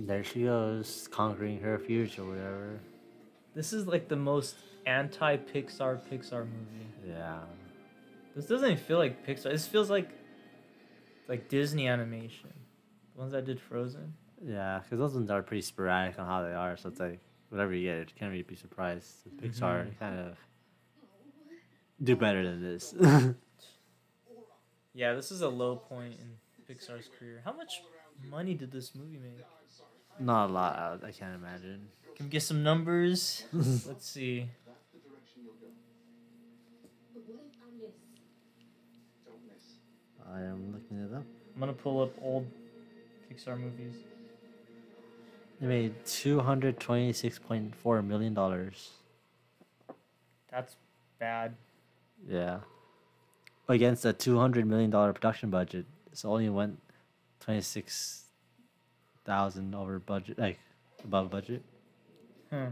[0.08, 2.80] There she goes, conquering her future, whatever.
[3.54, 4.56] This is like the most
[4.86, 6.86] anti Pixar Pixar movie.
[7.06, 7.40] Yeah.
[8.34, 9.50] This doesn't even feel like Pixar.
[9.52, 10.08] This feels like
[11.28, 12.48] like Disney animation.
[13.14, 14.14] The ones that did Frozen.
[14.42, 17.20] Yeah, because those ones are pretty sporadic on how they are, so it's like
[17.50, 19.12] whatever you get, you can't really be surprised.
[19.26, 19.98] With Pixar Mhm.
[19.98, 20.38] kind of
[22.02, 22.94] do better than this.
[24.94, 27.40] Yeah, this is a low point in Pixar's career.
[27.44, 27.82] How much
[28.28, 29.44] money did this movie make?
[30.20, 31.88] Not a lot, I, I can't imagine.
[32.16, 33.44] Can we get some numbers?
[33.52, 34.48] Let's see.
[34.66, 35.68] That's the direction you'll go.
[37.14, 37.94] But what if I miss?
[39.24, 39.64] Don't miss.
[40.34, 41.22] I am looking it up.
[41.54, 42.46] I'm gonna pull up old
[43.30, 43.94] Pixar movies.
[45.60, 48.90] They made two hundred twenty-six point four million dollars.
[50.50, 50.76] That's
[51.18, 51.54] bad.
[52.28, 52.60] Yeah.
[53.68, 56.80] Against a two hundred million dollar production budget, it's only went
[57.40, 58.24] twenty-six
[59.28, 60.58] thousand over budget, like
[61.04, 61.62] above budget.
[62.50, 62.68] Huh.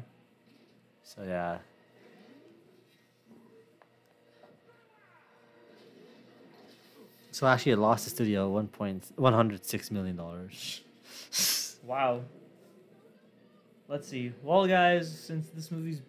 [1.05, 1.59] So yeah.
[7.31, 10.81] So actually, it lost the studio one point one hundred six million dollars.
[11.85, 12.23] Wow.
[13.89, 14.33] Let's see.
[14.43, 16.01] Well, guys, since this movie's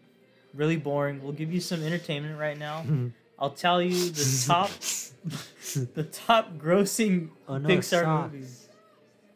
[0.53, 2.83] really boring, we'll give you some entertainment right now.
[3.39, 4.71] I'll tell you the top,
[5.93, 8.33] the top grossing Oh, no, Pixar Sox.
[8.33, 8.69] movies.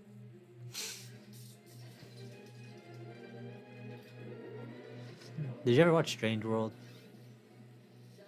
[5.65, 6.71] Did you ever watch Strange World?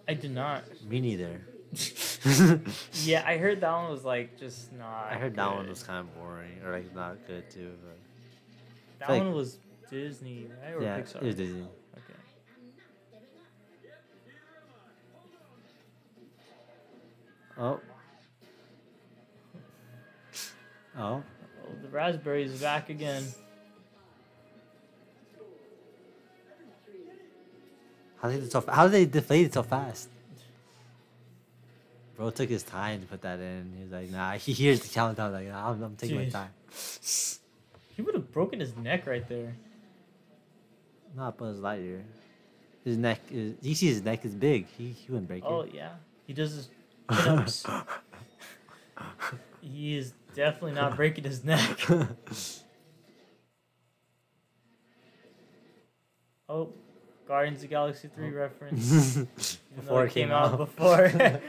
[0.08, 0.64] I did not.
[0.88, 1.42] Me neither.
[3.04, 5.08] Yeah, I heard that one was like just not.
[5.10, 7.72] I heard that one was kind of boring or like not good too.
[7.84, 7.98] But
[9.00, 9.58] That like- one was
[9.90, 10.76] Disney, right?
[10.76, 11.16] Or yeah, Pixar?
[11.16, 11.66] it was Disney.
[17.62, 17.80] Oh.
[20.98, 21.00] Oh.
[21.00, 21.24] Oh,
[21.84, 23.24] the raspberry is back again.
[28.18, 28.64] How did it so?
[28.68, 30.10] How did they deflate it so fast?
[32.16, 33.74] Bro took his time to put that in.
[33.78, 35.32] He was like, "Nah." He hears the countdown.
[35.32, 36.32] Like, nah, I'm, I'm taking my Jeez.
[36.32, 36.50] time.
[37.96, 39.56] He would have broken his neck right there.
[41.16, 42.02] Not Buzz Lightyear.
[42.84, 43.56] His neck is.
[43.62, 44.66] You see, his neck is big.
[44.78, 45.70] He he wouldn't break Oh it.
[45.70, 45.92] Oh yeah,
[46.26, 46.70] he does his
[49.62, 51.80] he is definitely not breaking his neck.
[56.50, 56.74] oh,
[57.28, 59.16] Guardians of Galaxy 3 reference.
[59.76, 60.58] before it came, out.
[60.58, 61.42] Before.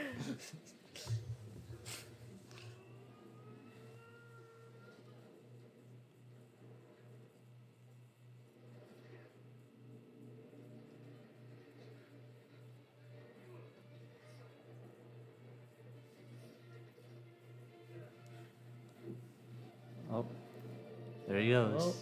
[21.51, 21.93] Have to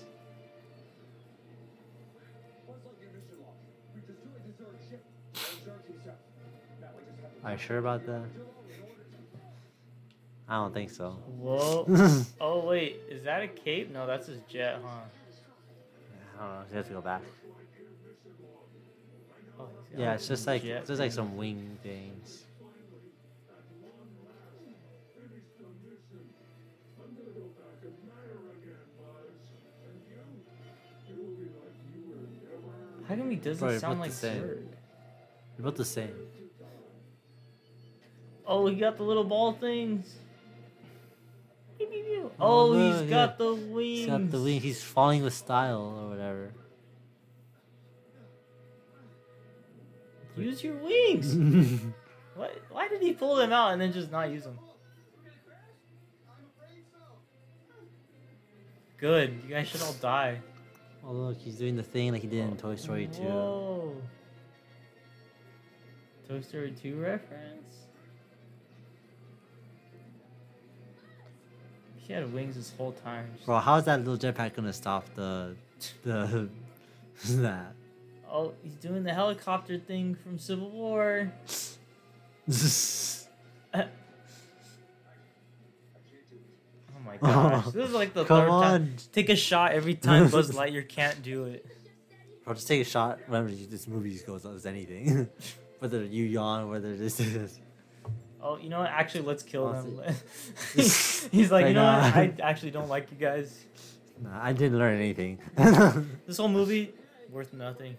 [7.44, 8.22] Are you sure about that?
[8.34, 11.12] kill all in order to I don't think so.
[11.12, 11.86] Whoa.
[12.42, 13.00] Oh, wait.
[13.10, 13.92] Is that a cape?
[13.92, 14.90] No, that's his jet, huh?
[16.40, 16.64] I don't know.
[16.70, 17.22] He has to go back.
[19.60, 22.44] Oh, Yeah, it's just like it's just like some wing things.
[33.44, 34.12] Doesn't you're sound like.
[34.12, 34.64] Zurg?
[35.58, 36.14] They're both the same.
[38.46, 40.16] Oh, he got the little ball things.
[41.80, 43.10] Oh, Oh, he's yeah.
[43.10, 44.00] got the wings.
[44.00, 44.62] He's got the wing.
[44.62, 46.52] He's falling with style or whatever.
[50.38, 51.36] Use your wings.
[52.36, 52.56] what?
[52.70, 54.58] Why did he pull them out and then just not use them?
[58.98, 59.42] Good.
[59.44, 60.40] You guys should all die.
[61.06, 63.22] Oh look, he's doing the thing like he did in Toy Story 2.
[63.24, 63.96] Whoa.
[66.28, 67.76] Toy Story 2 reference?
[71.98, 73.32] He had wings this whole time.
[73.46, 75.56] Bro, how's that little jetpack gonna stop the
[76.04, 76.50] the
[77.26, 77.74] that?
[78.30, 81.32] Oh, he's doing the helicopter thing from Civil War.
[87.12, 87.66] my gosh.
[87.66, 88.64] this is like the Come third on.
[88.64, 88.96] time.
[89.12, 91.66] Take a shot every time Buzz Lightyear can't do it.
[92.46, 95.28] Bro, just take a shot whenever you- this movie goes as anything.
[95.80, 97.60] whether you yawn, or whether this is.
[98.44, 98.90] Oh, you know what?
[98.90, 99.84] Actually, let's kill I'll
[100.76, 102.16] he's like, you know what?
[102.16, 103.66] I actually don't like you guys.
[104.20, 105.40] Nah, I didn't learn anything.
[106.28, 106.94] This whole movie,
[107.30, 107.96] worth nothing.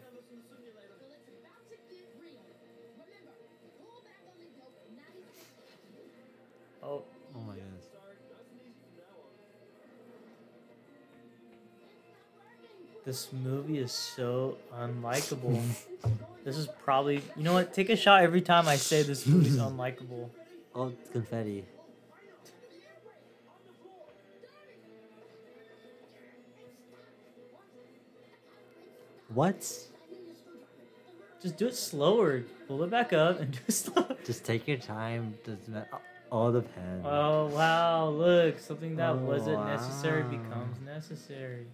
[13.05, 15.61] This movie is so unlikable.
[16.45, 17.73] this is probably, you know what?
[17.75, 20.29] Take a shot every time I say this movie's unlikable.
[20.75, 21.65] Oh, it's confetti.
[29.29, 29.61] What?
[31.41, 32.43] Just do it slower.
[32.69, 34.17] Pull it back up and do it slower.
[34.25, 35.35] Just take your time.
[35.45, 35.89] Doesn't matter.
[36.31, 37.03] Oh, the pen.
[37.05, 38.09] Oh wow!
[38.09, 41.67] Look, something that Oh, wasn't necessary becomes necessary.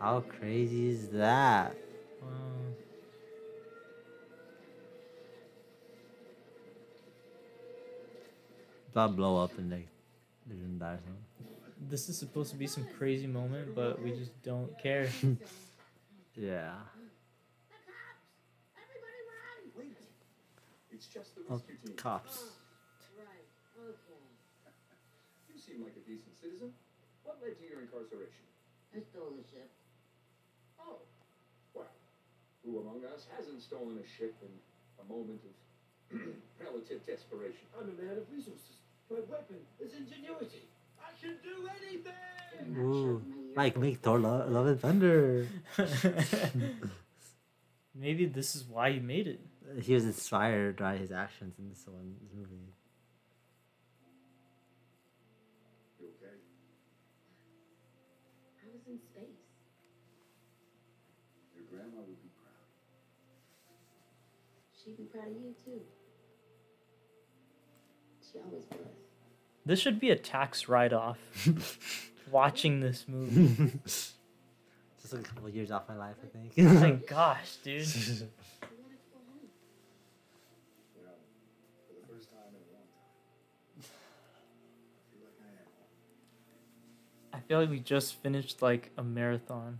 [0.00, 1.76] How crazy is that?
[2.22, 2.28] Wow.
[8.94, 9.88] That blow up and like
[10.46, 11.16] they didn't die or.
[11.88, 15.08] This is supposed to be some crazy moment, but we just don't care.
[16.38, 16.72] Yeah.
[17.68, 18.22] The cops.
[18.78, 19.60] Everybody run.
[19.76, 19.98] Wait.
[20.94, 21.96] It's just the Oh, rescue team.
[21.96, 22.54] cops.
[23.18, 23.44] Right.
[23.76, 24.24] Okay.
[25.52, 26.70] You seem like a decent citizen.
[27.24, 28.46] What led to your incarceration?
[28.96, 29.68] I stole the ship.
[32.64, 34.48] Well, who among us hasn't stolen a ship in
[35.00, 35.40] a moment
[36.12, 36.20] of
[36.60, 37.66] relative desperation?
[37.78, 38.80] I'm a man of resources.
[39.10, 40.68] My weapon is ingenuity.
[41.00, 42.76] I can do anything!
[42.76, 43.22] Ooh.
[43.56, 45.48] Like make Thor lo- Love and Thunder.
[47.94, 49.40] Maybe this is why he made it.
[49.82, 52.72] He was inspired by his actions in this one this movie.
[64.90, 65.80] She'd be proud of you too.
[68.32, 68.78] She always was.
[69.64, 71.18] This should be a tax write-off.
[72.30, 73.72] Watching this movie.
[73.84, 74.14] Just
[75.12, 76.52] a couple of years off my life, I think.
[76.58, 77.86] Oh my gosh, dude.
[77.86, 79.48] She wanted to go home.
[80.96, 81.10] You know,
[81.86, 83.06] for the first time in a long time,
[83.78, 83.82] I
[85.12, 85.66] feel like I am
[87.30, 87.32] home.
[87.32, 89.78] I feel like we just finished like a marathon.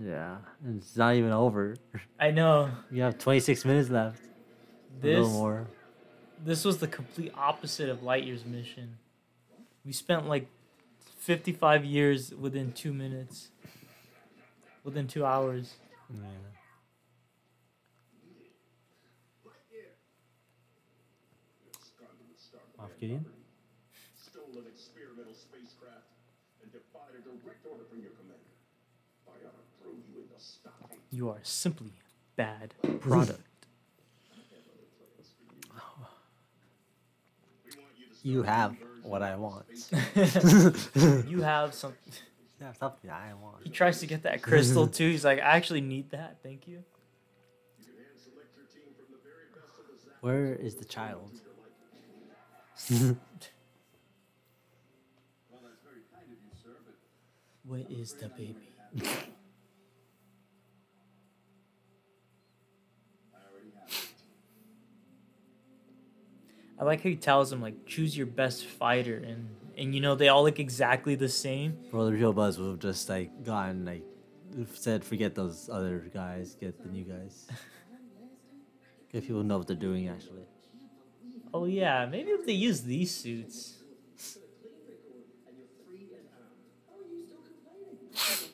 [0.00, 0.36] Yeah,
[0.76, 1.76] it's not even over.
[2.20, 2.70] I know.
[2.90, 4.20] We have 26 minutes left.
[4.20, 5.66] a This little more.
[6.44, 8.98] this was the complete opposite of Lightyear's mission.
[9.84, 10.48] We spent like
[11.18, 13.50] 55 years within 2 minutes.
[14.82, 15.74] Within 2 hours.
[16.12, 16.20] Yeah.
[22.78, 23.24] Off Gideon?
[24.18, 26.10] Stole an experimental spacecraft
[26.62, 28.52] and defied a direct order from your commander.
[29.30, 30.40] I ought to throw you in the
[31.14, 31.92] You are simply
[32.34, 33.40] bad product.
[38.24, 39.66] You have what I want.
[41.28, 41.94] you have some.
[42.60, 43.56] Yeah, something I want.
[43.64, 45.10] He tries to get that crystal too.
[45.10, 46.36] He's like, I actually need that.
[46.42, 46.84] Thank you.
[50.20, 51.32] Where is the child?
[52.90, 53.16] Well,
[55.64, 56.94] that's very kind of you, sir, but
[57.66, 58.54] Where is the baby?
[63.34, 63.94] I already have it.
[66.78, 70.14] I like how he tells him like, choose your best fighter, and and you know
[70.14, 71.76] they all look exactly the same.
[71.90, 74.04] Bro, the real Buzz would have just like gotten like
[74.74, 77.46] said, forget those other guys, get the new guys.
[79.12, 80.42] Get people know what they're doing actually.
[81.52, 83.76] Oh yeah, maybe if they use these suits.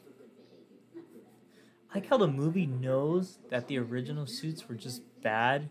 [1.91, 5.71] I like how the movie knows that the original suits were just bad,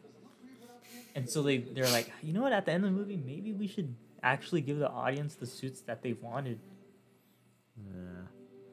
[1.16, 2.54] and so they they're like, you know what?
[2.54, 5.82] At the end of the movie, maybe we should actually give the audience the suits
[5.82, 6.60] that they wanted.
[7.78, 8.24] Yeah.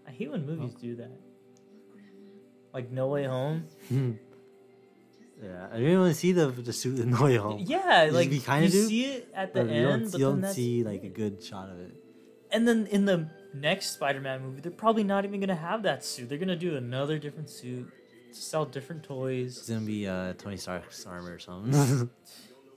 [0.06, 1.12] I hate when movies do that.
[2.72, 3.64] Like No Way Home.
[3.88, 4.12] Hmm.
[5.42, 7.62] Yeah, I didn't want to see the the suit in No Way Home.
[7.66, 10.18] Yeah, You- like you you kinda do, see it at the end, you don't, but
[10.20, 11.92] you don't see like a good shot of it.
[12.50, 16.28] And then in the next Spider-Man movie, they're probably not even gonna have that suit.
[16.28, 17.90] They're gonna do another different suit,
[18.42, 19.58] sell different toys.
[19.58, 21.70] It's gonna be uh, Tony Stark's armor or something.
[21.72, 22.08] Don't know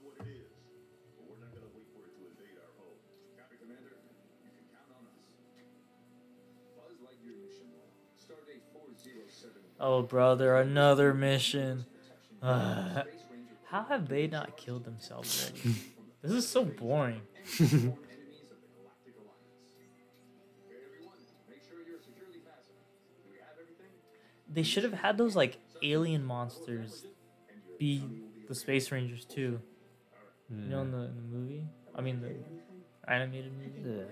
[0.02, 0.48] what it is,
[1.16, 2.96] but we're not gonna wait for it to invade our home.
[3.38, 3.96] Copy, Commander.
[4.42, 5.20] You can count on us.
[6.76, 7.68] Buzz Lightyear mission.
[8.18, 9.52] Stardate 407.
[9.80, 11.86] Oh brother, another mission.
[12.42, 13.02] Uh,
[13.70, 15.76] how have they not killed themselves already?
[16.22, 17.22] this is so boring.
[24.52, 27.06] They should have had those like alien monsters
[27.78, 28.02] be
[28.48, 29.60] the Space Rangers too.
[30.50, 30.92] You know, in hmm.
[30.92, 31.64] the, in the movie.
[31.94, 32.34] I mean the
[33.10, 33.98] animated movie.
[33.98, 34.04] yeah.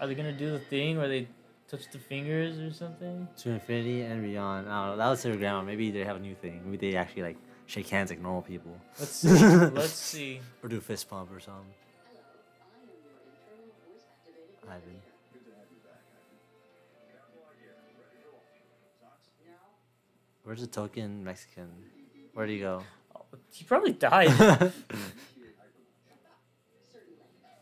[0.00, 1.28] Are they gonna do the thing where they
[1.68, 3.28] touch the fingers or something?
[3.38, 4.68] To infinity and beyond.
[4.68, 4.96] I don't know.
[4.96, 5.62] That was their grandma.
[5.62, 6.62] Maybe they have a new thing.
[6.64, 7.36] Maybe they actually like
[7.66, 8.76] shake hands like normal people.
[8.98, 9.28] Let's see.
[9.28, 10.40] Let's see.
[10.62, 11.64] Or do a fist pump or something.
[14.66, 15.03] Ivan.
[20.44, 21.68] Where's the token Mexican?
[22.34, 22.82] Where'd he go?
[23.50, 24.28] He probably died.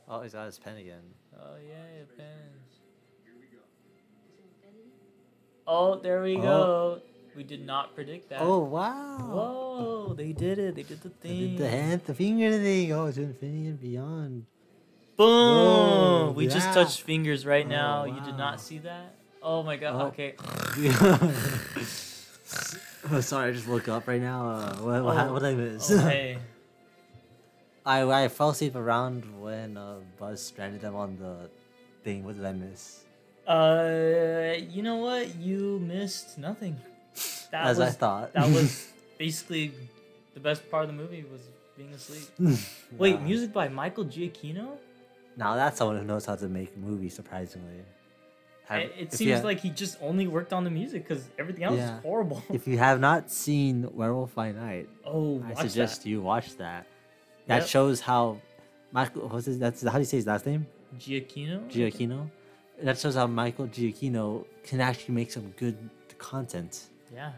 [0.09, 1.03] oh, he's got his pen again.
[1.39, 2.27] Oh yeah, your pen.
[5.67, 6.43] Oh, there we Oh.
[6.43, 7.01] go.
[7.35, 8.43] We did not predict that.
[8.43, 9.17] Oh wow!
[9.19, 10.75] Whoa, they did it.
[10.75, 11.39] They did the They thing.
[11.51, 12.93] did the hand, the finger thing.
[12.93, 14.45] Oh, it's infinity and beyond.
[15.17, 15.27] Boom!
[15.29, 18.05] Whoa, we just touched fingers right Oh, now.
[18.05, 19.15] You did not see that?
[19.43, 19.95] Oh my god.
[20.03, 20.07] Oh.
[20.09, 20.35] Okay.
[23.11, 24.49] oh, sorry, I just woke up right now.
[24.49, 25.91] Uh, what, what, Oh, what did I miss?
[25.91, 26.39] Oh, hey.
[27.87, 31.51] I I fell asleep around when uh, Buzz stranded them on the
[32.05, 32.23] thing.
[32.24, 33.05] What did I miss?
[33.47, 35.35] Uh, you know what?
[35.35, 36.77] You missed nothing.
[37.51, 38.33] That As was, I thought.
[38.35, 39.73] That was basically
[40.35, 41.43] the best part of the movie was
[41.77, 42.29] being asleep.
[42.97, 44.79] Wait, music by Michael Giacchino?
[45.37, 47.15] Now that's someone who knows how to make movies.
[47.15, 47.83] Surprisingly,
[48.73, 51.65] Have- I- it seems you, like he just only worked on the music because everything
[51.65, 51.97] else Yeah.
[51.99, 52.43] is horrible.
[52.53, 56.09] if you have not seen Werewolf by Night, oh, I suggest that.
[56.09, 56.86] you watch that.
[57.47, 57.66] That Yep.
[57.69, 58.40] shows how
[58.93, 59.28] Michael.
[59.28, 59.59] What's his?
[59.59, 60.66] That's how do you say his last name?
[60.99, 61.69] Giacchino.
[61.70, 62.31] Giacchino.
[62.82, 65.77] That shows how Michael Giacchino can actually make some good
[66.19, 66.89] content.
[67.15, 67.32] Yeah.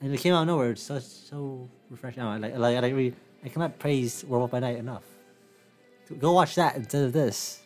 [0.00, 0.70] And it came out of nowhere.
[0.72, 2.22] It's so so refreshing.
[2.22, 3.14] I like like I really,
[3.44, 5.04] I cannot praise Werewolf by Night enough.
[6.18, 7.61] Go watch that instead of this.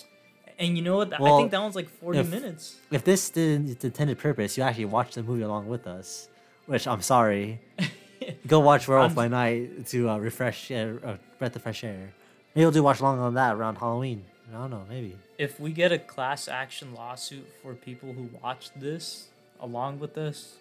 [0.59, 1.13] And you know what?
[1.13, 2.77] I think that one's like 40 if- minutes.
[2.91, 6.29] If this did its intended purpose, you actually watch the movie along with us.
[6.67, 7.61] Which I'm sorry.
[8.47, 12.13] Go watch Werewolf by Night to uh, refresh, uh, uh, breath of fresh air.
[12.55, 14.25] Maybe we'll do watch along on that around Halloween.
[14.51, 14.85] I don't know.
[14.89, 15.17] Maybe.
[15.39, 19.29] if we get a class action lawsuit for people who watched this
[19.61, 20.57] along with us,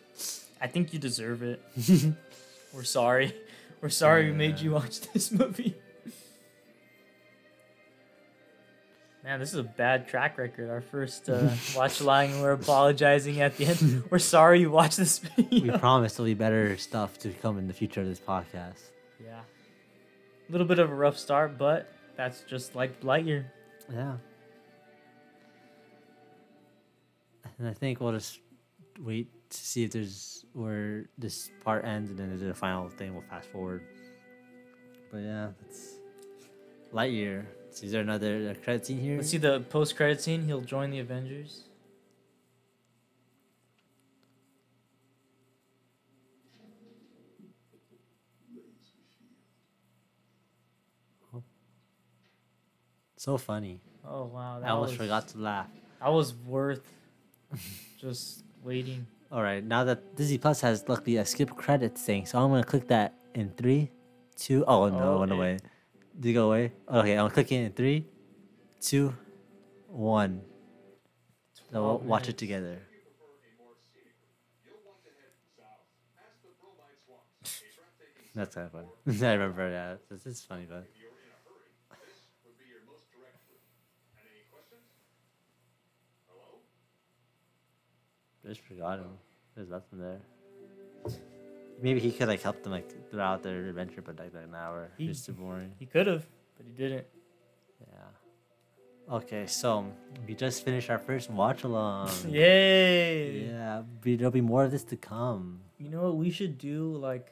[0.59, 1.61] I think you deserve it.
[2.73, 3.33] We're sorry.
[3.81, 5.75] We're sorry we made you watch this movie.
[9.25, 10.69] Man, this is a bad track record.
[10.69, 14.03] Our first uh, watch along, we're apologizing at the end.
[14.11, 15.19] We're sorry you watched this
[15.49, 18.83] We promise there'll be better stuff to come in the future of this podcast.
[19.19, 19.39] yeah.
[20.47, 23.45] A little bit of a rough start, but that's just like Lightyear.
[23.91, 24.17] Yeah.
[27.57, 28.39] And I think we'll just
[28.99, 33.13] wait to see if there's where this part ends and then there's a final thing.
[33.13, 33.81] We'll fast forward.
[35.11, 35.95] But yeah, that's
[36.93, 37.45] Lightyear.
[37.83, 39.17] Is there another uh, credit scene here?
[39.17, 40.45] Let's see the post credit scene.
[40.45, 41.63] He'll join the Avengers.
[51.33, 51.43] Oh.
[53.17, 53.81] So funny.
[54.07, 54.61] Oh wow!
[54.63, 55.67] I almost was, forgot to laugh.
[55.99, 56.83] That was worth
[57.99, 59.05] just waiting.
[59.31, 62.63] All right, now that Disney Plus has luckily a skip credits thing, so I'm gonna
[62.63, 63.91] click that in three,
[64.37, 64.63] two.
[64.65, 65.57] Oh no, oh, it went away.
[66.17, 66.71] Did you go away?
[66.89, 68.05] Okay, I'm clicking in three,
[68.79, 69.13] two,
[69.87, 70.41] one.
[71.53, 72.79] So we'll 12 watch it together.
[72.79, 75.83] If you prefer a more scenic route, you'll want to head south
[76.15, 79.27] past the Bromide Swamps, a breathtaking That's kind of fun.
[79.27, 80.07] I remember that.
[80.09, 81.75] This is funny, but If you're in a hurry,
[82.07, 83.59] this would be your most direct route.
[84.15, 84.87] Any questions?
[86.31, 86.63] Hello?
[88.39, 89.19] I just forgot him.
[89.51, 90.23] There's nothing there.
[91.81, 95.07] Maybe he could like help them like throughout their adventure, but like an hour, He-
[95.07, 95.73] just too boring.
[95.79, 96.25] He could have,
[96.57, 97.05] but he didn't.
[97.81, 99.13] Yeah.
[99.15, 99.85] Okay, so
[100.27, 102.09] we just finished our first watch along.
[102.27, 103.45] Yay!
[103.47, 105.61] Yeah, there'll be more of this to come.
[105.77, 106.95] You know what we should do?
[106.97, 107.29] Like,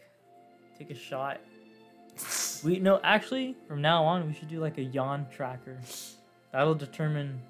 [0.78, 1.40] take a shot.
[2.64, 5.78] We no, actually, from now on, we should do like a yawn tracker.
[6.54, 7.42] That'll determine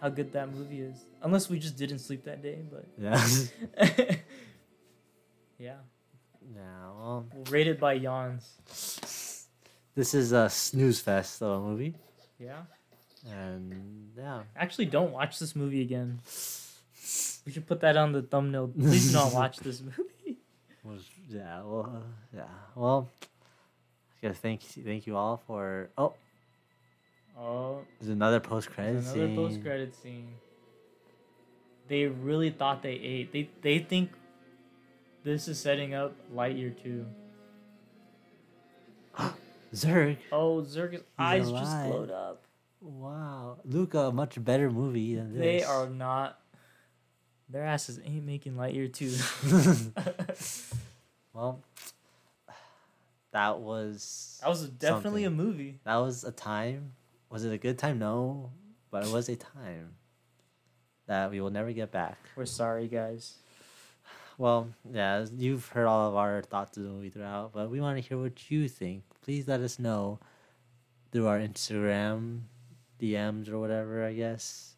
[0.00, 1.06] how good that movie is.
[1.22, 3.26] Unless we just didn't sleep that day, but Yeah.
[5.58, 5.74] yeah,
[6.54, 6.60] yeah.
[6.98, 9.46] Well, we'll rate it by yawns.
[9.94, 11.94] this is a snooze fest though a movie,
[12.38, 12.62] Yeah.
[13.30, 14.42] and yeah.
[14.56, 16.18] Actually, don't watch this movie again.
[17.46, 18.68] We should put that on the thumbnail.
[18.68, 20.38] Please do not watch this movie.
[20.84, 21.62] Was yeah.
[21.62, 22.44] Well, uh, yeah.
[22.74, 25.90] Well, I gotta thank thank you all for.
[25.96, 26.14] Oh,
[27.38, 29.20] Oh, there's another post credit scene.
[29.22, 30.28] another post credit scene.
[31.88, 33.32] They really thought they ate.
[33.32, 34.10] They they think
[35.24, 37.06] this is setting up Lightyear 2.
[39.74, 40.16] Zurg.
[40.32, 41.90] Oh, Zurg's eyes just alive.
[41.90, 42.42] glowed up.
[42.80, 45.40] Wow, Luca, a much better movie than this.
[45.40, 46.40] They are not.
[47.48, 50.72] Their asses ain't making Lightyear 2.
[51.34, 51.60] well,
[53.32, 55.78] that was that was definitely a movie.
[55.84, 56.92] that was a time.
[57.28, 57.98] Was it a good time?
[57.98, 58.50] No,
[58.90, 59.94] but it was a time
[61.06, 62.18] that we will never get back.
[62.34, 63.36] We're sorry, guys.
[64.40, 67.98] Well, yeah, you've heard all of our thoughts of the movie throughout, but we want
[67.98, 69.02] to hear what you think.
[69.22, 70.18] Please let us know
[71.12, 72.44] through our Instagram
[72.98, 74.02] DMs or whatever.
[74.02, 74.76] I guess.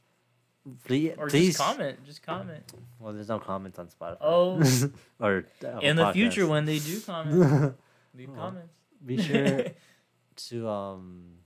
[0.85, 1.55] Please, Or please.
[1.55, 2.05] just comment.
[2.05, 2.73] Just comment.
[2.99, 4.17] Well, there's no comments on Spotify.
[4.21, 4.61] Oh.
[5.21, 7.77] or Apple In the future, when they do comment,
[8.19, 8.75] leave comments.
[9.07, 9.67] be sure
[10.51, 11.39] to um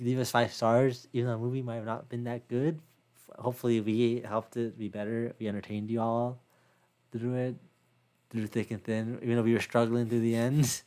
[0.00, 2.78] leave us five stars even though the movie might have not been that good
[3.38, 6.38] hopefully we helped it be better we entertained you all
[7.18, 7.54] through it
[8.30, 10.82] through thick and thin even though we were struggling through the end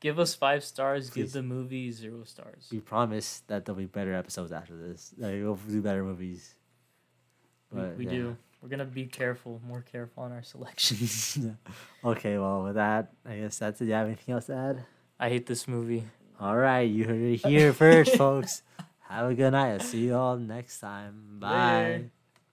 [0.00, 1.08] Give us five stars.
[1.08, 1.14] Please.
[1.22, 2.68] Give the movie zero stars.
[2.70, 6.54] we promise that there'll be better episodes after this like we'll do better movies
[7.72, 8.10] We, But, we yeah.
[8.10, 8.36] do.
[8.60, 11.38] We're gonna be careful, more careful on our selections.
[12.04, 14.84] okay well with that i guess that's it Do you have anything else to add
[15.20, 16.04] I hate this movie.
[16.40, 18.62] all right you heard it here first folks
[19.08, 22.10] have a good night i'll see you all next time bye Later.